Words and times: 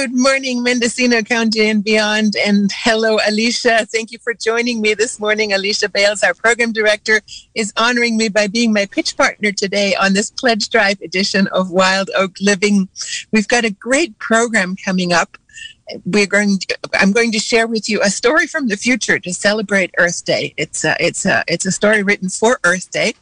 Good 0.00 0.16
morning, 0.16 0.62
Mendocino 0.62 1.20
County 1.20 1.68
and 1.68 1.84
beyond. 1.84 2.32
And 2.34 2.70
hello, 2.74 3.18
Alicia. 3.28 3.84
Thank 3.84 4.12
you 4.12 4.18
for 4.18 4.32
joining 4.32 4.80
me 4.80 4.94
this 4.94 5.20
morning. 5.20 5.52
Alicia 5.52 5.90
Bales, 5.90 6.22
our 6.22 6.32
program 6.32 6.72
director, 6.72 7.20
is 7.54 7.70
honoring 7.76 8.16
me 8.16 8.30
by 8.30 8.46
being 8.46 8.72
my 8.72 8.86
pitch 8.86 9.14
partner 9.14 9.52
today 9.52 9.94
on 9.94 10.14
this 10.14 10.30
Pledge 10.30 10.70
Drive 10.70 10.98
edition 11.02 11.48
of 11.48 11.70
Wild 11.70 12.08
Oak 12.16 12.34
Living. 12.40 12.88
We've 13.30 13.46
got 13.46 13.66
a 13.66 13.70
great 13.70 14.18
program 14.18 14.74
coming 14.74 15.12
up 15.12 15.36
we're 16.04 16.26
going 16.26 16.58
to, 16.58 16.78
I'm 16.94 17.12
going 17.12 17.32
to 17.32 17.38
share 17.38 17.66
with 17.66 17.88
you 17.88 18.00
a 18.02 18.10
story 18.10 18.46
from 18.46 18.68
the 18.68 18.76
future 18.76 19.18
to 19.18 19.32
celebrate 19.32 19.94
Earth 19.98 20.24
Day. 20.24 20.54
It's 20.56 20.84
a, 20.84 20.96
it's 20.98 21.26
a, 21.26 21.44
it's 21.48 21.66
a 21.66 21.72
story 21.72 22.02
written 22.02 22.28
for 22.28 22.58
Earth 22.64 22.90
Day. 22.90 23.14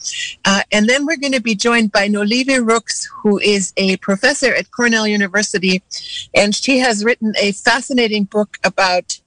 Uh, 0.44 0.62
and 0.72 0.88
then 0.88 1.06
we're 1.06 1.16
going 1.16 1.32
to 1.32 1.40
be 1.40 1.54
joined 1.54 1.92
by 1.92 2.08
Noliwe 2.08 2.66
Rooks, 2.66 3.08
who 3.22 3.38
is 3.38 3.72
a 3.76 3.96
professor 3.98 4.54
at 4.54 4.70
Cornell 4.70 5.06
University. 5.06 5.82
And 6.34 6.54
she 6.54 6.78
has 6.78 7.04
written 7.04 7.34
a 7.40 7.52
fascinating 7.52 8.24
book 8.24 8.58
about 8.64 9.20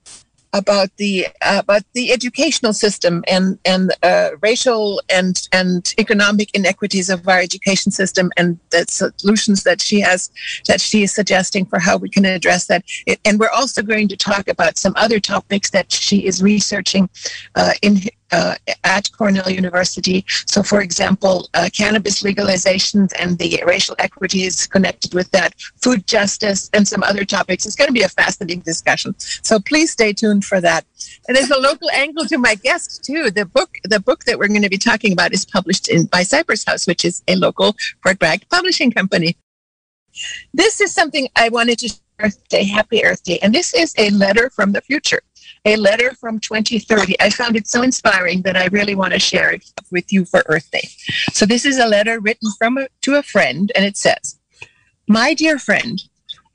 about 0.54 0.90
the 0.98 1.28
uh, 1.41 1.60
about 1.60 1.84
the 1.94 2.12
educational 2.12 2.73
system 2.73 3.23
and 3.28 3.58
and 3.66 3.94
uh, 4.04 4.32
racial 4.41 5.02
and 5.10 5.48
and 5.52 5.94
economic 5.98 6.50
inequities 6.54 7.10
of 7.10 7.27
our 7.27 7.40
education 7.40 7.91
system 7.91 8.32
and 8.38 8.60
the 8.72 8.86
solutions 8.90 9.64
that 9.64 9.82
she 9.82 10.00
has 10.00 10.30
that 10.68 10.82
she 10.82 11.04
is 11.04 11.14
suggesting 11.14 11.66
for 11.66 11.80
how 11.80 11.98
we 11.98 12.10
can 12.10 12.26
address 12.26 12.68
that. 12.68 12.84
It, 13.05 13.20
and 13.26 13.40
we're 13.40 13.50
also 13.50 13.82
going 13.82 14.08
to 14.10 14.18
talk 14.18 14.48
about 14.48 14.77
some 14.77 14.94
other 14.98 15.20
topics 15.20 15.70
that 15.72 15.91
she 15.91 16.26
is 16.26 16.44
researching 16.44 17.10
uh, 17.55 17.74
in 17.82 18.02
uh, 18.31 18.55
at 18.84 19.12
Cornell 19.12 19.49
University. 19.49 20.26
So, 20.45 20.63
for 20.63 20.81
example, 20.81 21.49
uh, 21.53 21.70
cannabis 21.76 22.23
legalization 22.23 23.07
and 23.20 23.38
the 23.38 23.62
racial 23.66 23.95
equities 23.99 24.67
connected 24.67 25.13
with 25.13 25.31
that, 25.31 25.54
food 25.82 26.07
justice, 26.07 26.70
and 26.74 26.87
some 26.87 27.04
other 27.04 27.26
topics. 27.26 27.65
It's 27.65 27.76
going 27.76 27.90
to 27.90 27.93
be 27.93 28.04
a 28.04 28.09
fascinating 28.09 28.62
discussion. 28.62 29.15
So, 29.18 29.59
please 29.59 29.91
stay 29.91 30.13
tuned 30.13 30.46
for 30.46 30.62
that. 30.62 30.85
And 31.27 31.35
there's 31.35 31.52
a 31.52 31.59
local 31.59 31.90
angle 31.91 32.26
to 32.26 32.37
my 32.37 32.55
guest 32.55 33.04
too. 33.04 33.32
The 33.32 33.46
book, 33.46 33.77
the 33.84 33.99
book 33.99 34.26
that 34.26 34.40
we're 34.40 34.48
going 34.48 34.62
to 34.62 34.70
be 34.70 34.77
talking 34.77 35.13
about, 35.13 35.34
is 35.34 35.46
published 35.46 35.90
in 35.90 36.05
by 36.05 36.24
Cypress 36.24 36.65
House, 36.65 36.87
which 36.87 37.05
is 37.05 37.24
a 37.27 37.35
local 37.35 37.76
Fort 38.04 38.20
Bragg 38.20 38.48
publishing 38.49 38.91
company. 38.91 39.37
This 40.54 40.82
is 40.82 40.93
something 40.93 41.29
I 41.35 41.49
wanted 41.49 41.79
to 41.79 41.93
Earth 42.20 42.48
Day, 42.49 42.65
Happy 42.65 43.04
Earth 43.04 43.24
Day, 43.24 43.40
and 43.41 43.54
this 43.54 43.74
is 43.74 43.96
a 43.98 44.09
letter 44.12 44.49
from 44.49 44.74
the 44.74 44.82
future 44.82 45.21
a 45.66 45.76
letter 45.76 46.13
from 46.16 46.40
2030. 46.40 47.20
I 47.20 47.30
found 47.30 47.55
it 47.55 47.68
so 47.68 47.82
inspiring 47.82 48.41
that 48.44 48.57
I 48.57 48.68
really 48.68 48.96
want 48.96 49.13
to 49.13 49.20
share 49.20 49.52
it 49.52 49.63
with 49.91 50.12
you 50.12 50.26
for 50.26 50.43
Earth 50.48 50.70
Day. 50.71 50.88
So 51.34 51.46
this 51.46 51.66
is 51.66 51.77
a 51.77 51.88
letter 51.88 52.20
written 52.20 52.49
from 52.58 52.77
a, 52.77 52.88
to 53.02 53.16
a 53.16 53.24
friend, 53.24 53.71
and 53.76 53.85
it 53.85 53.98
says, 53.98 54.40
"My 55.08 55.34
dear 55.34 55.60
friend, 55.60 56.02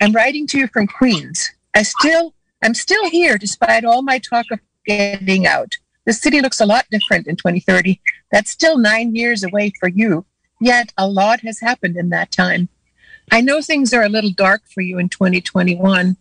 I'm 0.00 0.12
writing 0.12 0.46
to 0.48 0.58
you 0.58 0.68
from 0.68 0.86
Queens. 0.86 1.50
I 1.74 1.82
still, 1.82 2.34
I'm 2.62 2.74
still 2.74 3.08
here 3.10 3.38
despite 3.38 3.84
all 3.84 4.02
my 4.02 4.18
talk 4.18 4.46
of 4.50 4.60
getting 4.86 5.46
out. 5.46 5.72
The 6.04 6.12
city 6.12 6.40
looks 6.40 6.60
a 6.60 6.66
lot 6.66 6.86
different 6.90 7.26
in 7.26 7.36
2030. 7.36 8.00
That's 8.30 8.50
still 8.50 8.78
nine 8.78 9.14
years 9.14 9.42
away 9.42 9.72
for 9.80 9.88
you. 9.88 10.24
Yet 10.60 10.92
a 10.96 11.06
lot 11.06 11.40
has 11.40 11.60
happened 11.60 11.96
in 11.96 12.10
that 12.10 12.32
time. 12.32 12.68
I 13.30 13.40
know 13.40 13.60
things 13.60 13.92
are 13.92 14.04
a 14.04 14.08
little 14.08 14.30
dark 14.30 14.62
for 14.72 14.80
you 14.80 14.98
in 14.98 15.08
2021." 15.08 16.16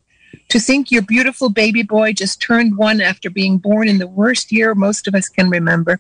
To 0.50 0.60
think 0.60 0.92
your 0.92 1.02
beautiful 1.02 1.50
baby 1.50 1.84
boy 1.84 2.14
just 2.14 2.42
turned 2.42 2.78
one 2.78 3.02
after 3.02 3.30
being 3.30 3.58
born 3.58 3.88
in 3.88 3.98
the 3.98 4.08
worst 4.08 4.52
year 4.52 4.74
most 4.74 5.08
of 5.08 5.16
us 5.16 5.30
can 5.30 5.50
remember. 5.50 6.00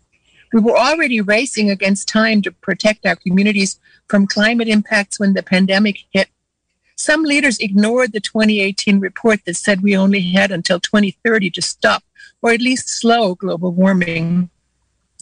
We 0.53 0.61
were 0.61 0.77
already 0.77 1.21
racing 1.21 1.69
against 1.69 2.07
time 2.07 2.41
to 2.43 2.51
protect 2.51 3.05
our 3.05 3.15
communities 3.15 3.79
from 4.07 4.27
climate 4.27 4.67
impacts 4.67 5.19
when 5.19 5.33
the 5.33 5.43
pandemic 5.43 6.05
hit. 6.11 6.29
Some 6.95 7.23
leaders 7.23 7.59
ignored 7.59 8.13
the 8.13 8.21
2018 8.21 8.99
report 8.99 9.41
that 9.45 9.57
said 9.57 9.81
we 9.81 9.97
only 9.97 10.21
had 10.21 10.51
until 10.51 10.79
2030 10.79 11.49
to 11.51 11.61
stop 11.61 12.03
or 12.41 12.51
at 12.51 12.61
least 12.61 12.87
slow 12.87 13.35
global 13.35 13.71
warming. 13.71 14.49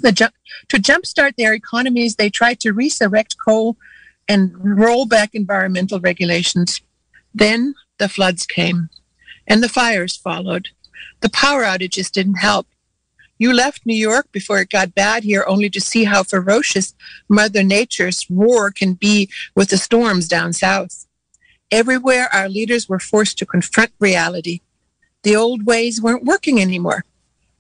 Ju- 0.04 0.28
to 0.68 0.78
jumpstart 0.78 1.36
their 1.38 1.54
economies, 1.54 2.16
they 2.16 2.30
tried 2.30 2.60
to 2.60 2.74
resurrect 2.74 3.38
coal 3.44 3.78
and 4.28 4.54
roll 4.78 5.06
back 5.06 5.34
environmental 5.34 6.00
regulations. 6.00 6.82
Then 7.34 7.74
the 7.98 8.10
floods 8.10 8.46
came 8.46 8.90
and 9.48 9.62
the 9.62 9.70
fires 9.70 10.16
followed. 10.16 10.70
The 11.22 11.30
power 11.30 11.64
outages 11.64 12.12
didn't 12.12 12.36
help. 12.36 12.68
You 13.38 13.52
left 13.54 13.86
New 13.86 13.96
York 13.96 14.32
before 14.32 14.60
it 14.62 14.70
got 14.70 14.96
bad 14.96 15.24
here 15.24 15.44
only 15.48 15.70
to 15.72 15.82
see 15.82 16.06
how 16.06 16.24
ferocious 16.24 16.94
Mother 17.28 17.64
Nature's 17.64 18.26
war 18.30 18.72
can 18.72 18.94
be 18.94 19.30
with 19.56 19.70
the 19.70 19.78
storms 19.78 20.28
down 20.28 20.54
south. 20.54 21.08
Everywhere, 21.72 22.30
our 22.32 22.48
leaders 22.48 22.88
were 22.88 23.00
forced 23.00 23.38
to 23.40 23.46
confront 23.46 23.92
reality. 24.00 24.62
The 25.24 25.36
old 25.36 25.66
ways 25.66 26.02
weren't 26.02 26.26
working 26.26 26.62
anymore. 26.62 27.06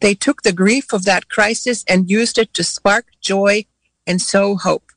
They 0.01 0.13
took 0.13 0.43
the 0.43 0.53
grief 0.53 0.93
of 0.93 1.05
that 1.05 1.29
crisis 1.29 1.83
and 1.87 2.09
used 2.09 2.37
it 2.37 2.53
to 2.53 2.63
spark 2.63 3.07
joy 3.21 3.65
and 4.05 4.21
sow 4.21 4.55
hope. 4.55 4.91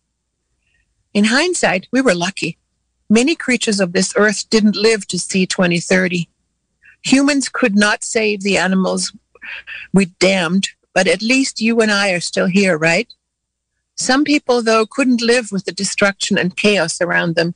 In 1.15 1.25
hindsight, 1.25 1.89
we 1.91 2.01
were 2.01 2.15
lucky. 2.15 2.59
Many 3.09 3.37
creatures 3.37 3.81
of 3.81 3.93
this 3.93 4.13
earth 4.17 4.51
didn't 4.51 4.77
live 4.77 5.07
to 5.09 5.19
see 5.19 5.47
2030. 5.47 6.29
Humans 7.05 7.49
could 7.49 7.77
not 7.77 8.03
save 8.03 8.43
the 8.43 8.59
animals 8.59 9.13
we 9.93 10.07
damned, 10.07 10.69
but 10.95 11.07
at 11.07 11.23
least 11.23 11.61
you 11.61 11.81
and 11.81 11.91
I 11.91 12.11
are 12.11 12.21
still 12.21 12.47
here, 12.47 12.77
right? 12.77 13.09
Some 13.95 14.25
people, 14.25 14.63
though, 14.63 14.87
couldn't 14.87 15.23
live 15.23 15.51
with 15.51 15.65
the 15.65 15.73
destruction 15.73 16.37
and 16.37 16.57
chaos 16.57 17.01
around 17.01 17.35
them. 17.35 17.55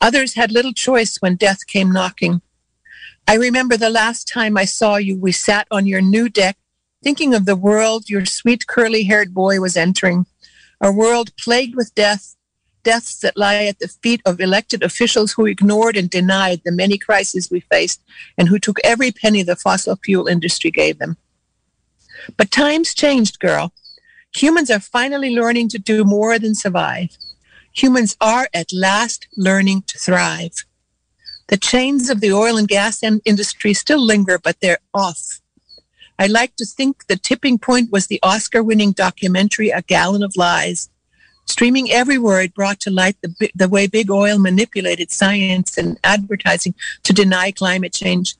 Others 0.00 0.34
had 0.34 0.52
little 0.52 0.72
choice 0.72 1.16
when 1.18 1.36
death 1.36 1.66
came 1.66 1.92
knocking. 1.92 2.40
I 3.26 3.34
remember 3.34 3.76
the 3.76 3.90
last 3.90 4.26
time 4.26 4.56
I 4.56 4.64
saw 4.64 4.96
you, 4.96 5.18
we 5.18 5.32
sat 5.32 5.66
on 5.70 5.86
your 5.86 6.00
new 6.00 6.30
deck, 6.30 6.56
thinking 7.02 7.34
of 7.34 7.44
the 7.44 7.56
world 7.56 8.08
your 8.08 8.24
sweet 8.24 8.66
curly 8.66 9.04
haired 9.04 9.34
boy 9.34 9.60
was 9.60 9.76
entering, 9.76 10.24
a 10.80 10.90
world 10.90 11.36
plagued 11.36 11.74
with 11.76 11.94
death, 11.94 12.36
deaths 12.82 13.18
that 13.20 13.36
lie 13.36 13.64
at 13.64 13.78
the 13.78 13.88
feet 13.88 14.20
of 14.24 14.40
elected 14.40 14.82
officials 14.82 15.32
who 15.32 15.46
ignored 15.46 15.96
and 15.96 16.10
denied 16.10 16.62
the 16.64 16.72
many 16.72 16.98
crises 16.98 17.50
we 17.50 17.60
faced 17.60 18.02
and 18.36 18.48
who 18.48 18.58
took 18.58 18.78
every 18.84 19.12
penny 19.12 19.42
the 19.42 19.56
fossil 19.56 19.96
fuel 20.04 20.26
industry 20.26 20.70
gave 20.70 20.98
them. 20.98 21.16
But 22.36 22.50
times 22.50 22.94
changed, 22.94 23.38
girl. 23.38 23.72
Humans 24.34 24.70
are 24.70 24.80
finally 24.80 25.30
learning 25.30 25.68
to 25.70 25.78
do 25.78 26.04
more 26.04 26.38
than 26.38 26.54
survive. 26.54 27.16
Humans 27.72 28.16
are 28.20 28.48
at 28.52 28.72
last 28.72 29.28
learning 29.36 29.82
to 29.86 29.98
thrive. 29.98 30.64
The 31.48 31.56
chains 31.56 32.10
of 32.10 32.20
the 32.20 32.32
oil 32.32 32.58
and 32.58 32.68
gas 32.68 33.02
industry 33.02 33.72
still 33.72 34.04
linger, 34.04 34.38
but 34.38 34.60
they're 34.60 34.80
off. 34.92 35.40
I 36.18 36.26
like 36.26 36.56
to 36.56 36.66
think 36.66 37.06
the 37.06 37.16
tipping 37.16 37.58
point 37.58 37.92
was 37.92 38.06
the 38.06 38.18
Oscar 38.22 38.62
winning 38.62 38.92
documentary, 38.92 39.70
A 39.70 39.82
Gallon 39.82 40.22
of 40.22 40.36
Lies, 40.36 40.90
Streaming 41.48 41.90
everywhere, 41.90 42.42
it 42.42 42.54
brought 42.54 42.78
to 42.80 42.90
light 42.90 43.16
the, 43.22 43.50
the 43.54 43.68
way 43.68 43.86
big 43.86 44.10
oil 44.10 44.38
manipulated 44.38 45.10
science 45.10 45.78
and 45.78 45.98
advertising 46.04 46.74
to 47.04 47.14
deny 47.14 47.50
climate 47.50 47.94
change. 47.94 48.36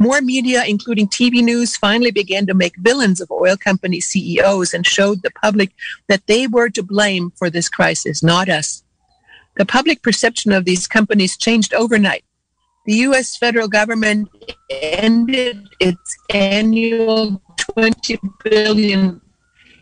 More 0.00 0.20
media, 0.20 0.64
including 0.66 1.06
TV 1.06 1.42
news, 1.42 1.76
finally 1.76 2.10
began 2.10 2.46
to 2.46 2.54
make 2.54 2.76
villains 2.76 3.20
of 3.20 3.30
oil 3.30 3.56
company 3.56 4.00
CEOs 4.00 4.74
and 4.74 4.84
showed 4.84 5.22
the 5.22 5.30
public 5.30 5.70
that 6.08 6.26
they 6.26 6.48
were 6.48 6.68
to 6.70 6.82
blame 6.82 7.30
for 7.36 7.48
this 7.48 7.68
crisis, 7.68 8.24
not 8.24 8.48
us. 8.48 8.82
The 9.56 9.64
public 9.64 10.02
perception 10.02 10.50
of 10.52 10.64
these 10.64 10.88
companies 10.88 11.36
changed 11.36 11.72
overnight. 11.72 12.24
The 12.86 12.94
U.S. 13.08 13.36
federal 13.36 13.68
government 13.68 14.30
ended 14.70 15.68
its 15.78 16.16
annual 16.30 17.40
20 17.74 18.18
billion 18.44 19.20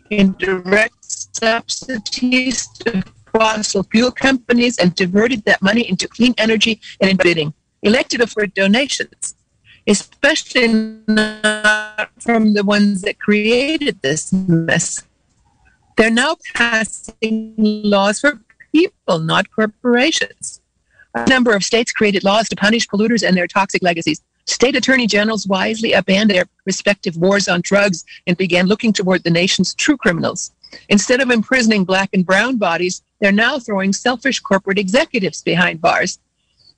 in 0.09 0.33
direct 0.33 1.03
subsidies 1.03 2.67
to 2.79 3.03
fossil 3.33 3.83
fuel 3.83 4.11
companies 4.11 4.77
and 4.77 4.95
diverted 4.95 5.43
that 5.45 5.61
money 5.61 5.87
into 5.87 6.07
clean 6.07 6.33
energy 6.37 6.81
and 7.01 7.11
in 7.11 7.17
bidding. 7.17 7.53
Elected 7.83 8.27
for 8.29 8.47
donations, 8.47 9.35
especially 9.85 10.67
not 11.07 12.09
from 12.19 12.53
the 12.53 12.63
ones 12.63 13.01
that 13.03 13.19
created 13.19 14.01
this 14.01 14.33
mess. 14.33 15.03
They're 15.95 16.09
now 16.09 16.37
passing 16.53 17.53
laws 17.57 18.19
for 18.19 18.39
people, 18.71 19.19
not 19.19 19.51
corporations. 19.51 20.61
A 21.15 21.27
number 21.27 21.55
of 21.55 21.63
states 21.63 21.91
created 21.91 22.23
laws 22.23 22.49
to 22.49 22.55
punish 22.55 22.87
polluters 22.87 23.27
and 23.27 23.35
their 23.35 23.47
toxic 23.47 23.81
legacies. 23.81 24.21
State 24.47 24.75
attorney 24.75 25.07
generals 25.07 25.45
wisely 25.45 25.93
abandoned 25.93 26.37
their 26.37 26.45
respective 26.65 27.17
wars 27.17 27.47
on 27.47 27.61
drugs 27.61 28.05
and 28.25 28.37
began 28.37 28.65
looking 28.65 28.93
toward 28.93 29.23
the 29.23 29.29
nation's 29.29 29.73
true 29.75 29.97
criminals. 29.97 30.51
Instead 30.89 31.21
of 31.21 31.29
imprisoning 31.29 31.83
black 31.83 32.09
and 32.13 32.25
brown 32.25 32.57
bodies, 32.57 33.01
they're 33.19 33.31
now 33.31 33.59
throwing 33.59 33.93
selfish 33.93 34.39
corporate 34.39 34.79
executives 34.79 35.41
behind 35.41 35.81
bars. 35.81 36.19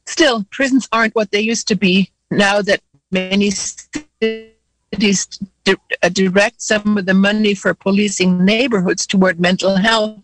Still, 0.06 0.45
prisons 0.51 0.88
aren't 0.92 1.16
what 1.16 1.31
they 1.31 1.42
used 1.42 1.68
to 1.68 1.75
be 1.75 2.12
now 2.31 2.62
that 2.62 2.81
many 3.12 3.51
cities 3.51 5.39
uh, 5.68 6.10
direct 6.10 6.62
some 6.62 6.98
of 6.98 7.06
the 7.06 7.13
money 7.13 7.54
for 7.54 7.74
policing 7.74 8.44
neighborhoods 8.44 9.06
toward 9.06 9.39
mental 9.39 9.75
health 9.75 10.19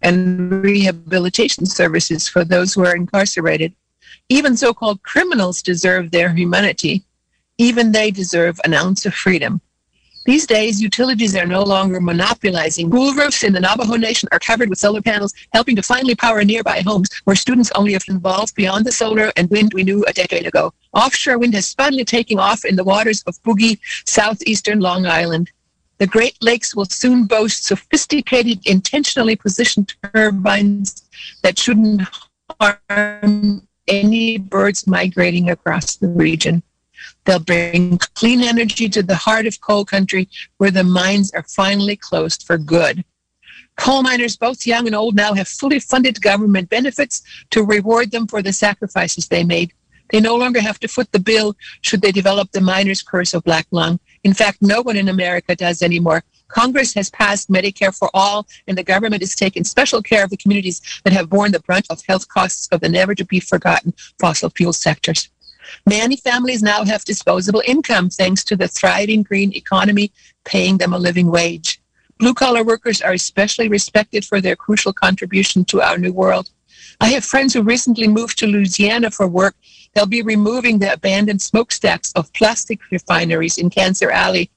and 0.00 0.50
rehabilitation 0.62 1.66
services 1.66 2.28
for 2.28 2.44
those 2.44 2.72
who 2.72 2.84
are 2.84 2.96
incarcerated. 2.96 3.74
Even 4.30 4.56
so 4.56 4.74
called 4.74 5.02
criminals 5.02 5.62
deserve 5.62 6.10
their 6.10 6.32
humanity. 6.34 7.04
Even 7.56 7.92
they 7.92 8.10
deserve 8.10 8.60
an 8.64 8.74
ounce 8.74 9.06
of 9.06 9.14
freedom. 9.14 9.60
These 10.26 10.46
days, 10.46 10.82
utilities 10.82 11.34
are 11.34 11.46
no 11.46 11.62
longer 11.62 12.02
monopolizing. 12.02 12.90
School 12.90 13.14
roofs 13.14 13.42
in 13.42 13.54
the 13.54 13.60
Navajo 13.60 13.96
Nation 13.96 14.28
are 14.30 14.38
covered 14.38 14.68
with 14.68 14.78
solar 14.78 15.00
panels, 15.00 15.32
helping 15.54 15.74
to 15.76 15.82
finally 15.82 16.14
power 16.14 16.44
nearby 16.44 16.82
homes 16.82 17.08
where 17.24 17.34
students 17.34 17.72
only 17.74 17.94
have 17.94 18.04
evolved 18.08 18.54
beyond 18.54 18.84
the 18.84 18.92
solar 18.92 19.32
and 19.36 19.48
wind 19.48 19.72
we 19.72 19.84
knew 19.84 20.04
a 20.06 20.12
decade 20.12 20.46
ago. 20.46 20.74
Offshore 20.92 21.38
wind 21.38 21.54
has 21.54 21.72
finally 21.72 22.04
taken 22.04 22.38
off 22.38 22.66
in 22.66 22.76
the 22.76 22.84
waters 22.84 23.22
of 23.22 23.42
boogie 23.42 23.78
southeastern 24.04 24.80
Long 24.80 25.06
Island. 25.06 25.50
The 25.96 26.06
Great 26.06 26.36
Lakes 26.42 26.76
will 26.76 26.84
soon 26.84 27.24
boast 27.24 27.64
sophisticated, 27.64 28.66
intentionally 28.66 29.34
positioned 29.34 29.94
turbines 30.12 31.04
that 31.42 31.58
shouldn't 31.58 32.02
harm 32.60 33.66
any 33.88 34.38
birds 34.38 34.86
migrating 34.86 35.50
across 35.50 35.96
the 35.96 36.08
region. 36.08 36.62
They'll 37.24 37.40
bring 37.40 37.98
clean 38.14 38.42
energy 38.42 38.88
to 38.88 39.02
the 39.02 39.14
heart 39.14 39.46
of 39.46 39.60
coal 39.60 39.84
country 39.84 40.28
where 40.58 40.70
the 40.70 40.84
mines 40.84 41.32
are 41.32 41.44
finally 41.44 41.96
closed 41.96 42.44
for 42.44 42.58
good. 42.58 43.04
Coal 43.76 44.02
miners, 44.02 44.36
both 44.36 44.66
young 44.66 44.86
and 44.86 44.96
old 44.96 45.14
now, 45.14 45.34
have 45.34 45.46
fully 45.46 45.78
funded 45.78 46.20
government 46.20 46.68
benefits 46.68 47.22
to 47.50 47.62
reward 47.62 48.10
them 48.10 48.26
for 48.26 48.42
the 48.42 48.52
sacrifices 48.52 49.28
they 49.28 49.44
made. 49.44 49.72
They 50.10 50.20
no 50.20 50.34
longer 50.34 50.60
have 50.60 50.80
to 50.80 50.88
foot 50.88 51.12
the 51.12 51.20
bill 51.20 51.54
should 51.82 52.02
they 52.02 52.12
develop 52.12 52.50
the 52.50 52.60
miner's 52.60 53.02
curse 53.02 53.34
of 53.34 53.44
black 53.44 53.66
lung. 53.70 54.00
In 54.24 54.34
fact, 54.34 54.58
no 54.62 54.82
one 54.82 54.96
in 54.96 55.08
America 55.08 55.54
does 55.54 55.82
anymore. 55.82 56.24
Congress 56.48 56.94
has 56.94 57.10
passed 57.10 57.50
Medicare 57.50 57.96
for 57.96 58.10
all, 58.14 58.46
and 58.66 58.76
the 58.76 58.82
government 58.82 59.22
is 59.22 59.34
taking 59.34 59.64
special 59.64 60.02
care 60.02 60.24
of 60.24 60.30
the 60.30 60.36
communities 60.36 60.80
that 61.04 61.12
have 61.12 61.30
borne 61.30 61.52
the 61.52 61.60
brunt 61.60 61.86
of 61.90 62.02
health 62.06 62.26
costs 62.28 62.68
of 62.72 62.80
the 62.80 62.88
never 62.88 63.14
to 63.14 63.24
be 63.24 63.40
forgotten 63.40 63.94
fossil 64.18 64.50
fuel 64.50 64.72
sectors. 64.72 65.28
Many 65.86 66.16
families 66.16 66.62
now 66.62 66.84
have 66.84 67.04
disposable 67.04 67.62
income 67.66 68.08
thanks 68.08 68.42
to 68.44 68.56
the 68.56 68.68
thriving 68.68 69.22
green 69.22 69.54
economy 69.54 70.12
paying 70.44 70.78
them 70.78 70.94
a 70.94 70.98
living 70.98 71.30
wage. 71.30 71.80
Blue 72.18 72.34
collar 72.34 72.64
workers 72.64 73.00
are 73.00 73.12
especially 73.12 73.68
respected 73.68 74.24
for 74.24 74.40
their 74.40 74.56
crucial 74.56 74.92
contribution 74.92 75.64
to 75.66 75.82
our 75.82 75.98
new 75.98 76.12
world. 76.12 76.50
I 77.00 77.08
have 77.10 77.24
friends 77.24 77.54
who 77.54 77.62
recently 77.62 78.08
moved 78.08 78.38
to 78.38 78.46
Louisiana 78.46 79.10
for 79.10 79.28
work. 79.28 79.54
They'll 79.94 80.06
be 80.06 80.22
removing 80.22 80.78
the 80.78 80.92
abandoned 80.92 81.42
smokestacks 81.42 82.12
of 82.14 82.32
plastic 82.32 82.80
refineries 82.90 83.58
in 83.58 83.70
Cancer 83.70 84.10
Alley. 84.10 84.50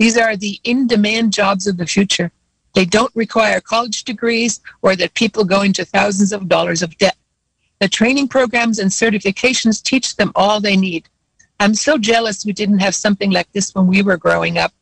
These 0.00 0.16
are 0.16 0.34
the 0.34 0.58
in 0.64 0.86
demand 0.86 1.34
jobs 1.34 1.66
of 1.66 1.76
the 1.76 1.86
future. 1.86 2.32
They 2.74 2.86
don't 2.86 3.14
require 3.14 3.60
college 3.60 4.04
degrees 4.04 4.58
or 4.80 4.96
that 4.96 5.12
people 5.12 5.44
go 5.44 5.60
into 5.60 5.84
thousands 5.84 6.32
of 6.32 6.48
dollars 6.48 6.80
of 6.80 6.96
debt. 6.96 7.18
The 7.80 7.88
training 7.88 8.28
programs 8.28 8.78
and 8.78 8.90
certifications 8.90 9.82
teach 9.82 10.16
them 10.16 10.32
all 10.34 10.58
they 10.58 10.74
need. 10.74 11.10
I'm 11.60 11.74
so 11.74 11.98
jealous 11.98 12.46
we 12.46 12.52
didn't 12.52 12.78
have 12.78 12.94
something 12.94 13.30
like 13.30 13.52
this 13.52 13.74
when 13.74 13.88
we 13.88 14.00
were 14.00 14.16
growing 14.16 14.56
up. 14.56 14.72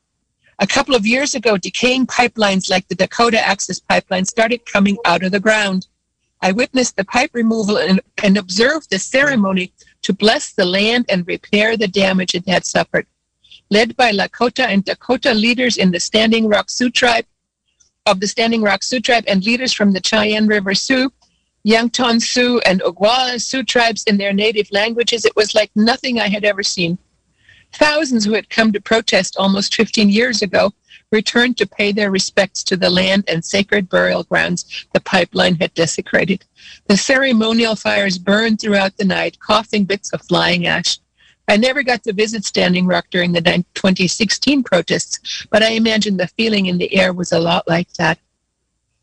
A 0.60 0.68
couple 0.68 0.94
of 0.94 1.04
years 1.04 1.34
ago, 1.34 1.56
decaying 1.56 2.06
pipelines 2.06 2.70
like 2.70 2.86
the 2.86 2.94
Dakota 2.94 3.44
Access 3.44 3.80
Pipeline 3.80 4.24
started 4.24 4.66
coming 4.66 4.98
out 5.04 5.24
of 5.24 5.32
the 5.32 5.40
ground. 5.40 5.88
I 6.42 6.52
witnessed 6.52 6.96
the 6.96 7.04
pipe 7.04 7.32
removal 7.32 7.76
and, 7.76 8.00
and 8.22 8.38
observed 8.38 8.90
the 8.90 9.00
ceremony 9.00 9.72
to 10.02 10.12
bless 10.12 10.52
the 10.52 10.64
land 10.64 11.06
and 11.08 11.26
repair 11.26 11.76
the 11.76 11.88
damage 11.88 12.36
it 12.36 12.48
had 12.48 12.64
suffered. 12.64 13.08
Led 13.70 13.96
by 13.96 14.12
Lakota 14.12 14.66
and 14.66 14.84
Dakota 14.84 15.34
leaders 15.34 15.76
in 15.76 15.90
the 15.90 16.00
Standing 16.00 16.48
Rock 16.48 16.70
Sioux 16.70 16.90
tribe, 16.90 17.26
of 18.06 18.20
the 18.20 18.26
Standing 18.26 18.62
Rock 18.62 18.82
Sioux 18.82 19.00
tribe 19.00 19.24
and 19.28 19.44
leaders 19.44 19.72
from 19.72 19.92
the 19.92 20.00
Cheyenne 20.02 20.46
River 20.46 20.74
Sioux, 20.74 21.12
Yankton 21.64 22.20
Sioux 22.20 22.60
and 22.60 22.80
Oglala 22.80 23.40
Sioux 23.40 23.62
tribes 23.62 24.04
in 24.04 24.16
their 24.16 24.32
native 24.32 24.70
languages. 24.72 25.26
It 25.26 25.36
was 25.36 25.54
like 25.54 25.70
nothing 25.74 26.18
I 26.18 26.28
had 26.28 26.44
ever 26.44 26.62
seen. 26.62 26.98
Thousands 27.72 28.24
who 28.24 28.32
had 28.32 28.48
come 28.48 28.72
to 28.72 28.80
protest 28.80 29.36
almost 29.36 29.74
15 29.74 30.08
years 30.08 30.40
ago 30.40 30.72
returned 31.12 31.58
to 31.58 31.66
pay 31.66 31.92
their 31.92 32.10
respects 32.10 32.62
to 32.64 32.76
the 32.76 32.88
land 32.88 33.24
and 33.28 33.44
sacred 33.44 33.88
burial 33.88 34.24
grounds 34.24 34.86
the 34.94 35.00
pipeline 35.00 35.56
had 35.56 35.74
desecrated. 35.74 36.44
The 36.86 36.96
ceremonial 36.96 37.76
fires 37.76 38.18
burned 38.18 38.60
throughout 38.60 38.96
the 38.96 39.04
night, 39.04 39.38
coughing 39.40 39.84
bits 39.84 40.12
of 40.12 40.22
flying 40.22 40.66
ash. 40.66 40.98
I 41.48 41.56
never 41.56 41.82
got 41.82 42.02
to 42.04 42.12
visit 42.12 42.44
Standing 42.44 42.86
Rock 42.86 43.06
during 43.10 43.32
the 43.32 43.40
2016 43.40 44.62
protests, 44.62 45.46
but 45.50 45.62
I 45.62 45.70
imagine 45.70 46.16
the 46.16 46.26
feeling 46.26 46.66
in 46.66 46.76
the 46.76 46.94
air 46.94 47.14
was 47.14 47.32
a 47.32 47.40
lot 47.40 47.66
like 47.66 47.90
that. 47.94 48.18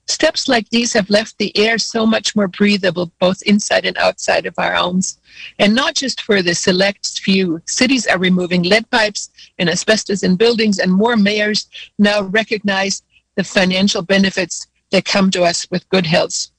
Steps 0.07 0.47
like 0.47 0.69
these 0.69 0.93
have 0.93 1.09
left 1.09 1.39
the 1.39 1.57
air 1.57 1.79
so 1.79 2.05
much 2.05 2.35
more 2.35 2.47
breathable, 2.47 3.11
both 3.19 3.41
inside 3.43 3.85
and 3.85 3.97
outside 3.97 4.45
of 4.45 4.53
our 4.59 4.75
homes. 4.75 5.19
And 5.57 5.73
not 5.73 5.95
just 5.95 6.21
for 6.21 6.43
the 6.43 6.53
select 6.53 7.19
few. 7.19 7.59
Cities 7.65 8.05
are 8.05 8.19
removing 8.19 8.61
lead 8.61 8.87
pipes 8.91 9.31
and 9.57 9.67
asbestos 9.67 10.21
in 10.21 10.35
buildings, 10.35 10.77
and 10.77 10.91
more 10.91 11.17
mayors 11.17 11.67
now 11.97 12.21
recognize 12.21 13.01
the 13.33 13.43
financial 13.43 14.03
benefits 14.03 14.67
that 14.91 15.05
come 15.05 15.31
to 15.31 15.43
us 15.43 15.67
with 15.71 15.89
good 15.89 16.05
health. 16.05 16.51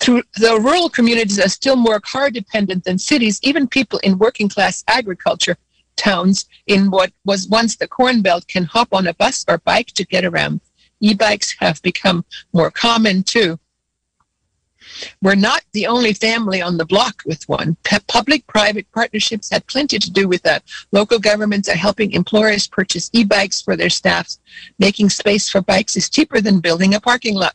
Through 0.00 0.22
the 0.36 0.58
rural 0.58 0.88
communities 0.88 1.38
are 1.38 1.48
still 1.48 1.76
more 1.76 2.00
car 2.00 2.30
dependent 2.30 2.84
than 2.84 2.98
cities, 2.98 3.38
even 3.42 3.68
people 3.68 3.98
in 4.00 4.18
working 4.18 4.48
class 4.48 4.82
agriculture 4.88 5.56
towns 5.96 6.46
in 6.66 6.90
what 6.90 7.12
was 7.24 7.46
once 7.48 7.76
the 7.76 7.86
Corn 7.86 8.22
Belt 8.22 8.48
can 8.48 8.64
hop 8.64 8.88
on 8.92 9.06
a 9.06 9.14
bus 9.14 9.44
or 9.46 9.58
bike 9.58 9.88
to 9.88 10.06
get 10.06 10.24
around. 10.24 10.60
E-bikes 11.00 11.54
have 11.58 11.82
become 11.82 12.24
more 12.52 12.70
common 12.70 13.22
too. 13.22 13.58
We're 15.22 15.34
not 15.34 15.62
the 15.72 15.86
only 15.86 16.14
family 16.14 16.62
on 16.62 16.78
the 16.78 16.86
block 16.86 17.22
with 17.26 17.46
one. 17.48 17.76
Public-private 18.08 18.90
partnerships 18.92 19.50
had 19.50 19.66
plenty 19.66 19.98
to 19.98 20.10
do 20.10 20.26
with 20.26 20.42
that. 20.42 20.64
Local 20.92 21.18
governments 21.18 21.68
are 21.68 21.76
helping 21.76 22.12
employers 22.12 22.66
purchase 22.66 23.10
e-bikes 23.12 23.60
for 23.60 23.76
their 23.76 23.90
staffs. 23.90 24.40
Making 24.78 25.10
space 25.10 25.48
for 25.50 25.60
bikes 25.60 25.96
is 25.96 26.08
cheaper 26.08 26.40
than 26.40 26.60
building 26.60 26.94
a 26.94 27.00
parking 27.00 27.34
lot. 27.34 27.54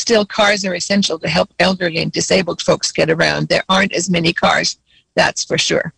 Still, 0.00 0.24
cars 0.24 0.64
are 0.64 0.74
essential 0.74 1.18
to 1.18 1.28
help 1.28 1.52
elderly 1.58 1.98
and 1.98 2.10
disabled 2.10 2.62
folks 2.62 2.90
get 2.90 3.10
around. 3.10 3.48
There 3.48 3.64
aren't 3.68 3.92
as 3.92 4.08
many 4.08 4.32
cars, 4.32 4.78
that's 5.14 5.44
for 5.44 5.58
sure. 5.58 5.92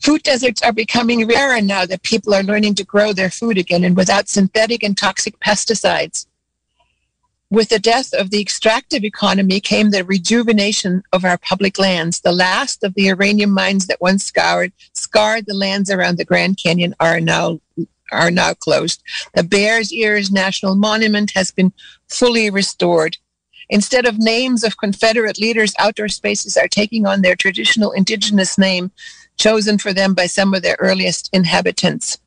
Food 0.00 0.22
deserts 0.22 0.62
are 0.62 0.72
becoming 0.72 1.26
rarer 1.26 1.60
now 1.60 1.84
that 1.84 2.02
people 2.04 2.32
are 2.32 2.42
learning 2.42 2.76
to 2.76 2.84
grow 2.84 3.12
their 3.12 3.28
food 3.28 3.58
again 3.58 3.84
and 3.84 3.94
without 3.94 4.30
synthetic 4.30 4.82
and 4.82 4.96
toxic 4.96 5.38
pesticides. 5.40 6.24
With 7.50 7.68
the 7.68 7.78
death 7.78 8.14
of 8.14 8.30
the 8.30 8.40
extractive 8.40 9.04
economy 9.04 9.60
came 9.60 9.90
the 9.90 10.02
rejuvenation 10.02 11.02
of 11.12 11.26
our 11.26 11.36
public 11.36 11.78
lands. 11.78 12.20
The 12.20 12.32
last 12.32 12.82
of 12.82 12.94
the 12.94 13.02
uranium 13.02 13.50
mines 13.50 13.88
that 13.88 14.00
once 14.00 14.24
scoured, 14.24 14.72
scarred 14.94 15.44
the 15.46 15.54
lands 15.54 15.90
around 15.90 16.16
the 16.16 16.24
Grand 16.24 16.56
Canyon 16.56 16.94
are 16.98 17.20
now 17.20 17.60
are 18.12 18.30
now 18.30 18.54
closed. 18.54 19.02
The 19.34 19.42
Bears 19.42 19.92
Ears 19.92 20.30
National 20.30 20.74
Monument 20.74 21.32
has 21.34 21.50
been 21.50 21.72
fully 22.08 22.50
restored. 22.50 23.16
Instead 23.70 24.06
of 24.06 24.18
names 24.18 24.64
of 24.64 24.78
Confederate 24.78 25.38
leaders, 25.38 25.74
outdoor 25.78 26.08
spaces 26.08 26.56
are 26.56 26.68
taking 26.68 27.06
on 27.06 27.20
their 27.20 27.36
traditional 27.36 27.92
indigenous 27.92 28.56
name 28.56 28.90
chosen 29.36 29.78
for 29.78 29.92
them 29.92 30.14
by 30.14 30.26
some 30.26 30.52
of 30.52 30.62
their 30.62 30.76
earliest 30.80 31.30
inhabitants. 31.32 32.18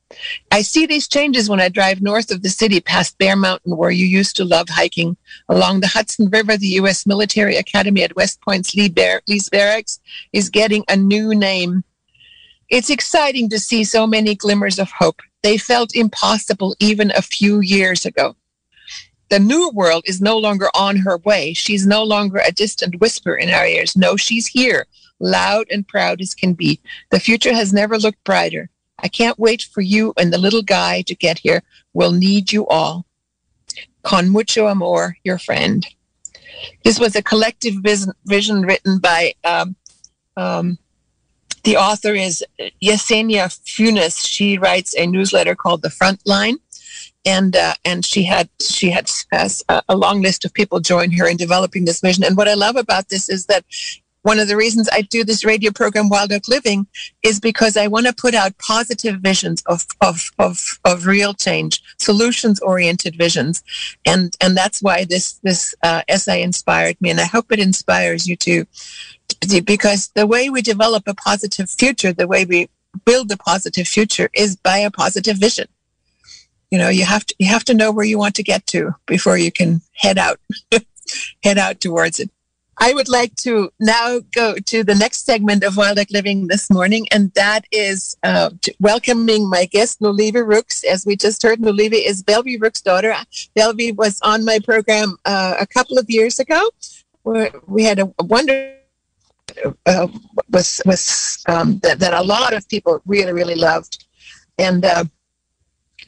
I 0.51 0.61
see 0.61 0.85
these 0.85 1.07
changes 1.07 1.49
when 1.49 1.61
I 1.61 1.69
drive 1.69 2.01
north 2.01 2.31
of 2.31 2.41
the 2.41 2.49
city 2.49 2.81
past 2.81 3.17
Bear 3.17 3.35
Mountain, 3.35 3.77
where 3.77 3.91
you 3.91 4.05
used 4.05 4.35
to 4.37 4.45
love 4.45 4.67
hiking. 4.69 5.15
Along 5.47 5.79
the 5.79 5.87
Hudson 5.87 6.29
River, 6.29 6.57
the 6.57 6.67
U.S. 6.67 7.05
Military 7.05 7.55
Academy 7.55 8.03
at 8.03 8.15
West 8.15 8.41
Point's 8.41 8.75
Lee 8.75 8.89
Bar- 8.89 9.21
Lee's 9.27 9.49
Barracks 9.49 9.99
is 10.33 10.49
getting 10.49 10.83
a 10.89 10.97
new 10.97 11.33
name. 11.33 11.83
It's 12.69 12.89
exciting 12.89 13.49
to 13.49 13.59
see 13.59 13.83
so 13.83 14.05
many 14.05 14.35
glimmers 14.35 14.79
of 14.79 14.91
hope. 14.91 15.21
They 15.43 15.57
felt 15.57 15.95
impossible 15.95 16.75
even 16.79 17.11
a 17.11 17.21
few 17.21 17.59
years 17.59 18.05
ago. 18.05 18.35
The 19.29 19.39
new 19.39 19.71
world 19.73 20.03
is 20.05 20.21
no 20.21 20.37
longer 20.37 20.69
on 20.75 20.97
her 20.97 21.17
way. 21.17 21.53
She's 21.53 21.87
no 21.87 22.03
longer 22.03 22.41
a 22.45 22.51
distant 22.51 22.99
whisper 22.99 23.33
in 23.33 23.49
our 23.49 23.65
ears. 23.65 23.95
No, 23.95 24.17
she's 24.17 24.47
here, 24.47 24.87
loud 25.19 25.67
and 25.71 25.87
proud 25.87 26.19
as 26.19 26.33
can 26.33 26.53
be. 26.53 26.81
The 27.11 27.19
future 27.19 27.53
has 27.53 27.71
never 27.71 27.97
looked 27.97 28.23
brighter. 28.25 28.69
I 28.99 29.07
can't 29.07 29.39
wait 29.39 29.63
for 29.63 29.81
you 29.81 30.13
and 30.17 30.31
the 30.31 30.37
little 30.37 30.61
guy 30.61 31.01
to 31.03 31.15
get 31.15 31.39
here. 31.39 31.63
We'll 31.93 32.11
need 32.11 32.51
you 32.51 32.67
all. 32.67 33.05
Con 34.03 34.29
mucho 34.29 34.67
amor, 34.67 35.17
your 35.23 35.37
friend. 35.37 35.87
This 36.83 36.99
was 36.99 37.15
a 37.15 37.23
collective 37.23 37.75
vision 38.25 38.61
written 38.61 38.99
by 38.99 39.33
um, 39.43 39.75
um, 40.37 40.77
the 41.63 41.77
author 41.77 42.13
is 42.13 42.43
Yesenia 42.81 43.47
Funes. 43.65 44.25
She 44.27 44.57
writes 44.57 44.95
a 44.97 45.05
newsletter 45.07 45.55
called 45.55 45.81
The 45.81 45.89
Front 45.89 46.21
Line, 46.25 46.57
and 47.25 47.55
uh, 47.55 47.73
and 47.85 48.05
she 48.05 48.23
had 48.23 48.49
she 48.61 48.89
had 48.89 49.09
a 49.69 49.95
long 49.95 50.21
list 50.21 50.45
of 50.45 50.53
people 50.53 50.79
join 50.79 51.11
her 51.11 51.27
in 51.27 51.37
developing 51.37 51.85
this 51.85 52.01
vision. 52.01 52.23
And 52.23 52.37
what 52.37 52.47
I 52.47 52.53
love 52.53 52.75
about 52.75 53.09
this 53.09 53.29
is 53.29 53.45
that 53.45 53.65
one 54.23 54.39
of 54.39 54.47
the 54.47 54.57
reasons 54.57 54.87
I 54.91 55.01
do 55.01 55.23
this 55.23 55.43
radio 55.43 55.71
program, 55.71 56.09
Wild 56.09 56.31
Oak 56.31 56.47
Living, 56.47 56.85
is 57.23 57.39
because 57.39 57.75
I 57.75 57.87
want 57.87 58.05
to 58.05 58.13
put 58.13 58.35
out 58.35 58.57
positive 58.59 59.19
visions 59.19 59.63
of, 59.65 59.85
of, 60.01 60.29
of, 60.37 60.59
of 60.85 61.07
real 61.07 61.33
change, 61.33 61.81
solutions 61.97 62.59
oriented 62.59 63.15
visions. 63.15 63.63
And, 64.05 64.35
and 64.39 64.55
that's 64.55 64.81
why 64.81 65.05
this, 65.05 65.33
this 65.43 65.73
uh, 65.83 66.03
essay 66.07 66.43
inspired 66.43 67.01
me. 67.01 67.09
And 67.09 67.19
I 67.19 67.25
hope 67.25 67.51
it 67.51 67.59
inspires 67.59 68.27
you 68.27 68.35
too, 68.35 68.65
because 69.65 70.09
the 70.15 70.27
way 70.27 70.49
we 70.49 70.61
develop 70.61 71.03
a 71.07 71.13
positive 71.13 71.69
future, 71.69 72.13
the 72.13 72.27
way 72.27 72.45
we 72.45 72.69
build 73.05 73.31
a 73.31 73.37
positive 73.37 73.87
future 73.87 74.29
is 74.33 74.55
by 74.55 74.77
a 74.77 74.91
positive 74.91 75.37
vision. 75.37 75.67
You 76.69 76.77
know, 76.77 76.89
you 76.89 77.05
have 77.05 77.25
to 77.25 77.35
you 77.37 77.47
have 77.47 77.65
to 77.65 77.73
know 77.73 77.91
where 77.91 78.05
you 78.05 78.17
want 78.17 78.35
to 78.35 78.43
get 78.43 78.65
to 78.67 78.95
before 79.05 79.37
you 79.37 79.51
can 79.51 79.81
head 79.93 80.17
out 80.17 80.39
head 81.43 81.57
out 81.57 81.81
towards 81.81 82.19
it. 82.19 82.29
I 82.77 82.93
would 82.93 83.09
like 83.09 83.35
to 83.37 83.71
now 83.79 84.21
go 84.33 84.55
to 84.55 84.83
the 84.83 84.95
next 84.95 85.25
segment 85.25 85.63
of 85.63 85.77
Wild 85.77 85.99
Oak 85.99 86.07
Living 86.09 86.47
this 86.47 86.71
morning, 86.71 87.05
and 87.11 87.31
that 87.35 87.65
is 87.71 88.17
uh, 88.23 88.49
welcoming 88.79 89.47
my 89.47 89.65
guest, 89.65 89.99
Noliwe 89.99 90.43
Rooks. 90.47 90.83
As 90.83 91.05
we 91.05 91.15
just 91.15 91.43
heard, 91.43 91.59
Noliwe 91.59 92.03
is 92.03 92.23
Belvie 92.23 92.59
Rooks' 92.59 92.81
daughter. 92.81 93.13
Belvie 93.55 93.95
was 93.95 94.19
on 94.23 94.43
my 94.45 94.57
program 94.57 95.17
uh, 95.25 95.57
a 95.59 95.67
couple 95.67 95.99
of 95.99 96.09
years 96.09 96.39
ago. 96.39 96.59
We 97.23 97.83
had 97.83 97.99
a 97.99 98.11
wonderful 98.19 98.80
uh, 99.85 100.07
was 100.49 100.81
was 100.85 101.43
um, 101.47 101.79
that, 101.79 101.99
that 101.99 102.13
a 102.13 102.21
lot 102.21 102.53
of 102.53 102.67
people 102.69 103.01
really 103.05 103.33
really 103.33 103.55
loved, 103.55 104.05
and 104.57 104.85
uh, 104.85 105.05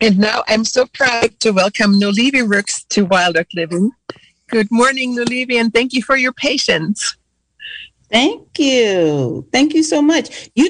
and 0.01 0.17
now 0.17 0.43
I'm 0.47 0.65
so 0.65 0.85
proud 0.85 1.39
to 1.41 1.51
welcome 1.51 1.99
Noliwe 1.99 2.49
Rooks 2.49 2.83
to 2.85 3.05
Wild 3.05 3.37
Oak 3.37 3.47
Living. 3.53 3.91
Good 4.49 4.67
morning, 4.71 5.15
Noliwe, 5.15 5.53
and 5.53 5.73
thank 5.73 5.93
you 5.93 6.01
for 6.01 6.15
your 6.15 6.33
patience. 6.33 7.15
Thank 8.11 8.59
you. 8.59 9.47
Thank 9.51 9.73
you 9.73 9.81
so 9.81 10.01
much. 10.01 10.49
You 10.55 10.69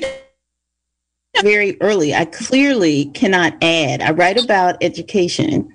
very 1.42 1.82
early. 1.82 2.14
I 2.14 2.26
clearly 2.26 3.06
cannot 3.08 3.56
add. 3.62 4.02
I 4.02 4.12
write 4.12 4.42
about 4.42 4.78
education, 4.82 5.68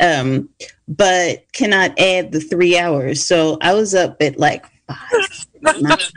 um, 0.00 0.48
but 0.86 1.50
cannot 1.52 1.98
add 1.98 2.32
the 2.32 2.40
three 2.40 2.78
hours. 2.78 3.24
So 3.24 3.58
I 3.60 3.74
was 3.74 3.94
up 3.94 4.20
at 4.20 4.38
like 4.38 4.66
five 4.88 6.12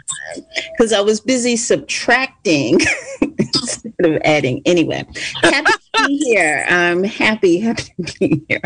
because 0.71 0.93
I 0.93 1.01
was 1.01 1.19
busy 1.19 1.55
subtracting 1.55 2.79
instead 3.21 3.93
of 3.99 4.21
adding. 4.23 4.61
Anyway, 4.65 5.05
happy 5.43 5.71
to 5.71 6.07
be 6.07 6.17
here. 6.17 6.65
I'm 6.67 7.03
happy, 7.03 7.59
happy 7.59 7.93
to 8.05 8.13
be 8.19 8.43
here. 8.47 8.61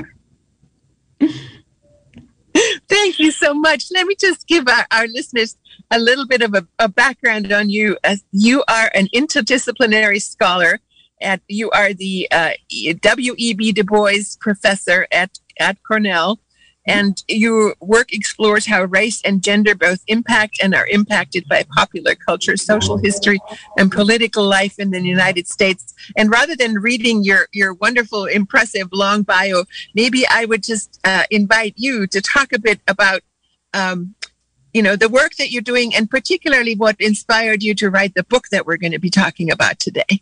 Thank 2.88 3.19
you 3.19 3.31
so 3.31 3.53
much. 3.53 3.88
Let 3.91 4.07
me 4.07 4.15
just 4.19 4.47
give 4.47 4.67
our, 4.67 4.85
our 4.91 5.07
listeners 5.07 5.57
a 5.91 6.00
little 6.00 6.25
bit 6.25 6.41
of 6.41 6.53
a, 6.53 6.65
a, 6.79 6.88
background 6.88 7.51
on 7.51 7.69
you. 7.69 7.97
As 8.03 8.24
you 8.31 8.63
are 8.69 8.89
an 8.93 9.07
interdisciplinary 9.13 10.21
scholar, 10.21 10.79
and 11.21 11.41
you 11.47 11.69
are 11.71 11.93
the 11.93 12.27
uh, 12.31 12.51
W.E.B. 13.01 13.71
Du 13.71 13.83
Bois 13.83 14.35
Professor 14.39 15.07
at 15.12 15.31
at 15.59 15.81
Cornell 15.83 16.39
and 16.86 17.24
your 17.27 17.75
work 17.82 18.13
explores 18.13 18.65
how 18.65 18.84
race 18.84 19.22
and 19.24 19.44
gender 19.44 19.75
both 19.75 20.04
impact 20.08 20.60
and 20.62 20.75
are 20.75 20.88
impacted 20.88 21.48
by 21.48 21.65
popular 21.75 22.15
culture, 22.15 22.58
social 22.58 22.98
history, 22.98 23.39
and 23.77 23.92
political 23.92 24.46
life 24.46 24.77
in 24.77 24.92
the 24.92 25.01
United 25.01 25.48
States. 25.48 25.94
And 26.15 26.30
rather 26.30 26.56
than 26.56 26.75
reading 26.75 27.24
your, 27.24 27.48
your 27.51 27.74
wonderful, 27.74 28.25
impressive 28.25 28.89
long 28.92 29.24
bio, 29.24 29.65
maybe 29.94 30.25
I 30.27 30.46
would 30.46 30.63
just 30.63 31.00
uh, 31.04 31.24
invite 31.32 31.74
you 31.75 32.08
to 32.08 32.22
talk 32.22 32.54
a 32.54 32.60
bit 32.60 32.80
about. 32.88 33.22
Um, 33.74 34.15
you 34.74 34.82
know 34.82 34.98
the 34.98 35.08
work 35.08 35.36
that 35.36 35.51
you're 35.51 35.62
doing 35.62 35.96
and 35.96 36.10
particularly 36.10 36.75
what 36.75 36.98
inspired 37.00 37.63
you 37.63 37.74
to 37.75 37.89
write 37.89 38.13
the 38.13 38.25
book 38.25 38.50
that 38.51 38.65
we're 38.65 38.75
going 38.75 38.92
to 38.92 39.00
be 39.00 39.10
talking 39.10 39.50
about 39.50 39.80
today 39.80 40.22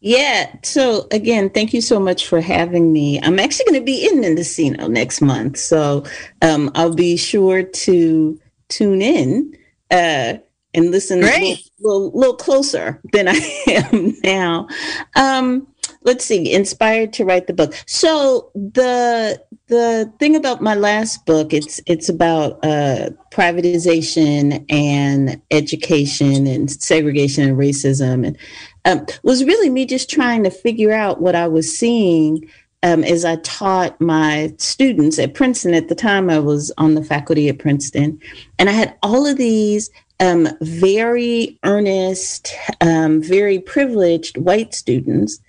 yeah. 0.00 0.54
So 0.62 1.06
again, 1.10 1.50
thank 1.50 1.72
you 1.72 1.80
so 1.80 2.00
much 2.00 2.26
for 2.26 2.40
having 2.40 2.92
me. 2.92 3.20
I'm 3.22 3.38
actually 3.38 3.66
going 3.66 3.80
to 3.80 3.84
be 3.84 4.06
in 4.06 4.20
Mendocino 4.20 4.88
next 4.88 5.20
month, 5.20 5.58
so 5.58 6.04
um, 6.42 6.70
I'll 6.74 6.94
be 6.94 7.16
sure 7.16 7.62
to 7.62 8.40
tune 8.68 9.02
in 9.02 9.56
uh, 9.90 10.34
and 10.72 10.90
listen 10.90 11.20
Great. 11.20 11.36
a 11.36 11.42
little, 11.80 12.04
little, 12.04 12.18
little, 12.18 12.36
closer 12.36 13.00
than 13.12 13.28
I 13.28 13.34
am 13.66 14.14
now. 14.22 14.68
Um, 15.16 15.66
let's 16.02 16.24
see. 16.24 16.52
Inspired 16.52 17.12
to 17.14 17.24
write 17.24 17.46
the 17.46 17.52
book. 17.52 17.74
So 17.86 18.50
the 18.54 19.42
the 19.66 20.12
thing 20.18 20.34
about 20.34 20.60
my 20.60 20.74
last 20.74 21.24
book, 21.26 21.52
it's 21.52 21.80
it's 21.86 22.08
about 22.08 22.64
uh, 22.64 23.10
privatization 23.32 24.64
and 24.68 25.40
education 25.50 26.46
and 26.46 26.70
segregation 26.70 27.48
and 27.48 27.58
racism 27.58 28.26
and 28.26 28.36
um, 28.84 29.06
was 29.22 29.44
really 29.44 29.70
me 29.70 29.86
just 29.86 30.10
trying 30.10 30.44
to 30.44 30.50
figure 30.50 30.92
out 30.92 31.20
what 31.20 31.34
I 31.34 31.48
was 31.48 31.76
seeing 31.76 32.48
um, 32.82 33.04
as 33.04 33.24
I 33.24 33.36
taught 33.36 34.00
my 34.00 34.54
students 34.58 35.18
at 35.18 35.34
Princeton. 35.34 35.74
At 35.74 35.88
the 35.88 35.94
time, 35.94 36.30
I 36.30 36.38
was 36.38 36.72
on 36.78 36.94
the 36.94 37.04
faculty 37.04 37.48
at 37.48 37.58
Princeton, 37.58 38.18
and 38.58 38.68
I 38.68 38.72
had 38.72 38.96
all 39.02 39.26
of 39.26 39.36
these 39.36 39.90
um, 40.20 40.48
very 40.60 41.58
earnest, 41.64 42.54
um, 42.80 43.22
very 43.22 43.58
privileged 43.58 44.36
white 44.36 44.74
students 44.74 45.40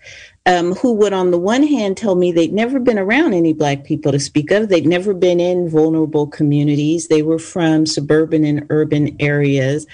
um, 0.46 0.74
who 0.74 0.94
would, 0.94 1.14
on 1.14 1.32
the 1.32 1.38
one 1.38 1.64
hand, 1.64 1.98
tell 1.98 2.16
me 2.16 2.32
they'd 2.32 2.54
never 2.54 2.80
been 2.80 2.98
around 2.98 3.34
any 3.34 3.54
Black 3.54 3.84
people 3.84 4.12
to 4.12 4.20
speak 4.20 4.50
of. 4.50 4.70
They'd 4.70 4.88
never 4.88 5.14
been 5.14 5.40
in 5.40 5.70
vulnerable 5.70 6.26
communities. 6.26 7.10
They 7.10 7.22
were 7.22 7.38
from 7.38 7.86
suburban 7.86 8.44
and 8.44 8.66
urban 8.70 9.16
areas. 9.20 9.86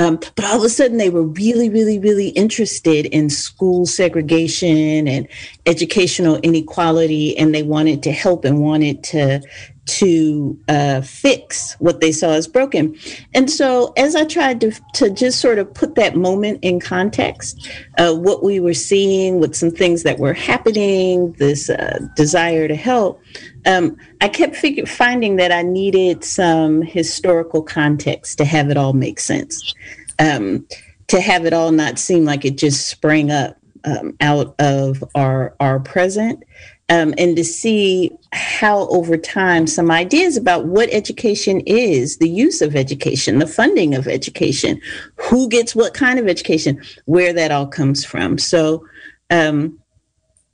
Um, 0.00 0.18
but 0.34 0.46
all 0.46 0.56
of 0.56 0.64
a 0.64 0.70
sudden, 0.70 0.96
they 0.96 1.10
were 1.10 1.24
really, 1.24 1.68
really, 1.68 1.98
really 1.98 2.28
interested 2.28 3.04
in 3.06 3.28
school 3.28 3.84
segregation 3.84 5.06
and 5.06 5.28
educational 5.66 6.36
inequality, 6.36 7.36
and 7.36 7.54
they 7.54 7.62
wanted 7.62 8.02
to 8.04 8.12
help 8.12 8.46
and 8.46 8.62
wanted 8.62 9.04
to 9.04 9.42
to 9.90 10.58
uh, 10.68 11.00
fix 11.00 11.74
what 11.80 12.00
they 12.00 12.12
saw 12.12 12.30
as 12.30 12.46
broken. 12.46 12.96
And 13.34 13.50
so, 13.50 13.92
as 13.96 14.14
I 14.14 14.24
tried 14.24 14.60
to, 14.60 14.72
to 14.94 15.10
just 15.10 15.40
sort 15.40 15.58
of 15.58 15.72
put 15.74 15.96
that 15.96 16.14
moment 16.14 16.60
in 16.62 16.78
context, 16.78 17.68
uh, 17.98 18.14
what 18.14 18.44
we 18.44 18.60
were 18.60 18.74
seeing 18.74 19.40
with 19.40 19.56
some 19.56 19.70
things 19.70 20.04
that 20.04 20.18
were 20.18 20.32
happening, 20.32 21.32
this 21.32 21.68
uh, 21.68 21.98
desire 22.14 22.68
to 22.68 22.76
help, 22.76 23.20
um, 23.66 23.96
I 24.20 24.28
kept 24.28 24.54
figure, 24.54 24.86
finding 24.86 25.36
that 25.36 25.50
I 25.50 25.62
needed 25.62 26.22
some 26.22 26.82
historical 26.82 27.62
context 27.62 28.38
to 28.38 28.44
have 28.44 28.70
it 28.70 28.76
all 28.76 28.92
make 28.92 29.18
sense, 29.18 29.74
um, 30.20 30.66
to 31.08 31.20
have 31.20 31.46
it 31.46 31.52
all 31.52 31.72
not 31.72 31.98
seem 31.98 32.24
like 32.24 32.44
it 32.44 32.56
just 32.56 32.86
sprang 32.86 33.32
up 33.32 33.56
um, 33.84 34.16
out 34.20 34.54
of 34.60 35.02
our 35.14 35.54
our 35.58 35.80
present 35.80 36.44
um, 36.90 37.14
and 37.16 37.36
to 37.36 37.44
see 37.44 38.10
how 38.32 38.88
over 38.88 39.16
time 39.16 39.68
some 39.68 39.92
ideas 39.92 40.36
about 40.36 40.66
what 40.66 40.88
education 40.92 41.60
is, 41.60 42.18
the 42.18 42.28
use 42.28 42.60
of 42.60 42.74
education, 42.74 43.38
the 43.38 43.46
funding 43.46 43.94
of 43.94 44.08
education, 44.08 44.80
who 45.14 45.48
gets 45.48 45.74
what 45.74 45.94
kind 45.94 46.18
of 46.18 46.26
education, 46.26 46.82
where 47.04 47.32
that 47.32 47.52
all 47.52 47.68
comes 47.68 48.04
from. 48.04 48.38
So, 48.38 48.84
um, 49.30 49.78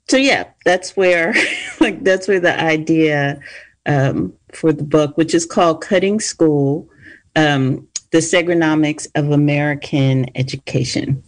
so 0.08 0.18
yeah, 0.18 0.44
that's 0.66 0.94
where 0.94 1.34
like 1.80 2.04
that's 2.04 2.28
where 2.28 2.40
the 2.40 2.60
idea 2.60 3.40
um, 3.86 4.34
for 4.52 4.74
the 4.74 4.84
book, 4.84 5.16
which 5.16 5.34
is 5.34 5.46
called 5.46 5.80
"Cutting 5.80 6.20
School: 6.20 6.86
um, 7.34 7.88
The 8.12 8.18
Segrenomics 8.18 9.08
of 9.14 9.30
American 9.30 10.26
Education." 10.34 11.22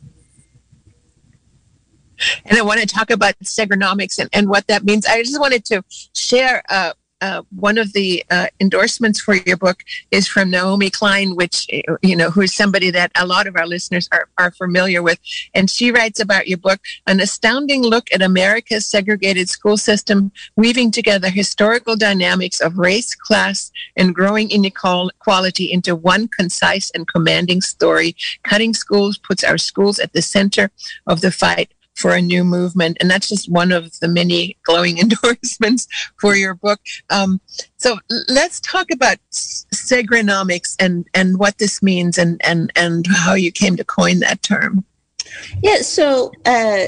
And 2.44 2.58
I 2.58 2.62
want 2.62 2.80
to 2.80 2.86
talk 2.86 3.10
about 3.10 3.34
Segrenomics 3.44 4.18
and, 4.18 4.28
and 4.32 4.48
what 4.48 4.66
that 4.66 4.84
means. 4.84 5.06
I 5.06 5.22
just 5.22 5.40
wanted 5.40 5.64
to 5.66 5.82
share 6.14 6.62
uh, 6.68 6.92
uh, 7.20 7.42
one 7.56 7.78
of 7.78 7.92
the 7.92 8.24
uh, 8.30 8.46
endorsements 8.60 9.20
for 9.20 9.34
your 9.34 9.56
book 9.56 9.82
is 10.10 10.28
from 10.28 10.50
Naomi 10.50 10.90
Klein, 10.90 11.34
which, 11.34 11.66
you 12.02 12.14
know, 12.14 12.30
who 12.30 12.42
is 12.42 12.54
somebody 12.54 12.90
that 12.90 13.10
a 13.16 13.26
lot 13.26 13.46
of 13.46 13.56
our 13.56 13.66
listeners 13.66 14.08
are, 14.12 14.28
are 14.38 14.50
familiar 14.52 15.02
with. 15.02 15.18
And 15.54 15.70
she 15.70 15.90
writes 15.90 16.20
about 16.20 16.48
your 16.48 16.58
book, 16.58 16.80
an 17.06 17.20
astounding 17.20 17.82
look 17.82 18.06
at 18.12 18.22
America's 18.22 18.86
segregated 18.86 19.48
school 19.48 19.76
system, 19.76 20.30
weaving 20.56 20.90
together 20.92 21.28
historical 21.28 21.96
dynamics 21.96 22.60
of 22.60 22.78
race, 22.78 23.14
class, 23.14 23.72
and 23.96 24.14
growing 24.14 24.50
inequality 24.50 25.72
into 25.72 25.96
one 25.96 26.28
concise 26.28 26.90
and 26.92 27.08
commanding 27.08 27.60
story. 27.60 28.14
Cutting 28.44 28.74
schools 28.74 29.18
puts 29.18 29.42
our 29.42 29.58
schools 29.58 29.98
at 29.98 30.12
the 30.12 30.22
center 30.22 30.70
of 31.06 31.20
the 31.20 31.32
fight 31.32 31.72
for 31.98 32.12
a 32.12 32.22
new 32.22 32.44
movement. 32.44 32.96
And 33.00 33.10
that's 33.10 33.28
just 33.28 33.50
one 33.50 33.72
of 33.72 33.98
the 34.00 34.08
many 34.08 34.56
glowing 34.62 34.98
endorsements 35.04 35.88
for 36.20 36.36
your 36.36 36.54
book. 36.54 36.80
Um, 37.10 37.40
so 37.76 37.98
let's 38.28 38.60
talk 38.60 38.90
about 38.92 39.18
segrenomics 39.30 40.76
and, 40.78 41.06
and 41.14 41.38
what 41.38 41.58
this 41.58 41.82
means 41.82 42.16
and, 42.16 42.40
and, 42.44 42.72
and 42.76 43.06
how 43.06 43.34
you 43.34 43.50
came 43.50 43.76
to 43.76 43.84
coin 43.84 44.20
that 44.20 44.42
term. 44.42 44.84
Yeah, 45.62 45.82
so 45.82 46.32
uh, 46.46 46.86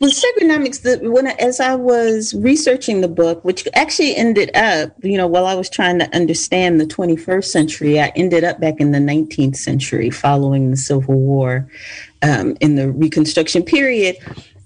with 0.00 0.12
Segrenomics, 0.12 0.82
the, 0.82 1.10
when 1.10 1.26
I, 1.26 1.32
as 1.32 1.60
I 1.60 1.74
was 1.74 2.34
researching 2.34 3.00
the 3.00 3.08
book, 3.08 3.44
which 3.44 3.68
actually 3.74 4.16
ended 4.16 4.54
up, 4.56 4.92
you 5.02 5.16
know, 5.16 5.26
while 5.26 5.46
I 5.46 5.54
was 5.54 5.70
trying 5.70 5.98
to 5.98 6.16
understand 6.16 6.80
the 6.80 6.86
21st 6.86 7.44
century, 7.44 8.00
I 8.00 8.12
ended 8.16 8.44
up 8.44 8.60
back 8.60 8.80
in 8.80 8.92
the 8.92 8.98
19th 8.98 9.56
century 9.56 10.10
following 10.10 10.70
the 10.70 10.76
Civil 10.76 11.14
War 11.14 11.68
um, 12.24 12.56
in 12.60 12.74
the 12.74 12.90
Reconstruction 12.90 13.62
period. 13.62 14.16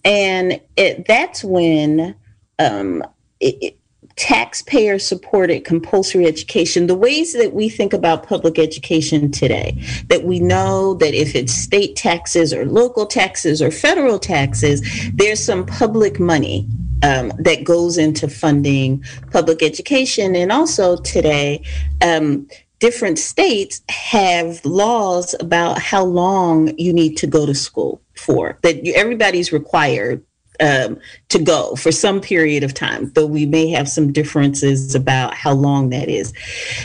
And 0.05 0.61
it, 0.77 1.07
that's 1.07 1.43
when 1.45 2.15
um, 2.59 3.03
it, 3.41 3.57
it, 3.61 3.79
taxpayer 4.17 4.99
supported 4.99 5.65
compulsory 5.65 6.27
education, 6.27 6.87
the 6.87 6.95
ways 6.95 7.35
that 7.35 7.53
we 7.53 7.69
think 7.69 7.93
about 7.93 8.27
public 8.27 8.59
education 8.59 9.31
today, 9.31 9.81
that 10.09 10.25
we 10.25 10.41
know 10.41 10.95
that 10.95 11.15
if 11.15 11.37
it's 11.37 11.53
state 11.53 11.95
taxes 11.95 12.53
or 12.53 12.67
local 12.67 13.07
taxes 13.07 13.63
or 13.63 13.71
federal 13.71 14.19
taxes, 14.19 14.83
there's 15.15 15.43
some 15.43 15.65
public 15.65 16.19
money 16.19 16.67
um, 17.05 17.33
that 17.39 17.63
goes 17.63 17.97
into 17.97 18.29
funding 18.29 19.05
public 19.31 19.63
education. 19.63 20.35
And 20.35 20.51
also 20.51 20.97
today, 20.97 21.63
um, 22.03 22.49
different 22.81 23.19
states 23.19 23.83
have 23.89 24.65
laws 24.65 25.35
about 25.41 25.79
how 25.81 26.05
long 26.05 26.77
you 26.79 26.93
need 26.93 27.17
to 27.17 27.27
go 27.27 27.47
to 27.47 27.55
school 27.55 28.01
for, 28.15 28.59
that 28.63 28.85
you, 28.85 28.93
everybody's 28.95 29.53
required 29.53 30.25
um, 30.61 30.99
to 31.29 31.39
go 31.39 31.75
for 31.77 31.93
some 31.93 32.21
period 32.21 32.65
of 32.65 32.75
time, 32.75 33.11
though 33.15 33.27
we 33.27 33.47
may 33.47 33.69
have 33.71 33.89
some 33.89 34.13
differences 34.13 34.95
about 34.95 35.35
how 35.35 35.53
long 35.53 35.91
that 35.91 36.09
is. 36.09 36.33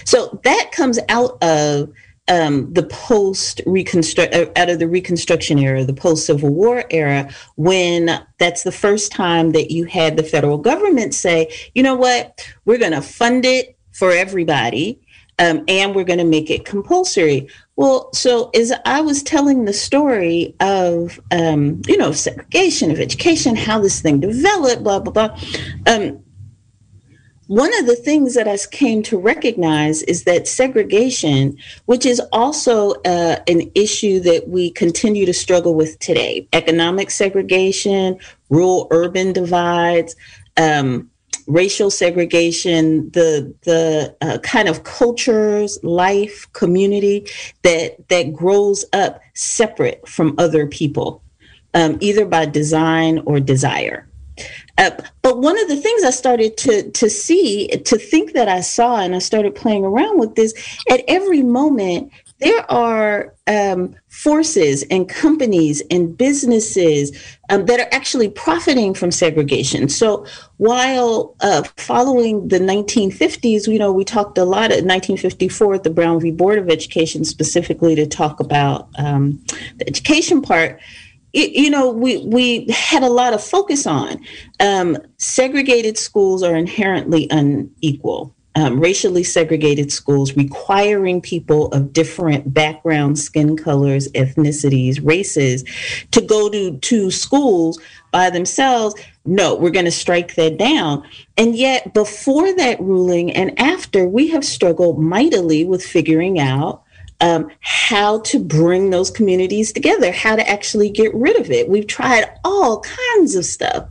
So 0.05 0.39
that 0.43 0.71
comes 0.71 1.00
out 1.09 1.41
of 1.43 1.91
um, 2.27 2.71
the 2.73 2.83
post 2.83 3.62
reconstruct 3.65 4.33
uh, 4.33 4.45
out 4.55 4.69
of 4.69 4.79
the 4.79 4.88
Reconstruction 4.88 5.59
era, 5.59 5.83
the 5.83 5.93
post 5.93 6.25
Civil 6.25 6.50
War 6.50 6.85
era, 6.89 7.29
when 7.55 8.25
that's 8.38 8.63
the 8.63 8.71
first 8.71 9.12
time 9.12 9.51
that 9.51 9.71
you 9.71 9.85
had 9.85 10.15
the 10.15 10.23
federal 10.23 10.57
government 10.57 11.13
say, 11.13 11.51
you 11.73 11.83
know 11.83 11.95
what, 11.95 12.47
we're 12.65 12.77
going 12.77 12.93
to 12.93 13.01
fund 13.01 13.45
it 13.45 13.77
for 13.91 14.12
everybody. 14.12 15.00
Um, 15.39 15.63
and 15.67 15.95
we're 15.95 16.03
going 16.03 16.19
to 16.19 16.25
make 16.25 16.51
it 16.51 16.63
compulsory. 16.63 17.47
Well, 17.75 18.13
so 18.13 18.51
as 18.53 18.71
I 18.85 19.01
was 19.01 19.23
telling 19.23 19.65
the 19.65 19.73
story 19.73 20.55
of, 20.59 21.19
um, 21.31 21.81
you 21.87 21.97
know, 21.97 22.11
segregation 22.11 22.91
of 22.91 22.99
education, 22.99 23.55
how 23.55 23.79
this 23.79 23.99
thing 23.99 24.19
developed, 24.19 24.83
blah, 24.83 24.99
blah, 24.99 25.11
blah, 25.11 25.39
um, 25.87 26.23
one 27.47 27.77
of 27.77 27.87
the 27.87 27.95
things 27.95 28.35
that 28.35 28.47
I 28.47 28.57
came 28.71 29.03
to 29.03 29.17
recognize 29.17 30.01
is 30.03 30.23
that 30.23 30.47
segregation, 30.47 31.57
which 31.85 32.05
is 32.05 32.21
also 32.31 32.91
uh, 33.05 33.37
an 33.47 33.69
issue 33.75 34.21
that 34.21 34.47
we 34.47 34.71
continue 34.71 35.25
to 35.25 35.33
struggle 35.33 35.75
with 35.75 35.99
today, 35.99 36.47
economic 36.53 37.11
segregation, 37.11 38.17
rural 38.49 38.87
urban 38.91 39.33
divides, 39.33 40.15
um, 40.57 41.09
racial 41.47 41.89
segregation, 41.89 43.09
the 43.12 43.53
the 43.62 44.15
uh, 44.21 44.38
kind 44.39 44.67
of 44.67 44.83
cultures, 44.83 45.79
life, 45.83 46.51
community 46.53 47.27
that 47.63 48.07
that 48.09 48.33
grows 48.33 48.85
up 48.93 49.21
separate 49.33 50.07
from 50.07 50.35
other 50.38 50.67
people, 50.67 51.21
um, 51.73 51.97
either 52.01 52.25
by 52.25 52.45
design 52.45 53.21
or 53.25 53.39
desire. 53.39 54.07
Uh, 54.79 54.89
but 55.21 55.38
one 55.38 55.59
of 55.59 55.67
the 55.67 55.75
things 55.75 56.03
I 56.03 56.09
started 56.09 56.57
to 56.57 56.89
to 56.91 57.09
see, 57.09 57.67
to 57.67 57.97
think 57.97 58.33
that 58.33 58.50
I 58.50 58.62
saw, 58.62 59.00
and 59.00 59.15
I 59.15 59.19
started 59.19 59.53
playing 59.55 59.85
around 59.85 60.19
with 60.19 60.35
this. 60.35 60.53
At 60.89 61.03
every 61.07 61.43
moment, 61.43 62.12
there 62.43 62.71
are 62.71 63.33
um, 63.47 63.95
forces 64.09 64.83
and 64.89 65.07
companies 65.09 65.81
and 65.89 66.17
businesses 66.17 67.38
um, 67.50 67.65
that 67.65 67.79
are 67.79 67.88
actually 67.91 68.29
profiting 68.29 68.93
from 68.93 69.12
segregation. 69.12 69.89
So 69.89 70.25
while 70.57 71.35
uh, 71.41 71.63
following 71.77 72.47
the 72.47 72.59
1950s, 72.59 73.67
you 73.67 73.79
know, 73.79 73.91
we 73.91 74.03
talked 74.03 74.38
a 74.38 74.45
lot 74.45 74.71
at 74.71 74.85
1954 74.85 75.75
at 75.75 75.83
the 75.83 75.89
Brown 75.89 76.19
v. 76.19 76.31
Board 76.31 76.57
of 76.57 76.69
Education 76.69 77.25
specifically 77.25 77.95
to 77.95 78.05
talk 78.05 78.39
about 78.39 78.89
um, 78.97 79.43
the 79.77 79.88
education 79.88 80.41
part 80.41 80.79
you 81.33 81.71
know, 81.71 81.89
we, 81.89 82.19
we 82.27 82.67
had 82.69 83.01
a 83.01 83.09
lot 83.09 83.33
of 83.33 83.43
focus 83.43 83.88
on. 83.88 84.23
Um, 84.59 84.97
segregated 85.17 85.97
schools 85.97 86.43
are 86.43 86.55
inherently 86.55 87.27
unequal. 87.31 88.35
Um, 88.55 88.79
racially 88.79 89.24
segregated 89.24 89.91
schools 89.91 90.38
requiring 90.38 91.22
people 91.22 91.72
of 91.72 91.91
different 91.91 92.53
backgrounds, 92.53 93.24
skin 93.24 93.57
colors, 93.57 94.07
ethnicities, 94.09 95.03
races 95.03 95.63
to 96.11 96.22
go 96.22 96.50
to, 96.50 96.77
to 96.77 97.09
schools 97.09 97.79
by 98.11 98.29
themselves. 98.29 98.94
No, 99.25 99.55
we're 99.55 99.72
going 99.72 99.85
to 99.85 99.92
strike 99.92 100.35
that 100.35 100.59
down. 100.59 101.03
And 101.35 101.55
yet, 101.55 101.96
before 101.96 102.53
that 102.53 102.79
ruling 102.79 103.31
and 103.31 103.59
after, 103.59 104.07
we 104.07 104.27
have 104.27 104.46
struggled 104.46 105.00
mightily 105.00 105.66
with 105.66 105.83
figuring 105.83 106.39
out 106.39 106.83
um, 107.22 107.50
how 107.61 108.20
to 108.20 108.37
bring 108.37 108.89
those 108.89 109.09
communities 109.09 109.72
together, 109.72 110.11
how 110.11 110.35
to 110.35 110.48
actually 110.48 110.89
get 110.89 111.13
rid 111.16 111.39
of 111.39 111.50
it. 111.50 111.70
We've 111.70 111.87
tried 111.87 112.25
all 112.44 112.81
kinds 112.81 113.35
of 113.35 113.46
stuff, 113.46 113.87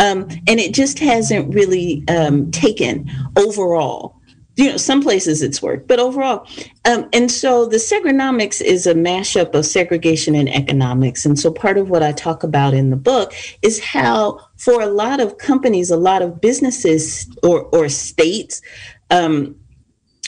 um, 0.00 0.26
and 0.48 0.58
it 0.58 0.74
just 0.74 0.98
hasn't 0.98 1.54
really 1.54 2.02
um, 2.08 2.50
taken 2.50 3.08
overall. 3.36 4.16
You 4.56 4.70
know, 4.70 4.76
some 4.76 5.00
places 5.00 5.40
it's 5.42 5.62
worked, 5.62 5.86
but 5.86 6.00
overall. 6.00 6.46
Um, 6.84 7.08
and 7.12 7.30
so 7.30 7.66
the 7.66 7.76
Segrenomics 7.76 8.60
is 8.60 8.86
a 8.86 8.94
mashup 8.94 9.54
of 9.54 9.64
segregation 9.64 10.34
and 10.34 10.48
economics. 10.48 11.24
And 11.24 11.38
so 11.38 11.52
part 11.52 11.78
of 11.78 11.88
what 11.88 12.02
I 12.02 12.12
talk 12.12 12.42
about 12.42 12.74
in 12.74 12.90
the 12.90 12.96
book 12.96 13.32
is 13.62 13.82
how, 13.82 14.40
for 14.56 14.82
a 14.82 14.88
lot 14.88 15.20
of 15.20 15.38
companies, 15.38 15.90
a 15.90 15.96
lot 15.96 16.20
of 16.20 16.40
businesses 16.40 17.26
or, 17.42 17.62
or 17.72 17.88
states, 17.88 18.60
um, 19.10 19.56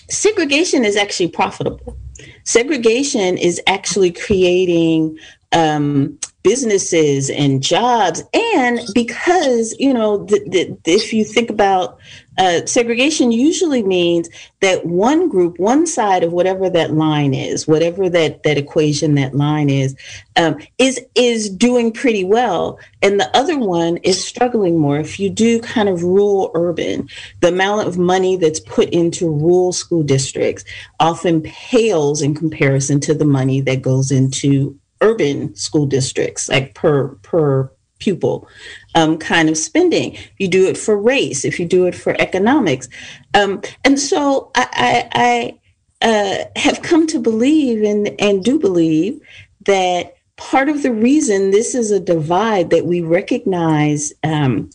segregation 0.09 0.85
is 0.85 0.97
actually 0.97 1.29
profitable 1.29 1.99
segregation 2.45 3.37
is 3.39 3.61
actually 3.67 4.13
creating 4.13 5.19
um, 5.53 6.19
businesses 6.43 7.31
and 7.31 7.63
jobs. 7.63 8.23
And 8.55 8.81
because 8.95 9.75
you 9.79 9.93
know 9.93 10.25
the, 10.25 10.79
the, 10.85 10.93
if 10.93 11.13
you 11.13 11.25
think 11.25 11.51
about 11.51 11.99
uh, 12.39 12.65
segregation 12.65 13.31
usually 13.31 13.83
means 13.83 14.29
that 14.61 14.87
one 14.87 15.29
group 15.29 15.59
one 15.59 15.87
side 15.87 16.25
of 16.25 16.33
whatever 16.33 16.71
that 16.71 16.95
line 16.95 17.35
is 17.35 17.69
whatever 17.69 18.09
that 18.09 18.43
that 18.43 18.57
equation 18.57 19.15
that 19.15 19.35
line 19.35 19.69
is 19.69 19.95
um, 20.37 20.57
is 20.79 21.01
is 21.15 21.51
doing 21.51 21.93
pretty 21.93 22.25
well. 22.25 22.79
And 23.03 23.21
the 23.21 23.37
other 23.37 23.59
one 23.59 23.99
is 23.99 24.25
struggling 24.25 24.79
more. 24.79 24.99
If 24.99 25.21
you 25.21 25.29
do 25.29 25.61
kind 25.61 25.89
of 25.89 26.03
rural 26.03 26.51
urban 26.55 27.09
the 27.41 27.49
amount 27.49 27.87
of 27.87 27.99
money 27.99 28.37
that's 28.37 28.61
put 28.61 28.89
into 28.91 29.29
rural 29.29 29.73
school 29.73 30.03
districts 30.03 30.65
often 31.01 31.43
pales 31.43 32.23
in 32.23 32.35
comparison 32.35 33.01
to 33.01 33.15
the 33.15 33.25
money 33.25 33.61
that 33.61 33.83
goes 33.83 34.11
into 34.11 34.79
urban 35.03 35.55
school 35.55 35.85
districts, 35.85 36.49
like 36.49 36.75
per 36.75 37.09
per 37.17 37.71
pupil 37.99 38.49
um, 38.95 39.19
kind 39.19 39.49
of 39.49 39.57
spending. 39.57 40.17
You 40.39 40.49
do 40.49 40.67
it 40.67 40.77
for 40.77 40.97
race, 40.97 41.45
if 41.45 41.61
you 41.61 41.67
do 41.67 41.87
it 41.87 41.95
for 41.95 42.17
economics, 42.21 42.89
um, 43.35 43.63
and 43.85 43.99
so 43.99 44.51
I, 44.55 45.09
I, 45.13 45.59
I 46.01 46.09
uh, 46.09 46.61
have 46.61 46.83
come 46.83 47.07
to 47.09 47.19
believe 47.19 47.83
and 47.83 48.21
and 48.21 48.45
do 48.45 48.59
believe 48.59 49.21
that 49.67 50.17
part 50.37 50.69
of 50.69 50.83
the 50.83 50.93
reason 50.93 51.51
this 51.51 51.75
is 51.75 51.91
a 51.91 52.01
divide 52.01 52.71
that 52.71 52.87
we 52.87 53.01
recognize. 53.01 54.13
Um, 54.25 54.71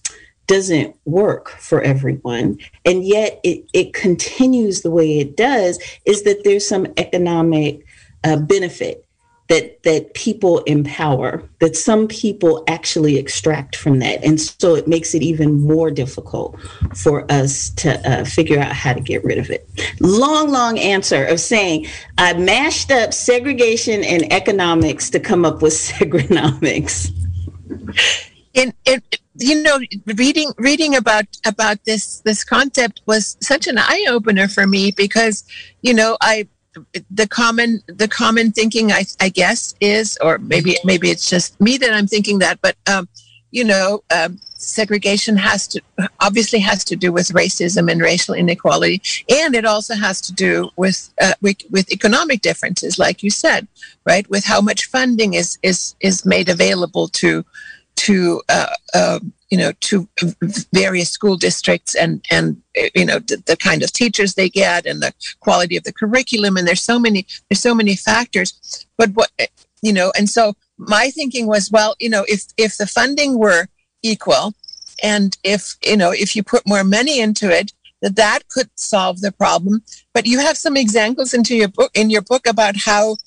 doesn't 0.47 0.95
work 1.03 1.49
for 1.49 1.81
everyone 1.81 2.57
and 2.85 3.03
yet 3.03 3.37
it, 3.43 3.65
it 3.73 3.93
continues 3.93 4.81
the 4.81 4.89
way 4.89 5.19
it 5.19 5.35
does 5.35 5.77
is 6.05 6.23
that 6.23 6.41
there's 6.45 6.65
some 6.65 6.87
economic 6.95 7.85
uh, 8.23 8.37
benefit 8.37 9.06
that 9.49 9.81
that 9.83 10.13
people 10.13 10.59
empower 10.63 11.43
that 11.59 11.75
some 11.75 12.07
people 12.07 12.63
actually 12.67 13.17
extract 13.17 13.75
from 13.75 13.99
that. 13.99 14.23
And 14.23 14.39
so 14.39 14.75
it 14.75 14.87
makes 14.87 15.15
it 15.15 15.21
even 15.21 15.61
more 15.61 15.91
difficult 15.91 16.59
for 16.95 17.29
us 17.31 17.69
to 17.71 17.99
uh, 18.09 18.25
figure 18.25 18.59
out 18.59 18.73
how 18.73 18.93
to 18.93 19.01
get 19.01 19.23
rid 19.23 19.37
of 19.37 19.49
it. 19.49 19.67
Long 19.99 20.49
long 20.51 20.77
answer 20.79 21.25
of 21.25 21.39
saying 21.39 21.87
i 22.17 22.33
mashed 22.33 22.91
up 22.91 23.13
segregation 23.13 24.03
and 24.03 24.31
economics 24.31 25.09
to 25.09 25.19
come 25.19 25.45
up 25.45 25.61
with 25.61 25.73
segrenomics 25.89 27.11
in, 28.53 28.73
in 28.85 29.01
you 29.39 29.61
know 29.61 29.79
reading 30.15 30.51
reading 30.57 30.95
about 30.95 31.25
about 31.45 31.77
this 31.85 32.21
this 32.21 32.43
concept 32.43 33.01
was 33.05 33.37
such 33.41 33.67
an 33.67 33.77
eye 33.77 34.05
opener 34.09 34.47
for 34.47 34.65
me 34.65 34.91
because 34.91 35.43
you 35.81 35.93
know 35.93 36.17
i 36.21 36.47
the 37.11 37.27
common 37.27 37.81
the 37.87 38.07
common 38.07 38.51
thinking 38.51 38.91
I, 38.91 39.05
I 39.19 39.29
guess 39.29 39.75
is 39.81 40.17
or 40.21 40.37
maybe 40.37 40.77
maybe 40.83 41.09
it's 41.09 41.29
just 41.29 41.59
me 41.59 41.77
that 41.77 41.93
I'm 41.93 42.07
thinking 42.07 42.39
that 42.39 42.59
but 42.61 42.75
um, 42.87 43.07
you 43.51 43.63
know 43.63 44.03
um, 44.15 44.39
segregation 44.55 45.37
has 45.37 45.67
to 45.69 45.81
obviously 46.19 46.59
has 46.59 46.83
to 46.85 46.95
do 46.95 47.11
with 47.11 47.29
racism 47.29 47.91
and 47.91 48.01
racial 48.01 48.33
inequality 48.33 49.01
and 49.29 49.55
it 49.55 49.65
also 49.65 49.95
has 49.95 50.21
to 50.21 50.33
do 50.33 50.69
with 50.75 51.13
uh, 51.21 51.33
with, 51.41 51.57
with 51.69 51.91
economic 51.91 52.41
differences 52.41 52.97
like 52.99 53.23
you 53.23 53.29
said 53.29 53.67
right? 54.07 54.27
With 54.29 54.45
how 54.45 54.61
much 54.61 54.85
funding 54.85 55.33
is 55.33 55.59
is 55.61 55.95
is 55.99 56.25
made 56.25 56.49
available 56.49 57.07
to 57.21 57.45
to 57.97 58.41
uh, 58.49 58.73
uh, 58.93 59.19
you 59.49 59.57
know 59.57 59.71
to 59.81 60.07
various 60.73 61.09
school 61.09 61.35
districts 61.35 61.95
and 61.95 62.23
and 62.31 62.61
you 62.95 63.05
know 63.05 63.19
the, 63.19 63.41
the, 63.45 63.57
kind 63.57 63.83
of 63.83 63.91
teachers 63.91 64.33
they 64.33 64.49
get 64.49 64.85
and 64.85 65.01
the 65.01 65.13
quality 65.39 65.75
of 65.77 65.83
the 65.83 65.93
curriculum. 65.93 66.57
And 66.57 66.67
there's 66.67 66.81
so 66.81 66.99
many 66.99 67.25
there's 67.49 67.61
so 67.61 67.75
many 67.75 67.95
factors. 67.95 68.87
But 68.97 69.11
what 69.11 69.31
you 69.81 69.93
know 69.93 70.11
and 70.17 70.29
so 70.29 70.53
my 70.77 71.09
thinking 71.09 71.47
was 71.47 71.71
well 71.71 71.95
you 71.99 72.09
know 72.09 72.23
if 72.27 72.45
if 72.57 72.77
the 72.77 72.87
funding 72.87 73.37
were 73.37 73.67
equal 74.03 74.53
and 75.03 75.37
if 75.43 75.75
you 75.83 75.97
know 75.97 76.11
if 76.11 76.35
you 76.35 76.43
put 76.43 76.67
more 76.67 76.83
money 76.83 77.19
into 77.19 77.49
it 77.49 77.73
that 78.01 78.15
that 78.15 78.47
could 78.49 78.69
solve 78.75 79.21
the 79.21 79.31
problem. 79.31 79.81
But 80.13 80.25
you 80.25 80.39
have 80.39 80.57
some 80.57 80.77
examples 80.77 81.33
into 81.33 81.55
your 81.55 81.67
book 81.67 81.91
in 81.95 82.09
your 82.09 82.21
book 82.21 82.47
about 82.47 82.75
how 82.75 83.17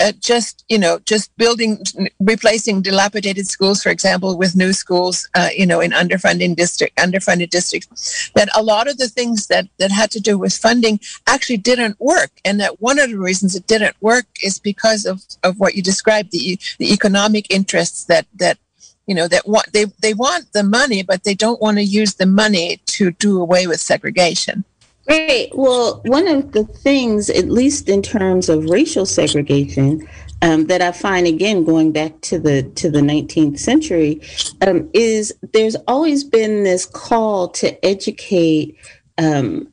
uh, 0.00 0.12
just 0.20 0.64
you 0.68 0.78
know 0.78 0.98
just 1.06 1.34
building 1.36 1.82
replacing 2.20 2.82
dilapidated 2.82 3.46
schools 3.46 3.82
for 3.82 3.90
example 3.90 4.36
with 4.36 4.56
new 4.56 4.72
schools 4.72 5.28
uh, 5.34 5.48
you 5.56 5.66
know 5.66 5.80
in 5.80 5.90
underfunded 5.92 6.56
district 6.56 6.96
underfunded 6.96 7.50
districts 7.50 8.30
that 8.34 8.48
a 8.54 8.62
lot 8.62 8.88
of 8.88 8.98
the 8.98 9.08
things 9.08 9.46
that 9.46 9.68
that 9.78 9.90
had 9.90 10.10
to 10.10 10.20
do 10.20 10.38
with 10.38 10.56
funding 10.56 11.00
actually 11.26 11.56
didn't 11.56 11.98
work. 12.00 12.30
And 12.44 12.60
that 12.60 12.80
one 12.80 12.98
of 12.98 13.10
the 13.10 13.18
reasons 13.18 13.54
it 13.54 13.66
didn't 13.66 13.96
work 14.00 14.26
is 14.42 14.58
because 14.58 15.06
of 15.06 15.22
of 15.42 15.58
what 15.58 15.74
you 15.74 15.82
described 15.82 16.30
the 16.32 16.58
the 16.78 16.92
economic 16.92 17.50
interests 17.50 18.04
that 18.04 18.26
that 18.34 18.58
you 19.06 19.14
know 19.14 19.28
that 19.28 19.48
want 19.48 19.72
they 19.72 19.86
they 20.00 20.14
want 20.14 20.52
the 20.52 20.64
money 20.64 21.02
but 21.02 21.24
they 21.24 21.34
don't 21.34 21.60
want 21.60 21.76
to 21.76 21.84
use 21.84 22.14
the 22.14 22.26
money 22.26 22.80
to 22.86 23.12
do 23.12 23.40
away 23.40 23.66
with 23.66 23.80
segregation 23.80 24.64
Right. 25.08 25.48
Well, 25.52 26.00
one 26.04 26.26
of 26.26 26.52
the 26.52 26.64
things, 26.64 27.30
at 27.30 27.48
least 27.48 27.88
in 27.88 28.02
terms 28.02 28.48
of 28.48 28.64
racial 28.64 29.06
segregation, 29.06 30.06
um, 30.42 30.66
that 30.66 30.82
I 30.82 30.92
find 30.92 31.26
again 31.26 31.64
going 31.64 31.92
back 31.92 32.20
to 32.22 32.38
the 32.38 32.64
to 32.74 32.90
the 32.90 33.00
19th 33.00 33.58
century, 33.58 34.20
um, 34.66 34.90
is 34.92 35.32
there's 35.52 35.76
always 35.86 36.24
been 36.24 36.64
this 36.64 36.84
call 36.84 37.48
to 37.50 37.84
educate 37.84 38.76
um, 39.18 39.72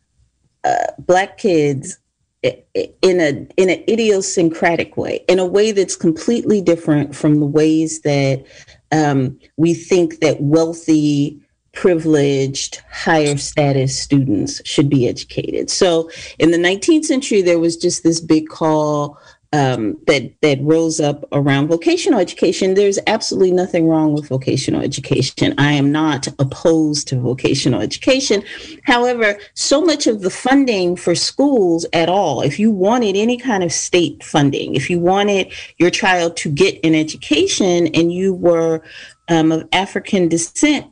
uh, 0.64 0.88
black 1.00 1.38
kids 1.38 1.98
in 2.44 3.20
a 3.20 3.48
in 3.58 3.70
an 3.70 3.84
idiosyncratic 3.90 4.98
way, 4.98 5.24
in 5.28 5.40
a 5.40 5.46
way 5.46 5.72
that's 5.72 5.96
completely 5.96 6.62
different 6.62 7.16
from 7.16 7.40
the 7.40 7.46
ways 7.46 8.02
that 8.02 8.46
um, 8.92 9.40
we 9.58 9.74
think 9.74 10.20
that 10.20 10.42
wealthy 10.42 11.42
privileged, 11.74 12.82
higher 12.92 13.36
status 13.38 14.00
students 14.00 14.62
should 14.66 14.90
be 14.90 15.08
educated. 15.08 15.70
So 15.70 16.10
in 16.40 16.52
the 16.52 16.58
19th 16.58 17.06
century, 17.06 17.42
there 17.42 17.60
was 17.60 17.76
just 17.76 18.04
this 18.04 18.20
big 18.20 18.48
call 18.48 19.20
um, 19.54 19.98
that 20.08 20.34
that 20.42 20.60
rose 20.62 21.00
up 21.00 21.26
around 21.32 21.68
vocational 21.68 22.20
education. 22.20 22.74
There's 22.74 22.98
absolutely 23.06 23.52
nothing 23.52 23.88
wrong 23.88 24.14
with 24.14 24.28
vocational 24.28 24.82
education. 24.82 25.54
I 25.60 25.74
am 25.74 25.92
not 25.92 26.28
opposed 26.40 27.08
to 27.10 27.20
vocational 27.20 27.80
education. 27.80 28.44
However, 28.84 29.38
so 29.54 29.80
much 29.80 30.08
of 30.08 30.22
the 30.22 30.32
funding 30.32 30.96
for 30.96 31.14
schools 31.14 31.86
at 31.94 32.10
all, 32.10 32.42
if 32.42 32.58
you 32.58 32.72
wanted 32.72 33.16
any 33.16 33.38
kind 33.38 33.64
of 33.64 33.72
state 33.72 34.24
funding, 34.24 34.74
if 34.74 34.90
you 34.90 35.00
wanted 35.00 35.54
your 35.78 35.92
child 35.92 36.36
to 36.38 36.50
get 36.50 36.84
an 36.84 36.96
education 36.96 37.88
and 37.94 38.12
you 38.12 38.34
were 38.34 38.82
um, 39.30 39.52
of 39.52 39.68
African 39.72 40.28
descent, 40.30 40.88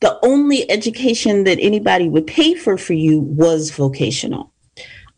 the 0.00 0.18
only 0.22 0.70
education 0.70 1.44
that 1.44 1.58
anybody 1.60 2.08
would 2.08 2.26
pay 2.26 2.54
for 2.54 2.78
for 2.78 2.92
you 2.92 3.20
was 3.20 3.70
vocational. 3.70 4.52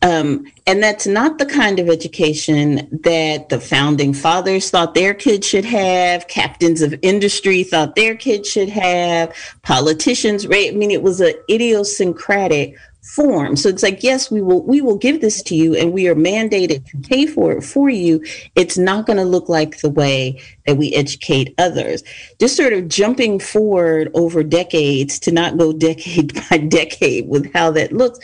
Um, 0.03 0.45
and 0.65 0.81
that's 0.81 1.05
not 1.05 1.37
the 1.37 1.45
kind 1.45 1.77
of 1.77 1.87
education 1.87 2.89
that 3.03 3.49
the 3.49 3.59
founding 3.59 4.13
fathers 4.13 4.71
thought 4.71 4.95
their 4.95 5.13
kids 5.13 5.45
should 5.45 5.65
have, 5.65 6.27
captains 6.27 6.81
of 6.81 6.95
industry 7.03 7.63
thought 7.63 7.95
their 7.95 8.15
kids 8.15 8.49
should 8.49 8.69
have, 8.69 9.35
politicians, 9.61 10.47
right? 10.47 10.73
I 10.73 10.75
mean, 10.75 10.89
it 10.89 11.03
was 11.03 11.21
an 11.21 11.33
idiosyncratic 11.51 12.75
form. 13.01 13.55
So 13.55 13.67
it's 13.67 13.83
like, 13.83 14.03
yes, 14.03 14.29
we 14.29 14.41
will 14.41 14.63
we 14.63 14.79
will 14.81 14.97
give 14.97 15.21
this 15.21 15.41
to 15.43 15.55
you 15.55 15.75
and 15.75 15.91
we 15.91 16.07
are 16.07 16.15
mandated 16.15 16.85
to 16.91 16.97
pay 16.97 17.25
for 17.25 17.51
it 17.53 17.63
for 17.63 17.89
you. 17.89 18.23
It's 18.55 18.77
not 18.77 19.05
going 19.05 19.17
to 19.17 19.25
look 19.25 19.49
like 19.49 19.79
the 19.79 19.89
way 19.89 20.39
that 20.65 20.77
we 20.77 20.93
educate 20.93 21.55
others. 21.57 22.03
Just 22.39 22.55
sort 22.55 22.73
of 22.73 22.87
jumping 22.87 23.39
forward 23.39 24.11
over 24.13 24.43
decades 24.43 25.19
to 25.21 25.31
not 25.31 25.57
go 25.57 25.73
decade 25.77 26.39
by 26.49 26.57
decade 26.57 27.27
with 27.27 27.51
how 27.53 27.71
that 27.71 27.91
looks. 27.91 28.19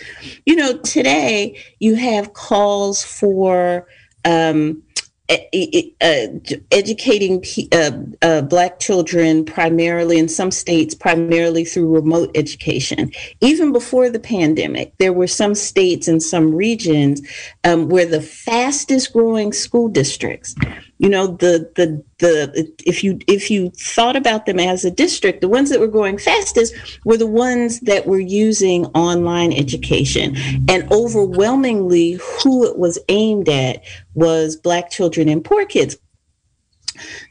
You 0.45 0.55
know, 0.55 0.77
today 0.77 1.59
you 1.79 1.95
have 1.95 2.33
calls 2.33 3.03
for 3.03 3.87
um, 4.25 4.83
uh, 5.29 6.27
educating 6.71 7.43
uh, 7.73 7.91
uh, 8.21 8.41
Black 8.41 8.79
children 8.79 9.43
primarily 9.43 10.17
in 10.17 10.29
some 10.29 10.51
states, 10.51 10.95
primarily 10.95 11.65
through 11.65 11.93
remote 11.93 12.31
education. 12.35 13.11
Even 13.41 13.71
before 13.71 14.09
the 14.09 14.19
pandemic, 14.19 14.97
there 14.99 15.13
were 15.13 15.27
some 15.27 15.53
states 15.53 16.07
and 16.07 16.23
some 16.23 16.55
regions 16.55 17.21
um, 17.63 17.89
where 17.89 18.05
the 18.05 18.21
fastest 18.21 19.11
growing 19.11 19.51
school 19.51 19.89
districts 19.89 20.55
you 20.99 21.09
know 21.09 21.27
the 21.27 21.69
the 21.75 22.03
the 22.19 22.73
if 22.85 23.03
you 23.03 23.19
if 23.27 23.51
you 23.51 23.69
thought 23.71 24.15
about 24.15 24.45
them 24.45 24.59
as 24.59 24.83
a 24.83 24.91
district 24.91 25.41
the 25.41 25.47
ones 25.47 25.69
that 25.69 25.79
were 25.79 25.87
growing 25.87 26.17
fastest 26.17 26.73
were 27.05 27.17
the 27.17 27.27
ones 27.27 27.79
that 27.81 28.05
were 28.05 28.19
using 28.19 28.85
online 28.87 29.53
education. 29.53 30.35
And 30.69 30.91
overwhelmingly 30.91 32.19
who 32.43 32.65
it 32.65 32.77
was 32.77 32.99
aimed 33.09 33.49
at 33.49 33.83
was 34.13 34.55
black 34.55 34.89
children 34.89 35.29
and 35.29 35.43
poor 35.43 35.65
kids. 35.65 35.97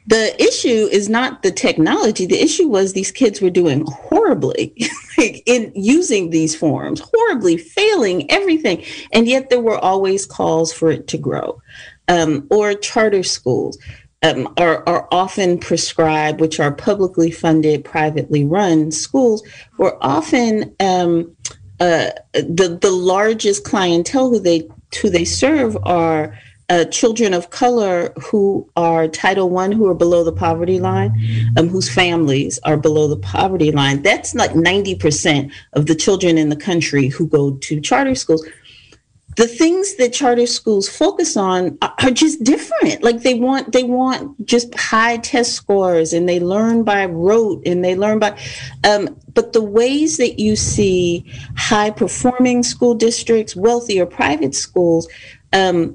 The 0.06 0.40
issue 0.40 0.88
is 0.92 1.08
not 1.08 1.42
the 1.42 1.50
technology. 1.50 2.24
The 2.24 2.40
issue 2.40 2.68
was 2.68 2.92
these 2.92 3.10
kids 3.10 3.40
were 3.40 3.50
doing 3.50 3.84
horribly 3.86 4.72
in 5.46 5.72
using 5.74 6.30
these 6.30 6.54
forms 6.54 7.00
horribly 7.00 7.56
failing 7.56 8.30
everything. 8.30 8.84
And 9.12 9.26
yet 9.26 9.50
there 9.50 9.60
were 9.60 9.78
always 9.78 10.24
calls 10.24 10.72
for 10.72 10.90
it 10.90 11.08
to 11.08 11.18
grow 11.18 11.60
um, 12.08 12.46
or 12.50 12.74
charter 12.74 13.22
schools 13.22 13.78
um, 14.22 14.52
are, 14.56 14.82
are 14.88 15.06
often 15.10 15.58
prescribed, 15.58 16.40
which 16.40 16.58
are 16.58 16.72
publicly 16.72 17.30
funded, 17.30 17.84
privately 17.84 18.44
run 18.44 18.90
schools, 18.90 19.42
were 19.78 19.96
often 20.00 20.74
um, 20.80 21.36
uh, 21.80 22.10
the 22.32 22.78
the 22.80 22.90
largest 22.90 23.64
clientele 23.64 24.30
who 24.30 24.40
they 24.40 24.66
who 25.00 25.10
they 25.10 25.24
serve 25.24 25.76
are 25.84 26.38
uh, 26.68 26.84
children 26.86 27.34
of 27.34 27.50
color 27.50 28.12
who 28.16 28.68
are 28.76 29.06
Title 29.06 29.50
One, 29.50 29.70
who 29.70 29.86
are 29.86 29.94
below 29.94 30.24
the 30.24 30.32
poverty 30.32 30.80
line, 30.80 31.12
um, 31.56 31.68
whose 31.68 31.92
families 31.92 32.58
are 32.64 32.76
below 32.76 33.06
the 33.08 33.18
poverty 33.18 33.70
line. 33.70 34.02
That's 34.02 34.34
like 34.34 34.54
ninety 34.54 34.94
percent 34.94 35.52
of 35.74 35.86
the 35.86 35.94
children 35.94 36.38
in 36.38 36.48
the 36.48 36.56
country 36.56 37.08
who 37.08 37.28
go 37.28 37.56
to 37.56 37.80
charter 37.80 38.14
schools 38.14 38.44
the 39.36 39.46
things 39.46 39.96
that 39.96 40.14
charter 40.14 40.46
schools 40.46 40.88
focus 40.88 41.36
on 41.36 41.76
are 41.82 42.10
just 42.10 42.42
different. 42.42 43.02
Like 43.02 43.22
they 43.22 43.34
want 43.34 43.72
they 43.72 43.84
want 43.84 44.46
just 44.46 44.74
high 44.74 45.18
test 45.18 45.52
scores 45.52 46.12
and 46.12 46.28
they 46.28 46.40
learn 46.40 46.84
by 46.84 47.04
rote 47.04 47.62
and 47.66 47.84
they 47.84 47.94
learn 47.94 48.18
by 48.18 48.38
um, 48.84 49.14
but 49.34 49.52
the 49.52 49.62
ways 49.62 50.16
that 50.16 50.38
you 50.40 50.56
see 50.56 51.24
high 51.56 51.90
performing 51.90 52.62
school 52.62 52.94
districts 52.94 53.54
wealthy 53.54 54.00
or 54.00 54.06
private 54.06 54.54
schools 54.54 55.06
um, 55.52 55.94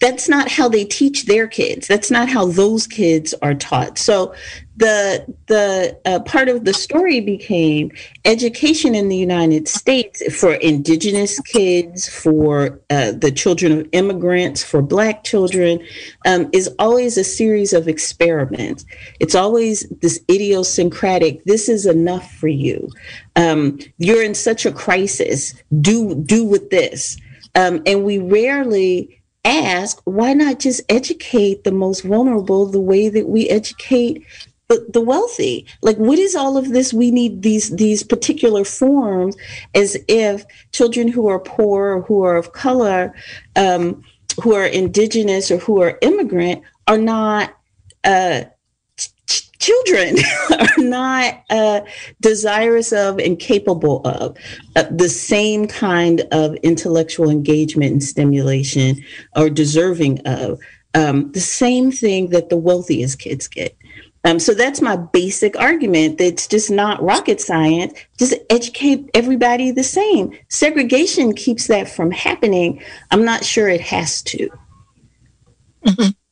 that's 0.00 0.28
not 0.28 0.50
how 0.50 0.68
they 0.68 0.84
teach 0.84 1.26
their 1.26 1.46
kids 1.46 1.86
that's 1.88 2.10
not 2.10 2.28
how 2.28 2.46
those 2.46 2.86
kids 2.86 3.34
are 3.42 3.54
taught 3.54 3.98
so 3.98 4.34
the 4.76 5.24
the 5.46 5.96
uh, 6.04 6.20
part 6.20 6.48
of 6.48 6.64
the 6.64 6.74
story 6.74 7.20
became 7.20 7.92
education 8.24 8.94
in 8.94 9.08
the 9.08 9.16
United 9.16 9.68
States 9.68 10.22
for 10.34 10.54
indigenous 10.54 11.38
kids, 11.40 12.08
for 12.08 12.80
uh, 12.90 13.12
the 13.12 13.30
children 13.30 13.80
of 13.80 13.88
immigrants, 13.92 14.64
for 14.64 14.82
Black 14.82 15.22
children, 15.22 15.78
um, 16.26 16.48
is 16.52 16.74
always 16.78 17.16
a 17.16 17.24
series 17.24 17.72
of 17.72 17.86
experiments. 17.86 18.84
It's 19.20 19.34
always 19.34 19.88
this 20.00 20.20
idiosyncratic. 20.28 21.44
This 21.44 21.68
is 21.68 21.86
enough 21.86 22.32
for 22.32 22.48
you. 22.48 22.88
Um, 23.36 23.78
you're 23.98 24.24
in 24.24 24.34
such 24.34 24.66
a 24.66 24.72
crisis. 24.72 25.54
Do 25.80 26.16
do 26.16 26.44
with 26.44 26.70
this, 26.70 27.16
um, 27.54 27.80
and 27.86 28.04
we 28.04 28.18
rarely 28.18 29.20
ask 29.44 30.00
why 30.04 30.32
not 30.32 30.58
just 30.58 30.80
educate 30.88 31.64
the 31.64 31.72
most 31.72 32.02
vulnerable 32.02 32.66
the 32.66 32.80
way 32.80 33.08
that 33.08 33.28
we 33.28 33.48
educate 33.48 34.24
the, 34.68 34.86
the 34.88 35.00
wealthy? 35.00 35.66
Like 35.82 35.96
what 35.96 36.18
is 36.18 36.34
all 36.34 36.56
of 36.56 36.70
this 36.70 36.92
we 36.92 37.10
need 37.10 37.42
these 37.42 37.70
these 37.76 38.02
particular 38.02 38.64
forms 38.64 39.36
as 39.74 39.96
if 40.08 40.44
children 40.72 41.08
who 41.08 41.28
are 41.28 41.40
poor 41.40 42.02
who 42.02 42.22
are 42.24 42.36
of 42.36 42.52
color 42.52 43.14
um, 43.56 44.02
who 44.42 44.54
are 44.54 44.66
indigenous 44.66 45.50
or 45.50 45.58
who 45.58 45.80
are 45.80 45.98
immigrant 46.02 46.62
are 46.86 46.98
not 46.98 47.54
uh, 48.04 48.44
children 49.64 50.16
are 50.60 50.84
not 50.84 51.42
uh, 51.50 51.80
desirous 52.20 52.92
of 52.92 53.18
and 53.18 53.38
capable 53.38 54.00
of 54.04 54.36
uh, 54.76 54.84
the 54.90 55.08
same 55.08 55.66
kind 55.66 56.22
of 56.32 56.54
intellectual 56.56 57.30
engagement 57.30 57.92
and 57.92 58.04
stimulation 58.04 59.02
or 59.36 59.48
deserving 59.48 60.20
of 60.26 60.60
um, 60.94 61.32
the 61.32 61.40
same 61.40 61.90
thing 61.90 62.30
that 62.30 62.50
the 62.50 62.56
wealthiest 62.56 63.18
kids 63.18 63.48
get 63.48 63.76
um, 64.26 64.38
so 64.38 64.54
that's 64.54 64.80
my 64.80 64.96
basic 64.96 65.54
argument. 65.58 66.16
That's 66.16 66.46
just 66.46 66.70
not 66.70 67.02
rocket 67.02 67.42
science. 67.42 67.92
Just 68.18 68.34
educate 68.48 69.10
everybody 69.12 69.70
the 69.70 69.84
same. 69.84 70.34
Segregation 70.48 71.34
keeps 71.34 71.66
that 71.66 71.90
from 71.90 72.10
happening. 72.10 72.82
I'm 73.10 73.24
not 73.24 73.44
sure 73.44 73.68
it 73.68 73.82
has 73.82 74.22
to. 74.22 74.48
Mm-hmm. 75.84 76.23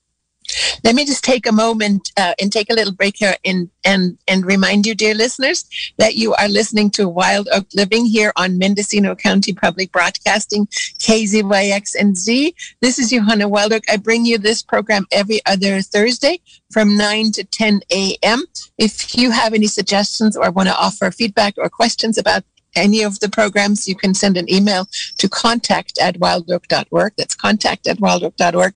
Let 0.85 0.95
me 0.95 1.05
just 1.05 1.25
take 1.25 1.47
a 1.47 1.53
moment 1.53 2.12
uh, 2.17 2.35
and 2.41 2.53
take 2.53 2.71
a 2.71 2.75
little 2.75 2.93
break 2.93 3.17
here 3.17 3.37
and, 3.45 3.71
and, 3.85 4.19
and 4.29 4.45
remind 4.45 4.87
you, 4.87 4.95
dear 4.95 5.15
listeners, 5.15 5.65
that 5.99 6.15
you 6.15 6.35
are 6.35 6.49
listening 6.49 6.91
to 6.93 7.09
Wild 7.09 7.49
Oak 7.53 7.67
Living 7.75 8.05
here 8.05 8.33
on 8.37 8.59
Mendocino 8.59 9.15
County 9.15 9.53
Public 9.53 9.93
Broadcasting, 9.93 10.67
KZYX 10.67 11.95
and 11.99 12.17
Z. 12.17 12.55
This 12.81 12.99
is 12.99 13.11
Johanna 13.11 13.49
Wild 13.49 13.73
Oak. 13.73 13.85
I 13.91 13.97
bring 13.97 14.27
you 14.27 14.38
this 14.38 14.62
program 14.62 15.07
every 15.12 15.41
other 15.47 15.81
Thursday 15.81 16.41
from 16.71 16.97
9 16.97 17.33
to 17.33 17.45
10 17.45 17.81
a.m. 17.93 18.45
If 18.79 19.17
you 19.17 19.31
have 19.31 19.55
any 19.55 19.67
suggestions 19.67 20.37
or 20.37 20.51
want 20.51 20.69
to 20.69 20.77
offer 20.77 21.11
feedback 21.11 21.55
or 21.59 21.69
questions 21.69 22.19
about 22.19 22.45
any 22.75 23.03
of 23.03 23.21
the 23.21 23.29
programs, 23.29 23.88
you 23.88 23.95
can 23.95 24.15
send 24.15 24.37
an 24.37 24.51
email 24.53 24.87
to 25.19 25.29
contact 25.29 25.99
at 25.99 26.19
wildoak.org. 26.19 27.12
That's 27.17 27.35
contact 27.35 27.87
at 27.87 27.99
wildoak.org. 27.99 28.75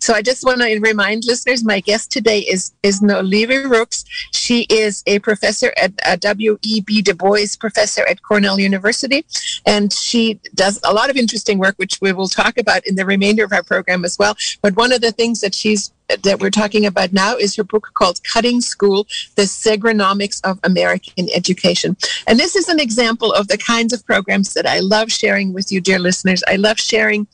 So 0.00 0.12
I 0.12 0.22
just 0.22 0.44
want 0.44 0.60
to 0.60 0.80
remind 0.80 1.24
listeners, 1.24 1.64
my 1.64 1.78
guest 1.78 2.10
today 2.10 2.40
is 2.40 2.72
is 2.82 3.00
Noliwe 3.00 3.70
Rooks. 3.70 4.04
She 4.32 4.62
is 4.68 5.04
a 5.06 5.20
professor 5.20 5.72
at 5.80 5.92
a 6.04 6.16
W.E.B. 6.16 7.02
Du 7.02 7.14
Bois 7.14 7.54
professor 7.60 8.04
at 8.06 8.22
Cornell 8.22 8.58
University, 8.58 9.24
and 9.66 9.92
she 9.92 10.40
does 10.56 10.80
a 10.82 10.92
lot 10.92 11.10
of 11.10 11.16
interesting 11.16 11.58
work, 11.58 11.76
which 11.76 12.00
we 12.00 12.12
will 12.12 12.28
talk 12.28 12.58
about 12.58 12.84
in 12.88 12.96
the 12.96 13.06
remainder 13.06 13.44
of 13.44 13.52
our 13.52 13.62
program 13.62 14.04
as 14.04 14.18
well. 14.18 14.36
But 14.62 14.74
one 14.74 14.90
of 14.90 15.00
the 15.00 15.12
things 15.12 15.40
that 15.42 15.54
she's 15.54 15.92
that 16.22 16.40
we're 16.40 16.50
talking 16.50 16.86
about 16.86 17.12
now 17.12 17.36
is 17.36 17.54
her 17.54 17.62
book 17.62 17.90
called 17.94 18.18
Cutting 18.24 18.60
School, 18.60 19.06
The 19.36 19.42
Segrenomics 19.42 20.40
of 20.42 20.58
American 20.64 21.28
Education. 21.32 21.96
And 22.26 22.38
this 22.38 22.56
is 22.56 22.68
an 22.68 22.80
example 22.80 23.32
of 23.32 23.46
the 23.46 23.58
kinds 23.58 23.92
of 23.92 24.04
programs 24.06 24.54
that 24.54 24.66
I 24.66 24.80
love 24.80 25.12
sharing 25.12 25.52
with 25.52 25.70
you, 25.70 25.80
dear 25.80 25.98
listeners. 25.98 26.42
I 26.48 26.56
love 26.56 26.80
sharing 26.80 27.28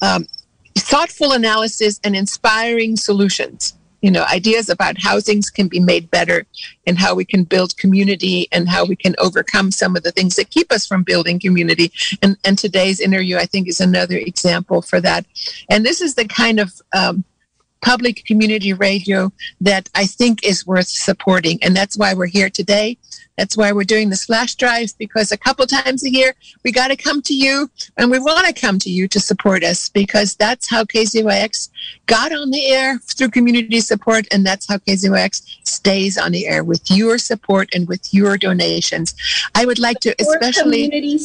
um, 0.00 0.26
thoughtful 0.76 1.32
analysis 1.32 2.00
and 2.04 2.16
inspiring 2.16 2.96
solutions. 2.96 3.74
You 4.02 4.10
know 4.10 4.24
ideas 4.24 4.70
about 4.70 4.96
how 4.98 5.20
things 5.20 5.50
can 5.50 5.68
be 5.68 5.78
made 5.78 6.10
better 6.10 6.46
and 6.86 6.98
how 6.98 7.14
we 7.14 7.26
can 7.26 7.44
build 7.44 7.76
community 7.76 8.48
and 8.50 8.66
how 8.66 8.86
we 8.86 8.96
can 8.96 9.14
overcome 9.18 9.70
some 9.70 9.94
of 9.94 10.02
the 10.02 10.10
things 10.10 10.36
that 10.36 10.48
keep 10.48 10.72
us 10.72 10.86
from 10.86 11.02
building 11.02 11.38
community. 11.38 11.92
And 12.22 12.38
and 12.42 12.56
today's 12.56 12.98
interview 12.98 13.36
i 13.36 13.44
think 13.44 13.68
is 13.68 13.80
another 13.80 14.16
example 14.16 14.80
for 14.80 15.02
that. 15.02 15.26
And 15.68 15.84
this 15.84 16.00
is 16.00 16.14
the 16.14 16.24
kind 16.24 16.60
of 16.60 16.72
um, 16.96 17.24
public 17.82 18.24
community 18.24 18.72
radio 18.72 19.32
that 19.60 19.90
i 19.94 20.06
think 20.06 20.46
is 20.46 20.66
worth 20.66 20.88
supporting. 20.88 21.62
And 21.62 21.76
that's 21.76 21.98
why 21.98 22.14
we're 22.14 22.26
here 22.38 22.48
today 22.48 22.96
that's 23.40 23.56
why 23.56 23.72
we're 23.72 23.84
doing 23.84 24.10
this 24.10 24.26
flash 24.26 24.54
drives 24.54 24.92
because 24.92 25.32
a 25.32 25.36
couple 25.38 25.66
times 25.66 26.04
a 26.04 26.10
year 26.10 26.34
we 26.62 26.70
got 26.70 26.88
to 26.88 26.96
come 26.96 27.22
to 27.22 27.32
you 27.32 27.70
and 27.96 28.10
we 28.10 28.18
want 28.18 28.46
to 28.46 28.52
come 28.52 28.78
to 28.78 28.90
you 28.90 29.08
to 29.08 29.18
support 29.18 29.64
us 29.64 29.88
because 29.88 30.36
that's 30.36 30.68
how 30.68 30.84
KZYX 30.84 31.70
got 32.04 32.32
on 32.32 32.50
the 32.50 32.66
air 32.66 32.98
through 32.98 33.30
community 33.30 33.80
support 33.80 34.26
and 34.30 34.44
that's 34.44 34.68
how 34.68 34.76
KZYX 34.76 35.66
stays 35.66 36.18
on 36.18 36.32
the 36.32 36.46
air 36.46 36.62
with 36.64 36.82
your 36.90 37.16
support 37.16 37.70
and 37.74 37.88
with 37.88 38.12
your 38.12 38.36
donations. 38.36 39.14
I 39.54 39.64
would 39.64 39.78
like 39.78 40.00
to 40.00 40.14
support 40.18 40.42
especially 40.42 40.90
community, 40.90 41.16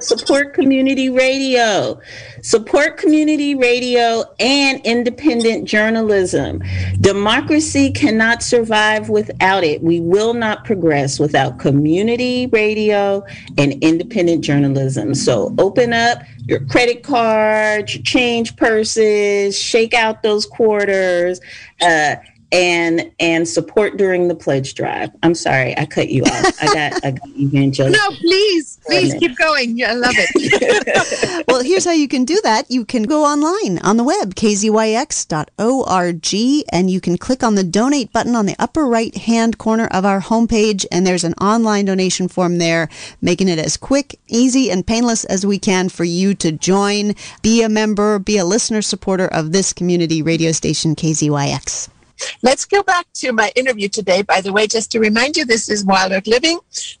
support 0.00 0.54
community 0.54 1.10
radio, 1.10 2.00
support 2.40 2.96
community 2.96 3.54
radio 3.54 4.24
and 4.40 4.80
independent 4.86 5.68
journalism. 5.68 6.62
Democracy 7.02 7.92
cannot 7.92 8.42
survive 8.42 9.10
without 9.10 9.64
it. 9.64 9.82
We 9.82 10.00
will 10.00 10.32
not 10.32 10.64
progress 10.64 11.20
without 11.20 11.57
community 11.58 12.46
radio 12.46 13.24
and 13.56 13.72
independent 13.82 14.42
journalism. 14.42 15.14
So 15.14 15.54
open 15.58 15.92
up 15.92 16.18
your 16.46 16.64
credit 16.66 17.02
cards, 17.02 17.94
your 17.94 18.02
change 18.02 18.56
purses, 18.56 19.58
shake 19.58 19.94
out 19.94 20.22
those 20.22 20.46
quarters. 20.46 21.40
Uh, 21.80 22.16
and 22.50 23.10
and 23.20 23.46
support 23.46 23.98
during 23.98 24.28
the 24.28 24.34
pledge 24.34 24.74
drive. 24.74 25.10
I'm 25.22 25.34
sorry, 25.34 25.76
I 25.76 25.84
cut 25.84 26.08
you 26.08 26.22
off. 26.24 26.62
I 26.62 26.66
got 26.66 27.04
I 27.04 27.10
got 27.10 27.28
evangelical. 27.38 27.98
No, 27.98 28.16
please, 28.16 28.78
please 28.86 29.14
keep 29.14 29.36
going. 29.36 29.76
Yeah, 29.76 29.90
I 29.90 29.94
love 29.94 30.14
it. 30.16 31.46
well, 31.48 31.62
here's 31.62 31.84
how 31.84 31.92
you 31.92 32.08
can 32.08 32.24
do 32.24 32.40
that. 32.44 32.70
You 32.70 32.84
can 32.84 33.02
go 33.02 33.24
online 33.24 33.78
on 33.80 33.98
the 33.98 34.04
web, 34.04 34.34
kzyx.org, 34.34 35.54
and 36.72 36.90
you 36.90 37.00
can 37.00 37.18
click 37.18 37.42
on 37.42 37.54
the 37.54 37.64
donate 37.64 38.12
button 38.12 38.34
on 38.34 38.46
the 38.46 38.56
upper 38.58 38.86
right 38.86 39.14
hand 39.16 39.58
corner 39.58 39.86
of 39.88 40.06
our 40.06 40.20
homepage, 40.20 40.86
and 40.90 41.06
there's 41.06 41.24
an 41.24 41.34
online 41.34 41.84
donation 41.84 42.28
form 42.28 42.58
there, 42.58 42.88
making 43.20 43.48
it 43.48 43.58
as 43.58 43.76
quick, 43.76 44.18
easy, 44.26 44.70
and 44.70 44.86
painless 44.86 45.24
as 45.24 45.44
we 45.44 45.58
can 45.58 45.90
for 45.90 46.04
you 46.04 46.34
to 46.34 46.52
join, 46.52 47.14
be 47.42 47.62
a 47.62 47.68
member, 47.68 48.18
be 48.18 48.38
a 48.38 48.44
listener 48.44 48.80
supporter 48.80 49.26
of 49.26 49.52
this 49.52 49.72
community 49.74 50.22
radio 50.22 50.52
station, 50.52 50.96
KZYX. 50.96 51.90
Let's 52.42 52.64
go 52.64 52.82
back 52.82 53.06
to 53.14 53.32
my 53.32 53.52
interview 53.56 53.88
today. 53.88 54.22
By 54.22 54.40
the 54.40 54.52
way, 54.52 54.66
just 54.66 54.90
to 54.92 55.00
remind 55.00 55.36
you, 55.36 55.44
this 55.44 55.68
is 55.68 55.84
Wild 55.84 56.12
Oak 56.12 56.26
Living. 56.26 56.58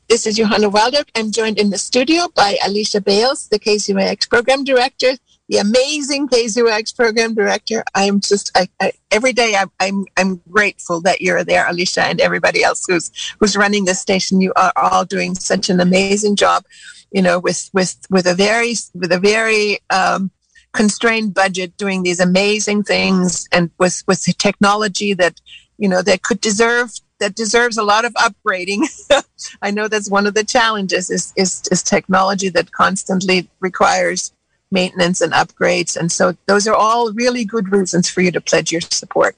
This 0.08 0.26
is 0.26 0.36
Johanna 0.36 0.68
Wild 0.68 0.94
Oak. 0.94 1.08
I'm 1.14 1.30
joined 1.30 1.58
in 1.58 1.70
the 1.70 1.78
studio 1.78 2.28
by 2.34 2.56
Alicia 2.64 3.00
Bales, 3.00 3.48
the 3.48 3.58
KZYX 3.58 4.28
program 4.28 4.64
director, 4.64 5.12
the 5.48 5.58
amazing 5.58 6.28
KZYX 6.28 6.94
program 6.94 7.34
director. 7.34 7.82
I'm 7.94 8.20
just 8.20 8.50
I, 8.54 8.68
I, 8.80 8.92
every 9.10 9.32
day 9.32 9.54
I'm, 9.56 9.70
I'm 9.80 10.04
I'm 10.16 10.36
grateful 10.50 11.00
that 11.02 11.20
you're 11.20 11.44
there, 11.44 11.68
Alicia, 11.68 12.02
and 12.02 12.20
everybody 12.20 12.62
else 12.62 12.84
who's 12.86 13.10
who's 13.40 13.56
running 13.56 13.84
this 13.84 14.00
station. 14.00 14.40
You 14.40 14.52
are 14.56 14.72
all 14.76 15.04
doing 15.04 15.34
such 15.34 15.70
an 15.70 15.80
amazing 15.80 16.36
job, 16.36 16.64
you 17.10 17.22
know, 17.22 17.38
with 17.38 17.70
with 17.72 17.96
with 18.10 18.26
a 18.26 18.34
very 18.34 18.74
with 18.94 19.12
a 19.12 19.18
very 19.18 19.78
um, 19.90 20.30
constrained 20.72 21.34
budget 21.34 21.76
doing 21.76 22.02
these 22.02 22.20
amazing 22.20 22.82
things 22.82 23.48
and 23.52 23.70
with 23.78 24.02
with 24.06 24.22
technology 24.38 25.14
that 25.14 25.40
you 25.78 25.88
know 25.88 26.02
that 26.02 26.22
could 26.22 26.40
deserve 26.40 26.92
that 27.20 27.34
deserves 27.34 27.76
a 27.76 27.82
lot 27.82 28.04
of 28.04 28.12
upgrading. 28.14 28.86
I 29.62 29.70
know 29.70 29.88
that's 29.88 30.10
one 30.10 30.26
of 30.26 30.34
the 30.34 30.44
challenges 30.44 31.10
is, 31.10 31.32
is 31.36 31.62
is 31.70 31.82
technology 31.82 32.48
that 32.50 32.72
constantly 32.72 33.48
requires 33.60 34.32
maintenance 34.70 35.20
and 35.20 35.32
upgrades. 35.32 35.96
And 35.96 36.12
so 36.12 36.36
those 36.46 36.66
are 36.66 36.74
all 36.74 37.12
really 37.12 37.44
good 37.44 37.72
reasons 37.72 38.08
for 38.08 38.20
you 38.20 38.30
to 38.32 38.40
pledge 38.40 38.70
your 38.70 38.82
support. 38.82 39.36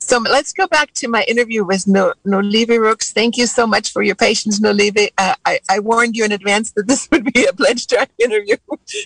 So 0.00 0.18
let's 0.18 0.52
go 0.52 0.66
back 0.66 0.92
to 0.94 1.08
my 1.08 1.24
interview 1.28 1.62
with 1.62 1.86
no- 1.86 2.14
Noliwe 2.26 2.80
Rooks. 2.80 3.12
Thank 3.12 3.36
you 3.36 3.46
so 3.46 3.66
much 3.66 3.92
for 3.92 4.02
your 4.02 4.16
patience, 4.16 4.58
Noliwe. 4.58 5.10
Uh, 5.16 5.34
I, 5.46 5.60
I 5.70 5.78
warned 5.78 6.16
you 6.16 6.24
in 6.24 6.32
advance 6.32 6.72
that 6.72 6.88
this 6.88 7.08
would 7.12 7.32
be 7.32 7.44
a 7.44 7.52
pledge 7.52 7.86
drive 7.86 8.10
interview. 8.18 8.56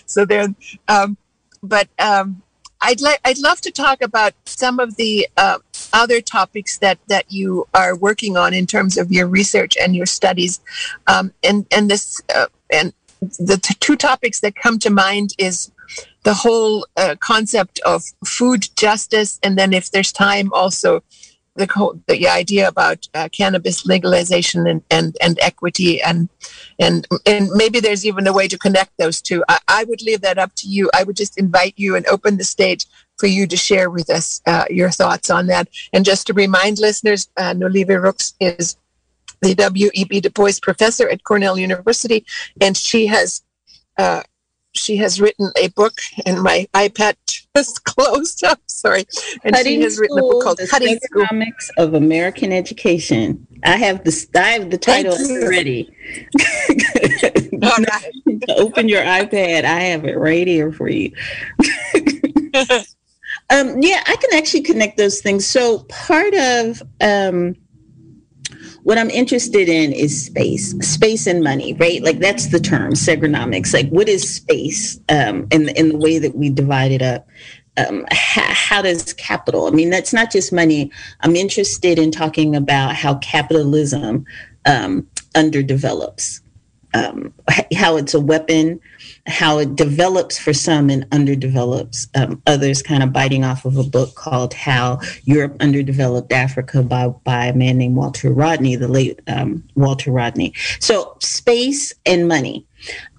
so 0.07 0.25
then, 0.25 0.55
um, 0.87 1.15
but 1.61 1.87
um, 1.99 2.41
I'd 2.81 3.01
like 3.01 3.19
I'd 3.25 3.39
love 3.39 3.61
to 3.61 3.71
talk 3.71 4.01
about 4.01 4.33
some 4.45 4.79
of 4.79 4.95
the 4.95 5.27
uh, 5.37 5.59
other 5.93 6.21
topics 6.21 6.77
that 6.79 6.99
that 7.07 7.31
you 7.31 7.67
are 7.73 7.95
working 7.95 8.37
on 8.37 8.53
in 8.53 8.67
terms 8.67 8.97
of 8.97 9.11
your 9.11 9.27
research 9.27 9.75
and 9.77 9.95
your 9.95 10.05
studies, 10.05 10.59
um, 11.07 11.33
and 11.43 11.65
and 11.71 11.89
this 11.89 12.21
uh, 12.33 12.47
and 12.71 12.93
the 13.39 13.57
t- 13.57 13.75
two 13.79 13.95
topics 13.95 14.39
that 14.41 14.55
come 14.55 14.77
to 14.79 14.89
mind 14.89 15.33
is 15.37 15.71
the 16.23 16.33
whole 16.33 16.85
uh, 16.97 17.15
concept 17.19 17.79
of 17.85 18.03
food 18.25 18.67
justice, 18.75 19.39
and 19.41 19.57
then 19.57 19.73
if 19.73 19.91
there's 19.91 20.11
time, 20.11 20.51
also 20.53 21.03
the 21.55 22.01
the 22.07 22.27
idea 22.27 22.67
about 22.67 23.07
uh, 23.13 23.29
cannabis 23.31 23.85
legalization 23.85 24.67
and, 24.67 24.83
and, 24.91 25.15
and 25.21 25.39
equity 25.41 26.01
and 26.01 26.29
and 26.79 27.07
and 27.25 27.49
maybe 27.53 27.79
there's 27.79 28.05
even 28.05 28.27
a 28.27 28.33
way 28.33 28.47
to 28.47 28.57
connect 28.57 28.91
those 28.97 29.21
two. 29.21 29.43
I, 29.47 29.59
I 29.67 29.83
would 29.85 30.01
leave 30.01 30.21
that 30.21 30.37
up 30.37 30.53
to 30.55 30.67
you. 30.67 30.89
I 30.93 31.03
would 31.03 31.15
just 31.15 31.37
invite 31.37 31.73
you 31.77 31.95
and 31.95 32.05
open 32.07 32.37
the 32.37 32.43
stage 32.43 32.85
for 33.17 33.27
you 33.27 33.47
to 33.47 33.55
share 33.55 33.89
with 33.89 34.09
us 34.09 34.41
uh, 34.45 34.65
your 34.69 34.91
thoughts 34.91 35.29
on 35.29 35.47
that. 35.47 35.69
And 35.93 36.03
just 36.03 36.27
to 36.27 36.33
remind 36.33 36.79
listeners, 36.79 37.29
uh, 37.37 37.53
Noliwe 37.53 38.01
Rooks 38.01 38.33
is 38.41 38.75
the 39.41 39.55
W.E.B. 39.55 40.21
Du 40.21 40.29
Bois 40.29 40.59
professor 40.61 41.07
at 41.07 41.23
Cornell 41.23 41.57
University, 41.57 42.25
and 42.59 42.75
she 42.75 43.07
has 43.07 43.41
uh, 43.97 44.23
she 44.75 44.97
has 44.97 45.19
written 45.19 45.51
a 45.57 45.69
book, 45.69 45.99
and 46.25 46.41
my 46.41 46.67
iPad 46.73 47.15
just 47.55 47.83
closed 47.85 48.43
up. 48.43 48.59
Sorry, 48.67 49.05
and 49.43 49.55
Cutting 49.55 49.79
she 49.79 49.81
has 49.81 49.99
written 49.99 50.19
a 50.19 50.21
book 50.21 50.43
called 50.43 50.57
the 50.57 50.67
Cutting 50.67 50.99
School. 50.99 51.23
Economics 51.23 51.69
of 51.77 51.93
American 51.93 52.51
Education. 52.51 53.47
I 53.63 53.77
have 53.77 54.03
the 54.03 54.27
I 54.35 54.49
have 54.51 54.69
the 54.69 54.77
title 54.77 55.17
ready. 55.47 55.89
Right. 57.55 58.43
Open 58.49 58.89
your 58.89 59.01
iPad. 59.01 59.63
I 59.63 59.79
have 59.79 60.05
it 60.05 60.17
right 60.17 60.47
here 60.47 60.71
for 60.71 60.89
you. 60.89 61.11
um, 63.49 63.81
yeah, 63.81 64.03
I 64.05 64.15
can 64.19 64.33
actually 64.33 64.61
connect 64.61 64.97
those 64.97 65.21
things. 65.21 65.45
So 65.45 65.79
part 65.85 66.33
of 66.33 66.83
um, 67.01 67.55
what 68.85 68.99
I'm 68.99 69.09
interested 69.09 69.67
in 69.67 69.91
is 69.93 70.27
space, 70.27 70.77
space 70.87 71.25
and 71.25 71.43
money, 71.43 71.73
right? 71.73 72.03
Like 72.03 72.19
that's 72.19 72.51
the 72.51 72.59
term, 72.59 72.93
segrenomics. 72.93 73.73
Like 73.73 73.89
what 73.89 74.07
is 74.07 74.35
space 74.35 74.99
um, 75.09 75.47
in, 75.49 75.69
in 75.69 75.89
the 75.89 75.97
way 75.97 76.19
that 76.19 76.35
we 76.35 76.51
divide 76.51 76.91
it 76.91 77.01
up? 77.01 77.27
Um, 77.77 78.05
how, 78.11 78.45
how, 78.45 78.81
does 78.83 79.11
capital, 79.13 79.65
I 79.65 79.71
mean, 79.71 79.89
that's 79.89 80.13
not 80.13 80.31
just 80.31 80.53
money. 80.53 80.91
I'm 81.21 81.35
interested 81.35 81.97
in 81.97 82.11
talking 82.11 82.55
about 82.55 82.95
how 82.95 83.15
capitalism 83.15 84.23
um, 84.67 85.07
underdevelops 85.33 86.41
um, 86.95 87.33
how 87.75 87.97
it's 87.97 88.13
a 88.13 88.19
weapon, 88.19 88.79
how 89.27 89.57
it 89.59 89.75
develops 89.75 90.37
for 90.37 90.53
some 90.53 90.89
and 90.89 91.07
underdevelops 91.09 92.07
um, 92.15 92.41
others. 92.47 92.81
Kind 92.81 93.03
of 93.03 93.11
biting 93.11 93.43
off 93.43 93.65
of 93.65 93.77
a 93.77 93.83
book 93.83 94.15
called 94.15 94.53
"How 94.53 94.99
Europe 95.23 95.57
Underdeveloped 95.59 96.31
Africa" 96.31 96.81
by 96.81 97.09
by 97.09 97.47
a 97.47 97.53
man 97.53 97.77
named 97.77 97.95
Walter 97.95 98.31
Rodney, 98.31 98.75
the 98.75 98.87
late 98.87 99.19
um, 99.27 99.63
Walter 99.75 100.11
Rodney. 100.11 100.53
So 100.79 101.17
space 101.19 101.93
and 102.05 102.27
money. 102.27 102.65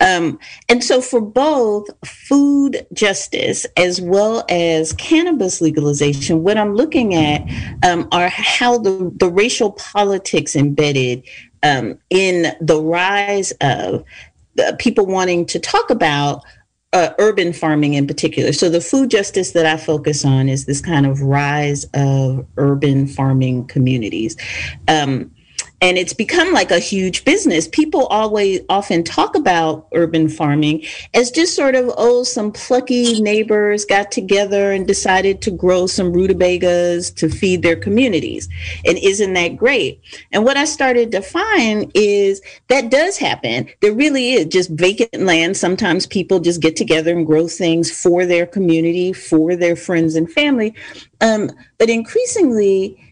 Um, 0.01 0.39
and 0.69 0.85
so, 0.85 1.01
for 1.01 1.21
both 1.21 1.89
food 2.07 2.87
justice 2.93 3.67
as 3.77 4.01
well 4.01 4.45
as 4.49 4.93
cannabis 4.95 5.61
legalization, 5.61 6.43
what 6.43 6.57
I'm 6.57 6.75
looking 6.75 7.15
at 7.15 7.43
um, 7.83 8.09
are 8.13 8.29
how 8.29 8.79
the, 8.79 9.11
the 9.17 9.29
racial 9.29 9.73
politics 9.73 10.55
embedded 10.55 11.23
um, 11.67 11.99
in 12.11 12.55
the 12.61 12.81
rise 12.81 13.53
of 13.61 14.05
uh, 14.63 14.73
people 14.79 15.07
wanting 15.07 15.47
to 15.47 15.59
talk 15.59 15.91
about 15.91 16.43
uh, 16.93 17.11
urban 17.19 17.53
farming 17.53 17.95
in 17.95 18.07
particular. 18.07 18.53
So, 18.53 18.69
the 18.69 18.81
food 18.81 19.11
justice 19.11 19.53
that 19.53 19.67
I 19.67 19.77
focus 19.77 20.25
on 20.25 20.49
is 20.49 20.65
this 20.65 20.81
kind 20.81 21.05
of 21.05 21.21
rise 21.21 21.85
of 21.95 22.47
urban 22.57 23.07
farming 23.07 23.67
communities. 23.67 24.37
Um, 24.89 25.31
and 25.83 25.99
it's 25.99 26.15
become 26.15 26.53
like 26.53 26.71
a 26.71 26.79
huge 26.79 27.25
business. 27.25 27.69
People 27.69 28.07
always 28.07 28.61
often 28.69 29.05
talk 29.05 29.37
about 29.37 29.87
urban 29.93 30.29
farming 30.29 30.85
as 31.13 31.31
just 31.31 31.55
sort 31.55 31.75
of, 31.75 31.93
oh, 31.99 32.23
some 32.23 32.51
plucky 32.51 33.21
neighbors 33.21 33.85
got 33.85 34.11
together 34.11 34.73
and 34.73 34.87
decided 34.87 35.43
to 35.43 35.51
grow 35.51 35.87
some 35.87 36.13
rutabagas 36.13 37.11
to 37.11 37.29
feed 37.29 37.63
their 37.63 37.77
communities. 37.77 38.49
And 38.87 38.97
isn't 38.99 39.35
that 39.35 39.57
great? 39.57 40.01
And 40.33 40.45
what 40.45 40.57
I 40.57 40.65
started 40.65 41.13
to 41.13 41.21
find 41.21 41.91
is 41.95 42.41
that 42.69 42.91
does 42.91 43.19
happen. 43.19 43.69
There 43.83 43.93
really 43.93 44.33
is 44.33 44.47
just 44.47 44.71
vacant 44.71 45.23
land. 45.23 45.57
Sometimes 45.57 46.07
people 46.07 46.41
just 46.41 46.63
get 46.63 46.77
together 46.77 47.15
and 47.15 47.27
grow 47.27 47.49
things 47.49 47.91
for 47.91 48.25
their 48.25 48.47
community, 48.47 49.13
for 49.13 49.55
their 49.55 49.77
friends 49.77 50.15
and 50.15 50.31
family. 50.33 50.75
Um, 51.21 51.51
but 51.79 51.91
increasingly, 51.91 53.06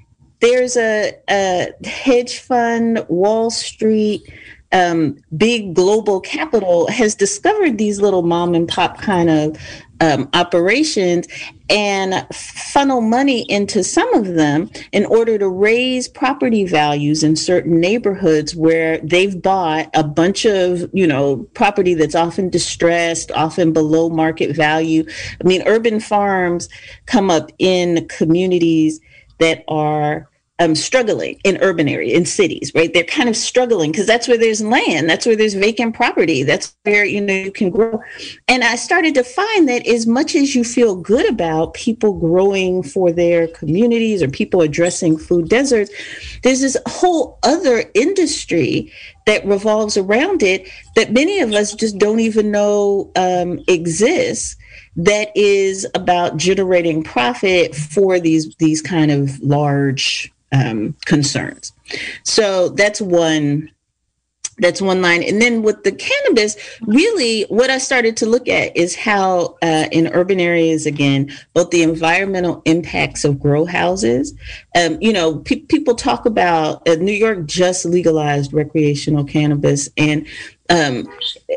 there's 0.45 0.77
a, 0.77 1.15
a 1.31 1.69
hedge 1.87 2.41
fund, 2.41 3.05
Wall 3.09 3.51
Street, 3.51 4.23
um, 4.73 5.17
big 5.37 5.73
global 5.73 6.21
capital 6.21 6.87
has 6.89 7.15
discovered 7.15 7.79
these 7.79 8.01
little 8.01 8.23
mom 8.23 8.55
and 8.55 8.69
pop 8.69 9.01
kind 9.01 9.31
of 9.31 9.57
um, 10.01 10.29
operations 10.35 11.29
and 11.71 12.27
funnel 12.35 13.01
money 13.01 13.51
into 13.51 13.83
some 13.85 14.13
of 14.15 14.35
them 14.35 14.69
in 14.93 15.07
order 15.07 15.39
to 15.39 15.49
raise 15.49 16.09
property 16.09 16.67
values 16.67 17.23
in 17.23 17.37
certain 17.37 17.81
neighborhoods 17.81 18.55
where 18.55 18.99
they've 18.99 19.41
bought 19.41 19.89
a 19.95 20.03
bunch 20.03 20.45
of 20.45 20.91
you 20.93 21.07
know 21.07 21.37
property 21.55 21.95
that's 21.95 22.17
often 22.17 22.51
distressed 22.51 23.31
often 23.33 23.73
below 23.73 24.11
market 24.11 24.55
value. 24.55 25.07
I 25.41 25.47
mean 25.47 25.63
urban 25.67 26.01
farms 26.01 26.69
come 27.07 27.31
up 27.31 27.51
in 27.59 28.09
communities 28.09 29.01
that 29.39 29.65
are 29.69 30.29
um, 30.61 30.75
struggling 30.75 31.41
in 31.43 31.59
urban 31.61 31.89
areas, 31.89 32.17
in 32.17 32.25
cities, 32.25 32.71
right? 32.75 32.93
They're 32.95 33.03
kind 33.03 33.29
of 33.29 33.37
struggling 33.37 33.91
because 33.91 34.07
that's 34.07 34.29
where 34.29 34.39
there's 34.39 34.63
land, 34.63 35.11
that's 35.11 35.27
where 35.27 35.35
there's 35.35 35.55
vacant 35.55 35.97
property, 35.97 36.45
that's 36.45 36.77
where 36.85 37.05
you 37.05 37.21
know 37.21 37.35
you 37.35 37.51
can 37.51 37.71
grow. 37.71 38.01
And 38.47 38.63
I 38.63 38.77
started 38.77 39.15
to 39.15 39.25
find 39.25 39.69
that 39.69 39.87
as 39.87 40.07
much 40.07 40.37
as 40.37 40.55
you 40.55 40.63
feel 40.63 40.95
good 40.95 41.29
about 41.29 41.75
people 41.75 42.13
growing 42.13 42.85
for 42.85 43.11
their 43.11 43.49
communities 43.49 44.23
or 44.23 44.29
people 44.29 44.61
addressing 44.61 45.19
food 45.19 45.49
deserts, 45.49 45.91
there's 46.45 46.61
this 46.61 46.77
whole 46.87 47.39
other 47.43 47.85
industry 47.95 48.93
that 49.27 49.45
revolves 49.47 49.97
around 49.97 50.43
it 50.43 50.69
that 50.95 51.13
many 51.13 51.41
of 51.41 51.53
us 51.53 51.75
just 51.75 51.99
don't 51.99 52.21
even 52.21 52.53
know 52.53 53.11
um, 53.17 53.59
exists 53.67 54.57
that 54.97 55.33
is 55.35 55.87
about 55.95 56.37
generating 56.37 57.03
profit 57.03 57.75
for 57.75 58.21
these 58.21 58.55
these 58.57 58.81
kind 58.81 59.11
of 59.11 59.41
large 59.41 60.33
um, 60.53 60.95
concerns. 61.05 61.73
So 62.23 62.69
that's 62.71 63.01
one 63.01 63.71
that's 64.59 64.81
one 64.81 65.03
line 65.03 65.23
and 65.23 65.43
then 65.43 65.63
with 65.63 65.83
the 65.83 65.93
cannabis 65.93 66.57
really 66.83 67.43
what 67.49 67.71
i 67.71 67.79
started 67.79 68.17
to 68.17 68.27
look 68.27 68.49
at 68.49 68.77
is 68.77 68.95
how 68.95 69.57
uh, 69.63 69.87
in 69.91 70.07
urban 70.09 70.39
areas 70.39 70.87
again 70.87 71.31
both 71.55 71.71
the 71.71 71.83
environmental 71.83 72.63
impacts 72.65 73.25
of 73.25 73.41
grow 73.41 73.65
houses 73.65 74.33
um, 74.77 74.97
you 75.01 75.13
know 75.13 75.39
pe- 75.39 75.61
people 75.61 75.95
talk 75.95 76.25
about 76.25 76.87
uh, 76.89 76.95
new 76.95 77.13
york 77.13 77.45
just 77.47 77.85
legalized 77.85 78.53
recreational 78.53 79.25
cannabis 79.25 79.89
and 79.97 80.27
um, 80.71 81.07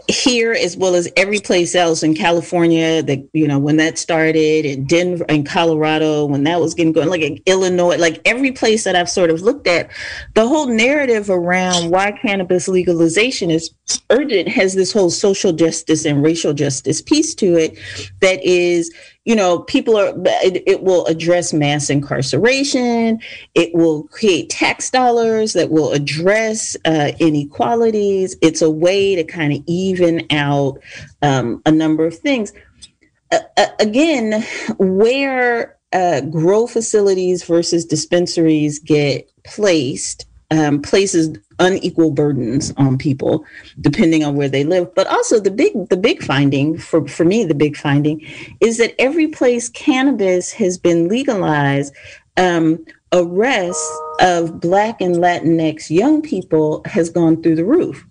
here 0.09 0.51
as 0.51 0.75
well 0.75 0.93
as 0.93 1.07
every 1.15 1.39
place 1.39 1.75
else 1.75 2.03
in 2.03 2.13
California 2.13 3.01
that 3.03 3.25
you 3.31 3.47
know 3.47 3.57
when 3.57 3.77
that 3.77 3.97
started 3.97 4.65
in 4.65 4.85
Denver 4.85 5.25
and 5.29 5.45
Colorado 5.45 6.25
when 6.25 6.43
that 6.43 6.59
was 6.59 6.73
getting 6.73 6.91
going 6.91 7.07
like 7.07 7.21
in 7.21 7.39
Illinois 7.45 7.95
like 7.95 8.21
every 8.25 8.51
place 8.51 8.83
that 8.83 8.97
I've 8.97 9.09
sort 9.09 9.29
of 9.29 9.41
looked 9.41 9.65
at 9.65 9.89
the 10.33 10.45
whole 10.45 10.67
narrative 10.67 11.29
around 11.29 11.89
why 11.89 12.11
cannabis 12.11 12.67
legalization 12.67 13.49
is 13.49 13.73
urgent 14.09 14.49
has 14.49 14.75
this 14.75 14.91
whole 14.91 15.09
social 15.09 15.53
justice 15.53 16.03
and 16.03 16.21
racial 16.21 16.53
justice 16.53 17.01
piece 17.01 17.33
to 17.35 17.55
it 17.55 17.77
that 18.19 18.43
is 18.43 18.93
you 19.27 19.35
know, 19.35 19.59
people 19.59 19.97
are, 19.97 20.13
it, 20.15 20.63
it, 20.65 20.83
will 20.83 21.05
address 21.07 21.51
mass 21.51 21.89
incarceration. 21.89 23.19
It 23.55 23.75
will 23.75 24.03
create 24.03 24.49
tax 24.49 24.89
dollars 24.89 25.51
that 25.51 25.69
will 25.69 25.91
address 25.91 26.77
uh, 26.85 27.11
inequalities. 27.19 28.37
It's 28.41 28.61
a 28.61 28.69
way 28.69 29.17
to 29.17 29.25
kind 29.25 29.51
of 29.51 29.61
even 29.67 30.25
out 30.31 30.79
um, 31.21 31.61
a 31.65 31.71
number 31.71 32.05
of 32.05 32.17
things. 32.17 32.53
Uh, 33.29 33.39
again, 33.79 34.45
where 34.77 35.77
uh, 35.91 36.21
grow 36.21 36.65
facilities 36.65 37.43
versus 37.43 37.83
dispensaries 37.83 38.79
get 38.79 39.29
placed 39.43 40.25
um, 40.51 40.81
places 40.81 41.37
unequal 41.59 42.11
burdens 42.11 42.73
on 42.77 42.97
people 42.97 43.45
depending 43.81 44.23
on 44.23 44.35
where 44.35 44.49
they 44.49 44.63
live. 44.63 44.93
But 44.95 45.07
also 45.07 45.39
the 45.39 45.51
big 45.51 45.89
the 45.89 45.97
big 45.97 46.23
finding 46.23 46.77
for 46.77 47.07
for 47.07 47.25
me 47.25 47.43
the 47.43 47.55
big 47.55 47.77
finding 47.77 48.25
is 48.61 48.77
that 48.77 48.95
every 48.99 49.27
place 49.27 49.69
cannabis 49.69 50.51
has 50.53 50.77
been 50.77 51.07
legalized 51.07 51.93
um, 52.37 52.85
arrests 53.13 53.99
of 54.19 54.59
black 54.59 55.01
and 55.01 55.15
latinx 55.15 55.89
young 55.89 56.21
people 56.21 56.81
has 56.85 57.09
gone 57.09 57.41
through 57.41 57.55
the 57.55 57.65
roof 57.65 58.05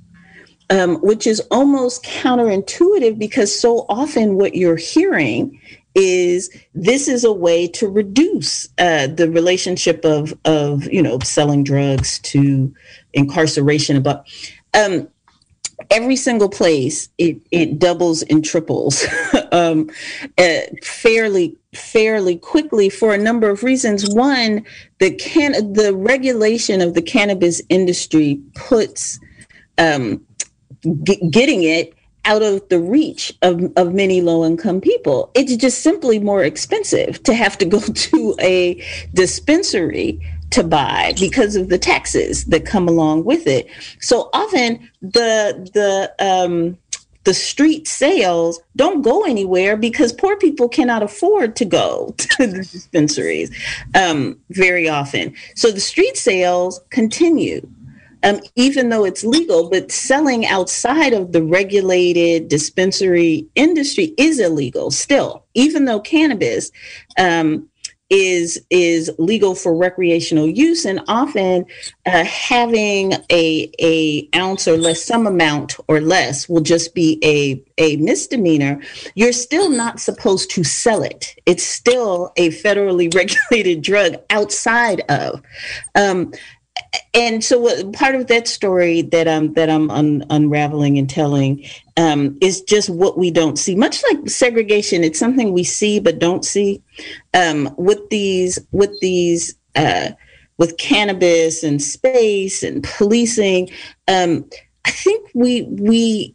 um, 0.70 0.96
which 0.96 1.26
is 1.26 1.40
almost 1.50 2.02
counterintuitive 2.04 3.18
because 3.18 3.58
so 3.58 3.86
often 3.88 4.36
what 4.36 4.54
you're 4.54 4.76
hearing 4.76 5.60
is 5.94 6.50
this 6.74 7.08
is 7.08 7.24
a 7.24 7.32
way 7.32 7.66
to 7.66 7.88
reduce 7.88 8.68
uh, 8.78 9.06
the 9.06 9.30
relationship 9.30 10.04
of 10.04 10.34
of 10.44 10.84
you 10.92 11.02
know 11.02 11.18
selling 11.20 11.64
drugs 11.64 12.18
to 12.20 12.72
incarceration 13.16 14.02
but 14.02 14.26
um, 14.74 15.08
every 15.90 16.16
single 16.16 16.48
place 16.48 17.08
it, 17.18 17.36
it 17.50 17.78
doubles 17.78 18.22
and 18.22 18.44
triples 18.44 19.04
um, 19.52 19.90
uh, 20.38 20.60
fairly 20.82 21.56
fairly 21.74 22.36
quickly 22.36 22.88
for 22.88 23.12
a 23.14 23.18
number 23.18 23.50
of 23.50 23.62
reasons 23.62 24.08
one 24.14 24.64
the 24.98 25.10
can 25.14 25.72
the 25.72 25.94
regulation 25.94 26.80
of 26.80 26.94
the 26.94 27.02
cannabis 27.02 27.60
industry 27.68 28.40
puts 28.54 29.18
um, 29.78 30.24
g- 31.02 31.28
getting 31.30 31.62
it 31.62 31.92
out 32.26 32.42
of 32.42 32.68
the 32.68 32.80
reach 32.80 33.32
of, 33.42 33.72
of 33.76 33.94
many 33.94 34.20
low 34.20 34.44
income 34.44 34.80
people. 34.80 35.30
It's 35.34 35.56
just 35.56 35.80
simply 35.80 36.18
more 36.18 36.42
expensive 36.42 37.22
to 37.22 37.32
have 37.32 37.56
to 37.58 37.64
go 37.64 37.80
to 37.94 38.36
a 38.40 38.84
dispensary 39.14 40.20
to 40.50 40.62
buy 40.62 41.12
because 41.18 41.56
of 41.56 41.68
the 41.68 41.78
taxes 41.78 42.44
that 42.46 42.64
come 42.64 42.88
along 42.88 43.24
with 43.24 43.46
it. 43.46 43.68
So 44.00 44.30
often 44.32 44.90
the 45.02 45.70
the 45.74 46.14
um, 46.24 46.78
the 47.24 47.34
street 47.34 47.88
sales 47.88 48.60
don't 48.76 49.02
go 49.02 49.24
anywhere 49.24 49.76
because 49.76 50.12
poor 50.12 50.36
people 50.36 50.68
cannot 50.68 51.02
afford 51.02 51.56
to 51.56 51.64
go 51.64 52.14
to 52.18 52.46
the 52.46 52.58
dispensaries 52.58 53.50
um, 53.94 54.38
very 54.50 54.88
often. 54.88 55.34
So 55.56 55.70
the 55.70 55.80
street 55.80 56.16
sales 56.16 56.80
continue 56.90 57.68
um, 58.26 58.40
even 58.56 58.88
though 58.88 59.04
it's 59.04 59.24
legal, 59.24 59.70
but 59.70 59.92
selling 59.92 60.46
outside 60.46 61.12
of 61.12 61.32
the 61.32 61.42
regulated 61.42 62.48
dispensary 62.48 63.46
industry 63.54 64.14
is 64.16 64.40
illegal 64.40 64.90
still, 64.90 65.44
even 65.54 65.84
though 65.84 66.00
cannabis 66.00 66.72
um, 67.18 67.68
is 68.08 68.60
is 68.70 69.10
legal 69.18 69.54
for 69.54 69.74
recreational 69.74 70.46
use 70.46 70.84
and 70.84 71.00
often 71.08 71.64
uh, 72.06 72.24
having 72.24 73.12
a 73.30 73.70
a 73.80 74.28
ounce 74.36 74.68
or 74.68 74.76
less 74.76 75.04
some 75.04 75.26
amount 75.26 75.76
or 75.88 76.00
less 76.00 76.48
will 76.48 76.60
just 76.60 76.94
be 76.94 77.18
a 77.24 77.62
a 77.78 77.96
misdemeanor. 77.96 78.80
You're 79.14 79.32
still 79.32 79.70
not 79.70 80.00
supposed 80.00 80.50
to 80.52 80.64
sell 80.64 81.02
it. 81.02 81.34
It's 81.46 81.64
still 81.64 82.32
a 82.36 82.50
federally 82.50 83.12
regulated 83.52 83.82
drug 83.82 84.16
outside 84.30 85.00
of. 85.08 85.42
Um, 85.94 86.32
and 87.14 87.42
so 87.42 87.90
part 87.92 88.14
of 88.14 88.26
that 88.28 88.46
story 88.48 89.02
that 89.02 89.26
I'm 89.26 89.52
that 89.54 89.70
I'm 89.70 89.90
un, 89.90 90.24
unraveling 90.30 90.98
and 90.98 91.08
telling 91.08 91.64
um, 91.96 92.36
is 92.40 92.60
just 92.62 92.90
what 92.90 93.18
we 93.18 93.30
don't 93.30 93.58
see. 93.58 93.74
Much 93.74 94.02
like 94.10 94.28
segregation, 94.28 95.04
it's 95.04 95.18
something 95.18 95.52
we 95.52 95.64
see 95.64 96.00
but 96.00 96.18
don't 96.18 96.44
see. 96.44 96.82
Um, 97.34 97.74
with 97.76 98.08
these 98.10 98.58
with 98.72 98.98
these 99.00 99.56
uh, 99.74 100.10
with 100.58 100.78
cannabis 100.78 101.62
and 101.62 101.82
space 101.82 102.62
and 102.62 102.82
policing, 102.82 103.70
um, 104.08 104.48
I 104.84 104.90
think 104.90 105.30
we 105.34 105.62
we 105.62 106.34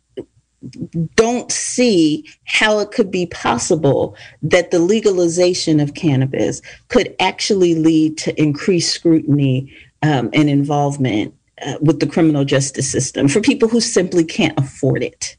don't 1.16 1.52
see 1.52 2.30
how 2.46 2.80
it 2.80 2.92
could 2.92 3.10
be 3.10 3.26
possible 3.26 4.16
that 4.44 4.70
the 4.70 4.80
legalization 4.80 5.80
of 5.80 5.96
cannabis 5.96 6.62
could 6.90 7.16
actually 7.20 7.74
lead 7.74 8.18
to 8.20 8.40
increased 8.40 8.94
scrutiny 8.94 9.74
um, 10.02 10.30
and 10.34 10.50
involvement 10.50 11.34
uh, 11.66 11.76
with 11.82 12.00
the 12.00 12.08
criminal 12.08 12.44
justice 12.44 12.92
system 12.92 13.28
for 13.28 13.42
people 13.42 13.68
who 13.70 13.80
simply 13.80 14.24
can't 14.24 14.58
afford 14.60 15.04
it 15.04 15.38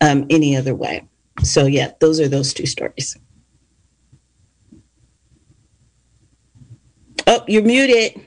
um, 0.00 0.26
any 0.30 0.56
other 0.56 0.74
way. 0.74 1.06
So, 1.42 1.66
yeah, 1.66 1.92
those 2.00 2.20
are 2.20 2.28
those 2.28 2.52
two 2.52 2.66
stories. 2.66 3.16
Oh, 7.26 7.44
you're 7.46 7.62
muted. 7.62 8.26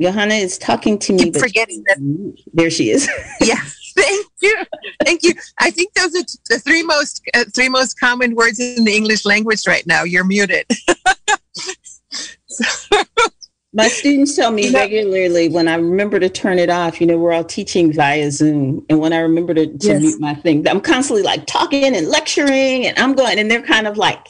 Johanna 0.00 0.34
is 0.34 0.58
talking 0.58 0.98
to 0.98 1.12
me. 1.12 1.24
Keep 1.24 1.36
forgetting 1.36 1.84
that. 1.86 2.34
There 2.52 2.70
she 2.70 2.90
is. 2.90 3.08
yeah. 3.40 3.60
Thank 3.94 4.26
you. 4.40 4.64
Thank 5.04 5.22
you. 5.22 5.34
I 5.58 5.70
think 5.70 5.92
those 5.94 6.14
are 6.16 6.24
the 6.48 6.58
three 6.58 6.82
most 6.82 7.22
uh, 7.34 7.44
three 7.54 7.68
most 7.68 8.00
common 8.00 8.34
words 8.34 8.58
in 8.58 8.84
the 8.84 8.96
English 8.96 9.24
language 9.24 9.66
right 9.66 9.86
now. 9.86 10.02
You're 10.02 10.24
muted. 10.24 10.66
My 13.74 13.88
students 13.88 14.36
tell 14.36 14.50
me 14.50 14.70
regularly 14.70 15.48
when 15.48 15.66
I 15.66 15.76
remember 15.76 16.20
to 16.20 16.28
turn 16.28 16.58
it 16.58 16.68
off, 16.68 17.00
you 17.00 17.06
know, 17.06 17.16
we're 17.16 17.32
all 17.32 17.42
teaching 17.42 17.90
via 17.90 18.30
Zoom. 18.30 18.84
And 18.90 19.00
when 19.00 19.14
I 19.14 19.20
remember 19.20 19.54
to, 19.54 19.66
to 19.66 19.86
yes. 19.86 20.00
mute 20.02 20.20
my 20.20 20.34
thing, 20.34 20.68
I'm 20.68 20.80
constantly 20.82 21.22
like 21.22 21.46
talking 21.46 21.96
and 21.96 22.08
lecturing 22.08 22.86
and 22.86 22.98
I'm 22.98 23.14
going, 23.14 23.38
and 23.38 23.50
they're 23.50 23.62
kind 23.62 23.86
of 23.86 23.96
like, 23.96 24.26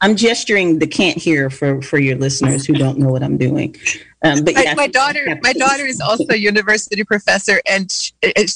I'm 0.00 0.16
gesturing 0.16 0.78
the 0.78 0.86
can't 0.86 1.18
hear 1.18 1.50
for, 1.50 1.80
for 1.82 1.98
your 1.98 2.16
listeners 2.16 2.66
who 2.66 2.74
don't 2.74 2.98
know 2.98 3.08
what 3.08 3.22
I'm 3.22 3.36
doing. 3.36 3.76
Um, 4.22 4.44
but 4.44 4.54
yeah, 4.54 4.74
my, 4.74 4.74
my 4.74 4.86
daughter, 4.86 5.38
my 5.42 5.52
daughter 5.52 5.84
is 5.84 6.00
also 6.00 6.24
a 6.30 6.36
university 6.36 7.04
professor, 7.04 7.60
and 7.68 7.90
she, 7.90 8.12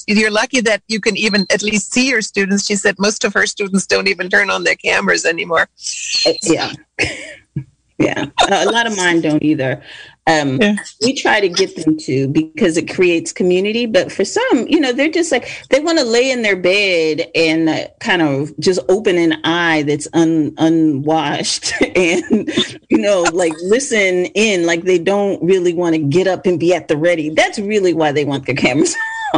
you're 0.09 0.31
lucky 0.31 0.61
that 0.63 0.83
you 0.89 1.01
can 1.01 1.17
even 1.17 1.47
at 1.53 1.63
least 1.63 1.93
see 1.93 2.09
your 2.09 2.23
students. 2.23 2.67
She 2.67 2.77
said 2.77 2.97
most 2.99 3.25
of 3.25 3.35
her 3.35 3.47
students 3.47 3.87
don't 3.87 4.09
even 4.09 4.29
turn 4.29 4.51
on 4.51 4.65
their 4.65 4.75
cameras 4.75 5.25
anymore. 5.25 5.69
Yeah. 6.43 6.73
yeah 8.01 8.27
a 8.49 8.65
lot 8.65 8.87
of 8.87 8.97
mine 8.97 9.21
don't 9.21 9.43
either 9.43 9.83
um, 10.27 10.61
yeah. 10.61 10.77
we 11.03 11.15
try 11.15 11.41
to 11.41 11.49
get 11.49 11.75
them 11.77 11.97
to 11.97 12.29
because 12.29 12.77
it 12.77 12.93
creates 12.93 13.33
community 13.33 13.87
but 13.87 14.13
for 14.13 14.25
some 14.25 14.67
you 14.69 14.79
know 14.79 14.93
they're 14.93 15.11
just 15.11 15.33
like 15.33 15.65
they 15.71 15.81
want 15.81 15.99
to 15.99 16.05
lay 16.05 16.31
in 16.31 16.43
their 16.43 16.57
bed 16.57 17.31
and 17.35 17.69
uh, 17.69 17.87
kind 18.01 18.23
of 18.23 18.57
just 18.59 18.81
open 18.89 19.17
an 19.17 19.41
eye 19.45 19.83
that's 19.83 20.09
un, 20.13 20.55
unwashed 20.59 21.73
and 21.97 22.49
you 22.89 22.99
know 22.99 23.23
like 23.33 23.53
listen 23.63 24.27
in 24.35 24.67
like 24.67 24.85
they 24.85 24.99
don't 24.99 25.43
really 25.43 25.75
want 25.75 25.95
to 25.95 26.01
get 26.01 26.27
up 26.27 26.47
and 26.47 26.61
be 26.61 26.75
at 26.75 26.89
the 26.89 26.97
ready. 26.97 27.31
That's 27.31 27.59
really 27.59 27.95
why 27.95 28.13
they 28.13 28.25
want 28.25 28.47
the 28.47 28.55
cameras 28.55 28.95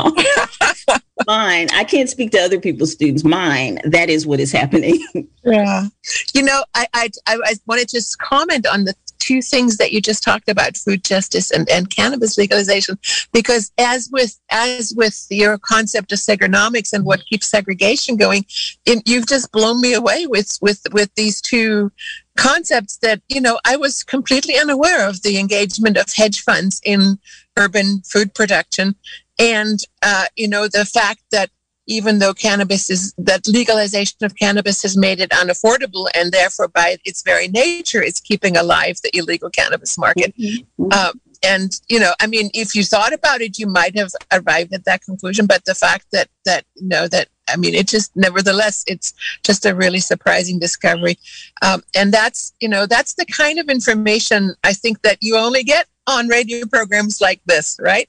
mine 1.27 1.69
i 1.75 1.85
can't 1.87 2.09
speak 2.09 2.31
to 2.31 2.39
other 2.39 2.59
people's 2.59 2.93
students. 2.93 3.25
Mine 3.25 3.79
that 3.85 4.09
is 4.09 4.27
what 4.27 4.41
is 4.41 4.51
happening. 4.51 4.99
Yeah. 5.45 5.89
You 6.35 6.43
know 6.43 6.65
i 6.75 6.87
i, 6.95 7.11
I 7.27 7.55
want 7.67 7.81
to 7.81 7.87
just 7.87 8.19
comment 8.19 8.67
on 8.67 8.85
the 8.85 8.95
two 9.23 9.41
things 9.41 9.77
that 9.77 9.93
you 9.93 10.01
just 10.01 10.23
talked 10.23 10.49
about 10.49 10.77
food 10.77 11.05
justice 11.05 11.51
and, 11.51 11.69
and 11.71 11.91
cannabis 11.91 12.37
legalization 12.37 12.99
because 13.33 13.71
as 13.79 14.09
with 14.13 14.39
as 14.51 14.93
with 14.97 15.27
your 15.31 15.59
concept 15.59 16.13
of 16.13 16.19
segrenomics 16.19 16.93
and 16.93 17.05
what 17.05 17.25
keeps 17.27 17.49
segregation 17.49 18.17
going 18.17 18.45
it, 18.87 19.07
you've 19.07 19.27
just 19.27 19.51
blown 19.53 19.81
me 19.81 19.95
away 19.95 20.27
with 20.27 20.59
with 20.61 20.83
with 20.93 21.15
these 21.15 21.41
two 21.41 21.93
concepts 22.37 22.97
that 22.99 23.21
you 23.29 23.41
know 23.41 23.59
i 23.65 23.77
was 23.77 24.03
completely 24.03 24.57
unaware 24.59 25.09
of 25.09 25.23
the 25.23 25.39
engagement 25.39 25.97
of 25.97 26.07
hedge 26.15 26.41
funds 26.41 26.81
in 26.85 27.19
urban 27.57 28.03
food 28.03 28.35
production. 28.35 28.95
And 29.39 29.81
uh, 30.03 30.27
you 30.37 30.49
know 30.49 30.69
the 30.69 30.85
fact 30.85 31.23
that 31.31 31.51
even 31.93 32.19
though 32.19 32.35
cannabis 32.35 32.89
is 32.91 33.13
that 33.19 33.47
legalization 33.47 34.19
of 34.23 34.35
cannabis 34.37 34.83
has 34.83 34.97
made 34.97 35.21
it 35.21 35.31
unaffordable 35.31 36.09
and 36.15 36.33
therefore 36.33 36.69
by 36.69 36.97
its 37.05 37.23
very 37.23 37.49
nature 37.49 38.03
it's 38.03 38.21
keeping 38.21 38.57
alive 38.57 38.97
the 39.03 39.17
illegal 39.17 39.51
cannabis 39.51 39.99
market. 39.99 40.35
Mm-hmm. 40.37 40.89
uh, 40.91 41.13
and 41.43 41.81
you 41.89 41.99
know 41.99 42.13
i 42.21 42.27
mean 42.27 42.51
if 42.55 42.75
you 42.75 42.85
thought 42.85 43.13
about 43.13 43.41
it 43.41 43.59
you 43.59 43.67
might 43.67 43.97
have 43.97 44.11
arrived 44.33 44.73
at 44.73 44.85
that 44.85 45.03
conclusion 45.03 45.47
but 45.47 45.65
the 45.65 45.75
fact 45.75 46.07
that 46.13 46.29
that 46.45 46.65
you 46.77 46.89
know 46.89 47.09
that 47.09 47.29
i 47.49 47.57
mean 47.57 47.75
it 47.75 47.89
just 47.89 48.11
nevertheless 48.15 48.85
it's 48.87 49.13
just 49.43 49.67
a 49.67 49.75
really 49.75 50.01
surprising 50.01 50.59
discovery. 50.59 51.17
Um, 51.61 51.83
and 51.95 52.13
that's 52.13 52.53
you 52.61 52.69
know 52.69 52.87
that's 52.87 53.15
the 53.15 53.27
kind 53.27 53.59
of 53.59 53.69
information 53.69 54.55
i 54.65 54.73
think 54.73 55.03
that 55.03 55.19
you 55.21 55.37
only 55.37 55.65
get 55.65 55.87
on 56.07 56.29
radio 56.29 56.67
programs 56.67 57.21
like 57.21 57.41
this, 57.47 57.79
right? 57.81 58.09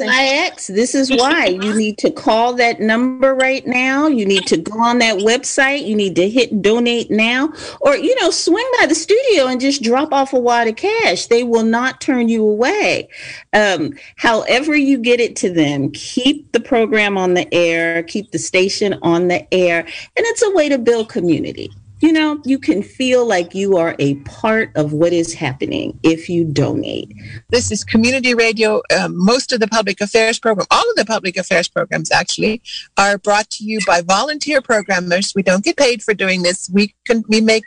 IX. 0.00 0.66
This 0.68 0.94
is 0.94 1.10
why 1.10 1.46
you 1.46 1.74
need 1.78 1.98
to 1.98 2.10
call 2.10 2.54
that 2.54 2.80
number 2.80 3.34
right 3.34 3.66
now. 3.66 4.06
You 4.06 4.24
need 4.24 4.46
to 4.46 4.56
go 4.56 4.78
on 4.80 4.98
that 4.98 5.18
website. 5.18 5.86
You 5.86 5.94
need 5.94 6.16
to 6.16 6.28
hit 6.28 6.62
donate 6.62 7.10
now, 7.10 7.52
or 7.80 7.96
you 7.96 8.18
know, 8.20 8.30
swing 8.30 8.66
by 8.80 8.86
the 8.86 8.94
studio 8.94 9.46
and 9.46 9.60
just 9.60 9.82
drop 9.82 10.12
off 10.12 10.32
a 10.32 10.38
wad 10.38 10.68
of 10.68 10.76
cash. 10.76 11.26
They 11.26 11.44
will 11.44 11.64
not 11.64 12.00
turn 12.00 12.28
you 12.28 12.42
away. 12.42 13.08
Um, 13.52 13.92
however, 14.16 14.74
you 14.74 14.98
get 14.98 15.20
it 15.20 15.36
to 15.36 15.52
them, 15.52 15.90
keep 15.92 16.52
the 16.52 16.60
program 16.60 17.18
on 17.18 17.34
the 17.34 17.52
air, 17.52 18.02
keep 18.02 18.30
the 18.30 18.38
station 18.38 18.98
on 19.02 19.28
the 19.28 19.52
air, 19.52 19.80
and 19.80 19.90
it's 20.16 20.42
a 20.42 20.54
way 20.54 20.68
to 20.70 20.78
build 20.78 21.10
community 21.10 21.70
you 22.00 22.12
know, 22.12 22.40
you 22.44 22.58
can 22.58 22.82
feel 22.82 23.26
like 23.26 23.54
you 23.54 23.76
are 23.76 23.94
a 23.98 24.16
part 24.16 24.70
of 24.76 24.92
what 24.92 25.12
is 25.12 25.32
happening 25.32 25.98
if 26.02 26.28
you 26.28 26.44
donate. 26.44 27.12
This 27.50 27.70
is 27.70 27.84
community 27.84 28.34
radio. 28.34 28.82
Um, 28.98 29.16
most 29.16 29.52
of 29.52 29.60
the 29.60 29.68
public 29.68 30.00
affairs 30.00 30.38
program, 30.38 30.66
all 30.70 30.88
of 30.90 30.96
the 30.96 31.04
public 31.04 31.36
affairs 31.36 31.68
programs 31.68 32.10
actually, 32.10 32.62
are 32.96 33.16
brought 33.16 33.48
to 33.50 33.64
you 33.64 33.80
by 33.86 34.00
volunteer 34.02 34.60
programmers. 34.60 35.32
We 35.34 35.42
don't 35.42 35.64
get 35.64 35.76
paid 35.76 36.02
for 36.02 36.14
doing 36.14 36.42
this. 36.42 36.68
We 36.72 36.94
can 37.06 37.24
we 37.28 37.40
make 37.40 37.64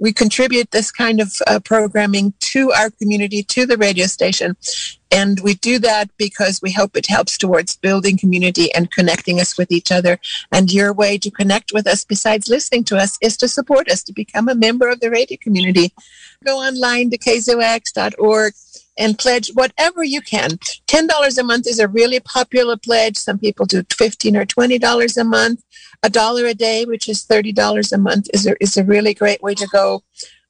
we 0.00 0.12
contribute 0.12 0.70
this 0.70 0.90
kind 0.90 1.20
of 1.20 1.34
uh, 1.46 1.60
programming 1.60 2.32
to 2.40 2.72
our 2.72 2.90
community, 2.90 3.42
to 3.44 3.66
the 3.66 3.76
radio 3.76 4.06
station. 4.06 4.56
And 5.12 5.40
we 5.40 5.54
do 5.54 5.78
that 5.80 6.08
because 6.16 6.60
we 6.62 6.72
hope 6.72 6.96
it 6.96 7.06
helps 7.06 7.36
towards 7.36 7.76
building 7.76 8.16
community 8.16 8.72
and 8.72 8.90
connecting 8.90 9.40
us 9.40 9.58
with 9.58 9.70
each 9.70 9.92
other. 9.92 10.18
And 10.52 10.72
your 10.72 10.92
way 10.92 11.18
to 11.18 11.30
connect 11.30 11.72
with 11.72 11.86
us, 11.86 12.04
besides 12.04 12.48
listening 12.48 12.84
to 12.84 12.96
us, 12.96 13.18
is 13.20 13.36
to 13.38 13.48
support 13.48 13.90
us, 13.90 14.02
to 14.04 14.12
become 14.12 14.48
a 14.48 14.54
member 14.54 14.88
of 14.88 15.00
the 15.00 15.10
radio 15.10 15.36
community. 15.40 15.92
Go 16.44 16.58
online 16.58 17.10
to 17.10 17.18
kzyx.org 17.18 18.54
and 19.00 19.18
pledge 19.18 19.50
whatever 19.54 20.04
you 20.04 20.20
can. 20.20 20.50
$10 20.86 21.38
a 21.38 21.42
month 21.42 21.66
is 21.66 21.80
a 21.80 21.88
really 21.88 22.20
popular 22.20 22.76
pledge. 22.76 23.16
Some 23.16 23.38
people 23.38 23.66
do 23.66 23.82
15 23.92 24.36
or 24.36 24.44
$20 24.44 25.16
a 25.16 25.24
month. 25.24 25.64
A 26.02 26.10
dollar 26.10 26.46
a 26.46 26.54
day, 26.54 26.84
which 26.84 27.08
is 27.08 27.26
$30 27.26 27.92
a 27.92 27.98
month, 27.98 28.28
is 28.32 28.46
a, 28.46 28.54
is 28.60 28.76
a 28.76 28.84
really 28.84 29.12
great 29.12 29.42
way 29.42 29.54
to 29.54 29.66
go. 29.66 30.02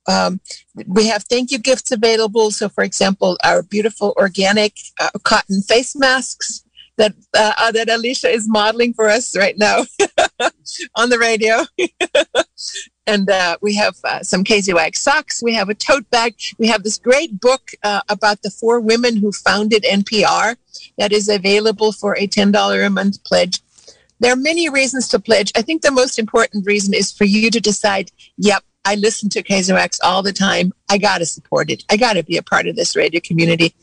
Um, 0.06 0.40
we 0.86 1.06
have 1.08 1.24
thank 1.24 1.50
you 1.50 1.58
gifts 1.58 1.90
available. 1.90 2.50
So, 2.50 2.68
for 2.68 2.84
example, 2.84 3.38
our 3.44 3.62
beautiful 3.62 4.14
organic 4.16 4.74
uh, 4.98 5.10
cotton 5.22 5.62
face 5.62 5.94
masks 5.96 6.64
that 6.96 7.14
uh, 7.34 7.72
that 7.72 7.88
Alicia 7.88 8.28
is 8.28 8.48
modeling 8.48 8.94
for 8.94 9.08
us 9.08 9.36
right 9.36 9.56
now 9.58 9.84
on 10.94 11.10
the 11.10 11.18
radio. 11.18 11.64
and 13.10 13.28
uh, 13.28 13.56
we 13.60 13.74
have 13.74 13.96
uh, 14.04 14.22
some 14.22 14.44
KZYX 14.44 14.96
socks. 14.96 15.42
We 15.42 15.52
have 15.54 15.68
a 15.68 15.74
tote 15.74 16.08
bag. 16.10 16.34
We 16.58 16.68
have 16.68 16.84
this 16.84 16.96
great 16.96 17.40
book 17.40 17.72
uh, 17.82 18.02
about 18.08 18.42
the 18.42 18.50
four 18.50 18.80
women 18.80 19.16
who 19.16 19.32
founded 19.32 19.82
NPR 19.82 20.56
that 20.96 21.12
is 21.12 21.28
available 21.28 21.90
for 21.90 22.16
a 22.16 22.28
$10 22.28 22.86
a 22.86 22.90
month 22.90 23.22
pledge. 23.24 23.60
There 24.20 24.32
are 24.32 24.36
many 24.36 24.68
reasons 24.68 25.08
to 25.08 25.18
pledge. 25.18 25.50
I 25.56 25.62
think 25.62 25.82
the 25.82 25.90
most 25.90 26.18
important 26.18 26.66
reason 26.66 26.94
is 26.94 27.10
for 27.10 27.24
you 27.24 27.50
to 27.50 27.60
decide, 27.60 28.10
yep, 28.36 28.62
I 28.84 28.94
listen 28.94 29.28
to 29.30 29.42
KZYX 29.42 29.98
all 30.04 30.22
the 30.22 30.32
time. 30.32 30.72
I 30.88 30.98
got 30.98 31.18
to 31.18 31.26
support 31.26 31.68
it. 31.70 31.82
I 31.90 31.96
got 31.96 32.12
to 32.12 32.22
be 32.22 32.36
a 32.36 32.42
part 32.42 32.68
of 32.68 32.76
this 32.76 32.94
radio 32.94 33.20
community. 33.20 33.74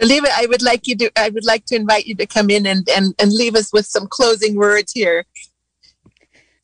Leave 0.00 0.24
it. 0.24 0.32
I 0.36 0.46
would 0.46 0.62
like 0.62 0.86
you 0.86 0.96
to. 0.96 1.10
I 1.16 1.30
would 1.30 1.46
like 1.46 1.64
to 1.66 1.76
invite 1.76 2.06
you 2.06 2.14
to 2.16 2.26
come 2.26 2.50
in 2.50 2.66
and 2.66 2.86
and 2.90 3.14
and 3.18 3.32
leave 3.32 3.56
us 3.56 3.72
with 3.72 3.86
some 3.86 4.06
closing 4.06 4.54
words 4.54 4.92
here. 4.92 5.24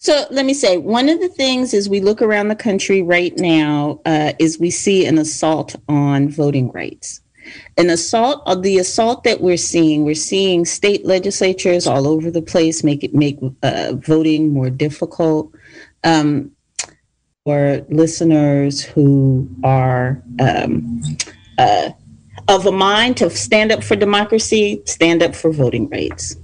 So 0.00 0.26
let 0.30 0.46
me 0.46 0.54
say, 0.54 0.78
one 0.78 1.08
of 1.08 1.20
the 1.20 1.28
things 1.28 1.74
as 1.74 1.88
we 1.88 2.00
look 2.00 2.22
around 2.22 2.48
the 2.48 2.56
country 2.56 3.02
right 3.02 3.36
now 3.36 4.00
uh, 4.06 4.32
is 4.38 4.58
we 4.58 4.70
see 4.70 5.04
an 5.06 5.18
assault 5.18 5.74
on 5.88 6.28
voting 6.28 6.70
rights. 6.70 7.20
An 7.78 7.90
assault, 7.90 8.42
uh, 8.46 8.54
the 8.54 8.78
assault 8.78 9.24
that 9.24 9.40
we're 9.40 9.56
seeing, 9.56 10.04
we're 10.04 10.14
seeing 10.14 10.64
state 10.64 11.04
legislatures 11.04 11.86
all 11.86 12.06
over 12.06 12.30
the 12.30 12.42
place 12.42 12.84
make 12.84 13.02
it 13.02 13.14
make 13.14 13.38
uh, 13.62 13.94
voting 13.96 14.52
more 14.52 14.70
difficult. 14.70 15.52
Um, 16.04 16.52
for 17.44 17.84
listeners 17.88 18.82
who 18.82 19.48
are 19.64 20.22
um, 20.38 21.02
uh, 21.56 21.90
of 22.46 22.66
a 22.66 22.72
mind 22.72 23.16
to 23.16 23.30
stand 23.30 23.72
up 23.72 23.82
for 23.82 23.96
democracy, 23.96 24.82
stand 24.84 25.22
up 25.22 25.34
for 25.34 25.50
voting 25.50 25.88
rights. 25.88 26.36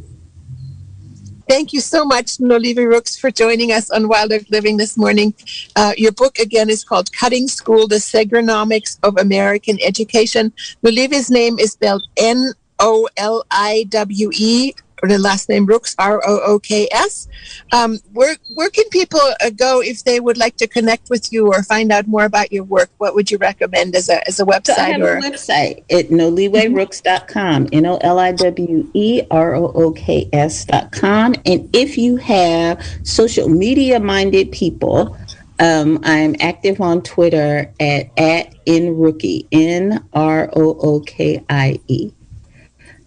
Thank 1.47 1.75
you 1.75 1.81
so 1.81 2.07
much, 2.07 2.39
Noliwe 2.39 2.87
Rooks, 2.87 3.19
for 3.19 3.31
joining 3.31 3.71
us 3.71 3.91
on 3.91 4.09
Wild 4.09 4.33
Living 4.51 4.79
this 4.79 4.97
morning. 4.97 5.35
Uh, 5.77 5.93
your 5.97 6.13
book, 6.13 6.39
again, 6.39 6.71
is 6.71 6.85
called 6.85 7.13
Cutting 7.13 7.49
School, 7.49 7.87
The 7.87 7.97
Segrenomics 7.97 8.99
of 9.03 9.19
American 9.19 9.79
Education. 9.83 10.55
Noliwe's 10.83 11.31
name 11.31 11.59
is 11.59 11.73
spelled 11.73 12.03
N 12.17 12.55
O 12.79 13.09
L 13.19 13.45
I 13.51 13.85
W 13.91 14.31
E 14.33 14.73
or 15.05 15.09
the 15.09 15.19
last 15.19 15.49
name 15.51 15.67
Rooks, 15.67 15.95
R 15.99 16.23
O 16.27 16.41
O 16.45 16.59
K 16.59 16.89
S. 16.91 17.29
Um, 17.73 17.99
where, 18.13 18.37
where 18.55 18.71
can 18.71 18.89
people 18.89 19.21
uh, 19.21 19.51
go 19.51 19.83
if 19.83 20.03
they 20.05 20.19
would 20.19 20.39
like 20.39 20.57
to 20.57 20.67
connect 20.67 21.11
with 21.11 21.31
you 21.31 21.49
or 21.49 21.63
find 21.63 21.93
out 21.93 22.07
more 22.07 22.25
about 22.25 22.53
your 22.53 22.65
work? 22.65 22.91
What 22.99 23.15
would 23.15 23.31
you 23.31 23.37
recommend 23.37 23.95
as 23.95 24.09
a, 24.09 24.27
as 24.27 24.41
a 24.41 24.45
website? 24.45 24.77
So 24.77 24.83
I 24.83 24.91
have 24.91 25.03
or? 25.03 25.19
a 25.19 25.21
website 25.21 25.79
at 25.91 26.09
noliwerooks.com, 26.09 27.69
N 27.73 27.87
O 27.87 27.99
L 27.99 28.19
I 28.19 28.33
W 28.33 28.91
E 28.95 29.23
R 29.31 29.55
O 29.55 29.67
O 29.75 29.93
K 29.93 30.29
S.com. 30.33 31.35
And 31.45 31.69
if 31.77 31.99
you 31.99 32.17
have 32.17 32.83
social 33.03 33.49
media 33.49 34.01
minded 34.01 34.53
people, 34.53 35.17
um, 35.61 36.01
I'm 36.03 36.35
active 36.41 36.81
on 36.81 37.03
Twitter 37.03 37.71
at, 37.79 38.11
at 38.19 38.55
nrookie, 38.65 39.47
N 39.53 40.03
R 40.15 40.51
O 40.57 40.79
O 40.81 41.01
K 41.01 41.45
I 41.51 41.79
E. 41.89 42.11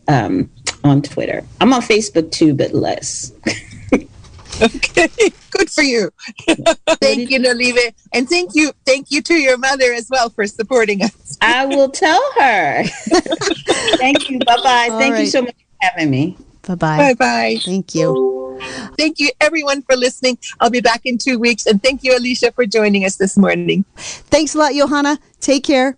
Um, 0.07 0.49
on 0.87 1.01
Twitter. 1.01 1.43
I'm 1.61 1.73
on 1.73 1.81
Facebook 1.81 2.31
too, 2.31 2.53
but 2.53 2.73
less. 2.73 3.31
okay, 4.61 5.09
good 5.51 5.69
for 5.69 5.83
you. 5.83 6.11
thank 6.99 7.29
you, 7.29 7.39
Noliwe, 7.39 7.93
and 8.13 8.27
thank 8.27 8.51
you, 8.55 8.71
thank 8.85 9.11
you 9.11 9.21
to 9.23 9.35
your 9.35 9.57
mother 9.57 9.93
as 9.93 10.09
well 10.09 10.29
for 10.29 10.47
supporting 10.47 11.03
us. 11.03 11.37
I 11.41 11.65
will 11.65 11.89
tell 11.89 12.21
her. 12.39 12.83
thank 13.97 14.29
you. 14.29 14.39
Bye 14.39 14.57
bye. 14.63 14.87
Thank 14.89 15.13
right. 15.13 15.21
you 15.21 15.27
so 15.27 15.41
much 15.41 15.55
for 15.55 15.75
having 15.81 16.09
me. 16.09 16.37
Bye 16.67 16.75
bye. 16.75 16.97
Bye 16.97 17.13
bye. 17.13 17.57
Thank 17.63 17.95
you. 17.95 18.59
Thank 18.97 19.19
you, 19.19 19.29
everyone, 19.39 19.83
for 19.83 19.95
listening. 19.95 20.37
I'll 20.59 20.71
be 20.71 20.81
back 20.81 21.01
in 21.05 21.17
two 21.17 21.37
weeks, 21.37 21.65
and 21.65 21.81
thank 21.81 22.03
you, 22.03 22.17
Alicia, 22.17 22.51
for 22.51 22.65
joining 22.65 23.05
us 23.05 23.15
this 23.17 23.37
morning. 23.37 23.85
Thanks 23.95 24.55
a 24.55 24.57
lot, 24.57 24.73
Johanna. 24.73 25.19
Take 25.39 25.63
care. 25.63 25.97